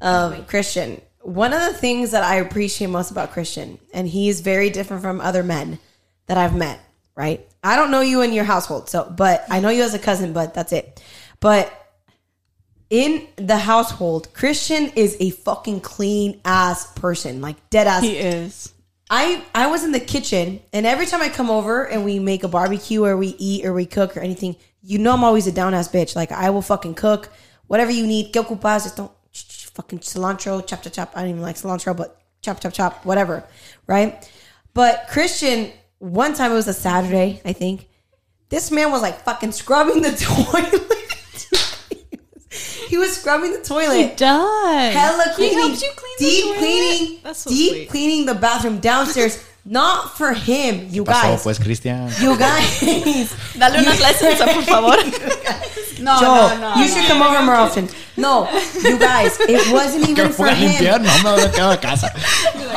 of 0.00 0.46
Christian. 0.48 1.00
One 1.20 1.52
of 1.52 1.60
the 1.60 1.72
things 1.72 2.10
that 2.10 2.24
I 2.24 2.36
appreciate 2.36 2.88
most 2.88 3.10
about 3.10 3.30
Christian, 3.32 3.78
and 3.94 4.08
he's 4.08 4.40
very 4.40 4.70
different 4.70 5.02
from 5.02 5.20
other 5.20 5.42
men 5.42 5.78
that 6.26 6.36
I've 6.36 6.54
met. 6.54 6.80
Right? 7.14 7.46
I 7.62 7.76
don't 7.76 7.90
know 7.90 8.00
you 8.00 8.22
in 8.22 8.32
your 8.32 8.44
household, 8.44 8.90
so 8.90 9.12
but 9.16 9.44
I 9.50 9.60
know 9.60 9.68
you 9.68 9.82
as 9.82 9.94
a 9.94 9.98
cousin, 9.98 10.32
but 10.32 10.54
that's 10.54 10.72
it. 10.72 11.02
But 11.40 11.72
in 12.90 13.26
the 13.36 13.56
household, 13.56 14.34
Christian 14.34 14.90
is 14.96 15.16
a 15.20 15.30
fucking 15.30 15.80
clean 15.80 16.40
ass 16.44 16.92
person, 16.92 17.40
like 17.40 17.70
dead 17.70 17.86
ass. 17.86 18.02
He 18.02 18.16
is. 18.16 18.72
I 19.08 19.44
I 19.54 19.66
was 19.68 19.84
in 19.84 19.92
the 19.92 20.00
kitchen, 20.00 20.60
and 20.72 20.86
every 20.86 21.06
time 21.06 21.22
I 21.22 21.28
come 21.28 21.50
over 21.50 21.86
and 21.86 22.04
we 22.04 22.18
make 22.18 22.44
a 22.44 22.48
barbecue 22.48 23.04
or 23.04 23.16
we 23.16 23.28
eat 23.38 23.64
or 23.64 23.72
we 23.72 23.86
cook 23.86 24.16
or 24.16 24.20
anything, 24.20 24.56
you 24.80 24.98
know 24.98 25.12
I'm 25.12 25.24
always 25.24 25.46
a 25.46 25.52
down 25.52 25.74
ass 25.74 25.88
bitch. 25.88 26.16
Like 26.16 26.32
I 26.32 26.50
will 26.50 26.62
fucking 26.62 26.94
cook 26.94 27.30
whatever 27.66 27.90
you 27.90 28.06
need. 28.06 28.32
¿Qué 28.32 28.44
ocupas? 28.44 28.84
Just 28.84 28.96
don't 28.96 29.12
fucking 29.74 30.00
cilantro, 30.00 30.66
chop 30.66 30.82
chop 30.82 30.92
chop. 30.92 31.12
I 31.14 31.22
don't 31.22 31.30
even 31.30 31.42
like 31.42 31.56
cilantro, 31.56 31.96
but 31.96 32.20
chop 32.42 32.60
chop 32.60 32.72
chop, 32.72 33.04
whatever, 33.04 33.44
right? 33.86 34.28
But 34.74 35.06
Christian, 35.08 35.72
one 36.02 36.34
time 36.34 36.50
it 36.50 36.54
was 36.54 36.66
a 36.68 36.72
Saturday, 36.74 37.40
I 37.44 37.52
think. 37.52 37.88
This 38.48 38.70
man 38.70 38.90
was 38.90 39.00
like 39.02 39.20
fucking 39.24 39.52
scrubbing 39.52 40.02
the 40.02 40.10
toilet. 40.26 40.88
he 42.88 42.98
was 42.98 43.16
scrubbing 43.16 43.52
the 43.52 43.60
toilet 43.62 43.96
He 44.10 44.14
Does. 44.16 44.94
hella 44.94 45.32
cleaning, 45.34 45.58
helps 45.58 45.82
you 45.82 45.90
clean 45.96 46.16
the 46.18 46.24
deep 46.24 46.44
toilet? 46.44 46.58
cleaning, 46.58 47.20
That's 47.22 47.38
so 47.38 47.50
deep 47.50 47.70
sweet. 47.72 47.88
cleaning 47.88 48.26
the 48.26 48.34
bathroom 48.34 48.78
downstairs. 48.80 49.42
Not 49.64 50.18
for 50.18 50.32
him, 50.32 50.88
you 50.90 51.04
Pasó, 51.04 51.22
guys. 51.38 51.42
pues, 51.44 51.58
Cristian. 51.60 52.10
You 52.20 52.36
guys, 52.36 52.80
Dale 53.56 53.78
unas 53.78 54.00
lessons, 54.00 54.40
por 54.40 54.62
favor. 54.62 54.96
No, 56.02 56.18
Joel, 56.18 56.48
no, 56.58 56.74
no. 56.74 56.82
you 56.82 56.88
should 56.88 57.04
come 57.06 57.22
over 57.22 57.42
more 57.44 57.54
often. 57.54 57.88
No, 58.16 58.48
you 58.82 58.98
guys, 58.98 59.38
it 59.40 59.72
wasn't 59.72 60.08
even 60.08 60.32
for 60.32 60.46
ponga 60.48 60.52
a 60.52 60.56
limpiar, 60.56 60.96
him. 60.96 61.02
no 61.04 61.36
me 61.36 61.42
lo 61.42 61.48
quedo 61.48 61.72
a 61.72 61.76
casa. 61.76 62.10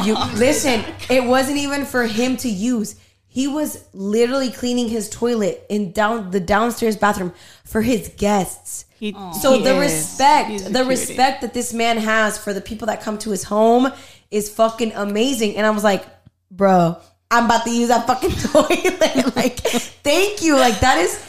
You 0.06 0.14
listen, 0.36 0.84
it 1.10 1.24
wasn't 1.24 1.58
even 1.58 1.86
for 1.86 2.04
him 2.04 2.38
to 2.38 2.48
use. 2.50 2.96
He 3.36 3.50
was 3.50 3.84
literally 3.94 4.50
cleaning 4.50 4.88
his 4.88 5.10
toilet 5.10 5.66
in 5.68 5.92
down 5.92 6.32
the 6.32 6.40
downstairs 6.40 6.96
bathroom 6.96 7.34
for 7.66 7.82
his 7.82 8.08
guests. 8.16 8.86
He, 8.98 9.12
So 9.42 9.58
he 9.58 9.64
the 9.66 9.76
is. 9.76 9.92
respect, 9.92 10.50
the 10.64 10.70
cutie. 10.70 10.88
respect 10.88 11.42
that 11.42 11.54
this 11.54 11.74
man 11.74 11.98
has 11.98 12.38
for 12.38 12.54
the 12.54 12.62
people 12.62 12.88
that 12.88 13.02
come 13.02 13.18
to 13.18 13.32
his 13.32 13.44
home 13.44 13.92
is 14.32 14.50
fucking 14.50 14.94
amazing. 14.94 15.58
And 15.58 15.68
I 15.68 15.72
was 15.72 15.84
like, 15.84 16.06
bro, 16.50 16.96
I'm 17.30 17.44
about 17.44 17.66
to 17.66 17.72
use 17.72 17.90
that 17.90 18.08
fucking 18.08 18.32
toilet. 18.54 19.36
like, 19.36 19.60
thank 19.60 20.42
you. 20.42 20.56
Like 20.56 20.80
that 20.80 20.98
is 21.00 21.20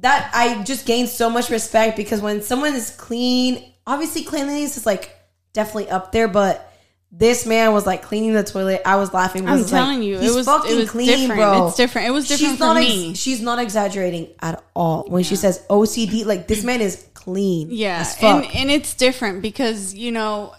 that 0.00 0.32
I 0.34 0.64
just 0.64 0.84
gained 0.84 1.10
so 1.10 1.30
much 1.30 1.48
respect 1.48 1.96
because 1.96 2.20
when 2.20 2.42
someone 2.42 2.74
is 2.74 2.90
clean, 2.90 3.72
obviously 3.86 4.24
cleanliness 4.24 4.76
is 4.76 4.84
like 4.84 5.14
definitely 5.52 5.90
up 5.90 6.10
there, 6.10 6.26
but 6.26 6.71
this 7.14 7.44
man 7.44 7.74
was 7.74 7.84
like 7.86 8.02
cleaning 8.02 8.32
the 8.32 8.42
toilet. 8.42 8.80
I 8.86 8.96
was 8.96 9.12
laughing. 9.12 9.46
I'm 9.46 9.58
like, 9.60 9.66
telling 9.70 10.02
you, 10.02 10.16
it 10.16 10.34
was- 10.34 10.36
it 10.38 10.44
fucking 10.44 10.76
was 10.76 10.90
clean, 10.90 11.06
different. 11.06 11.38
bro. 11.38 11.68
It's 11.68 11.76
different. 11.76 12.08
It 12.08 12.10
was 12.12 12.26
different 12.26 12.50
she's 12.52 12.58
for 12.58 12.64
not 12.64 12.76
me. 12.76 13.14
she's 13.14 13.42
not 13.42 13.58
exaggerating 13.58 14.28
at 14.40 14.64
all 14.74 15.04
when 15.08 15.22
she 15.22 15.36
says 15.36 15.62
OCD. 15.68 16.24
Like 16.24 16.48
this 16.48 16.64
man 16.64 16.80
is 16.80 17.06
clean. 17.14 17.68
Yeah, 17.70 18.04
and 18.22 18.46
and 18.46 18.70
it's 18.70 18.94
different 18.94 19.42
because 19.42 19.94
you 19.94 20.10
know, 20.10 20.54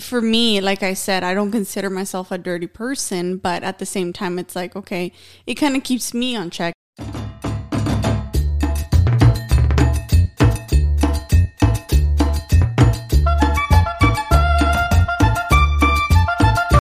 for 0.00 0.20
me, 0.20 0.60
like 0.60 0.82
I 0.82 0.94
said, 0.94 1.22
I 1.22 1.32
don't 1.32 1.52
consider 1.52 1.88
myself 1.90 2.32
a 2.32 2.38
dirty 2.38 2.66
person, 2.66 3.36
but 3.36 3.62
at 3.62 3.78
the 3.78 3.86
same 3.86 4.12
time, 4.12 4.38
it's 4.38 4.56
like 4.56 4.74
okay, 4.74 5.12
it 5.46 5.54
kind 5.54 5.76
of 5.76 5.84
keeps 5.84 6.12
me 6.12 6.34
on 6.34 6.50
check 6.50 6.74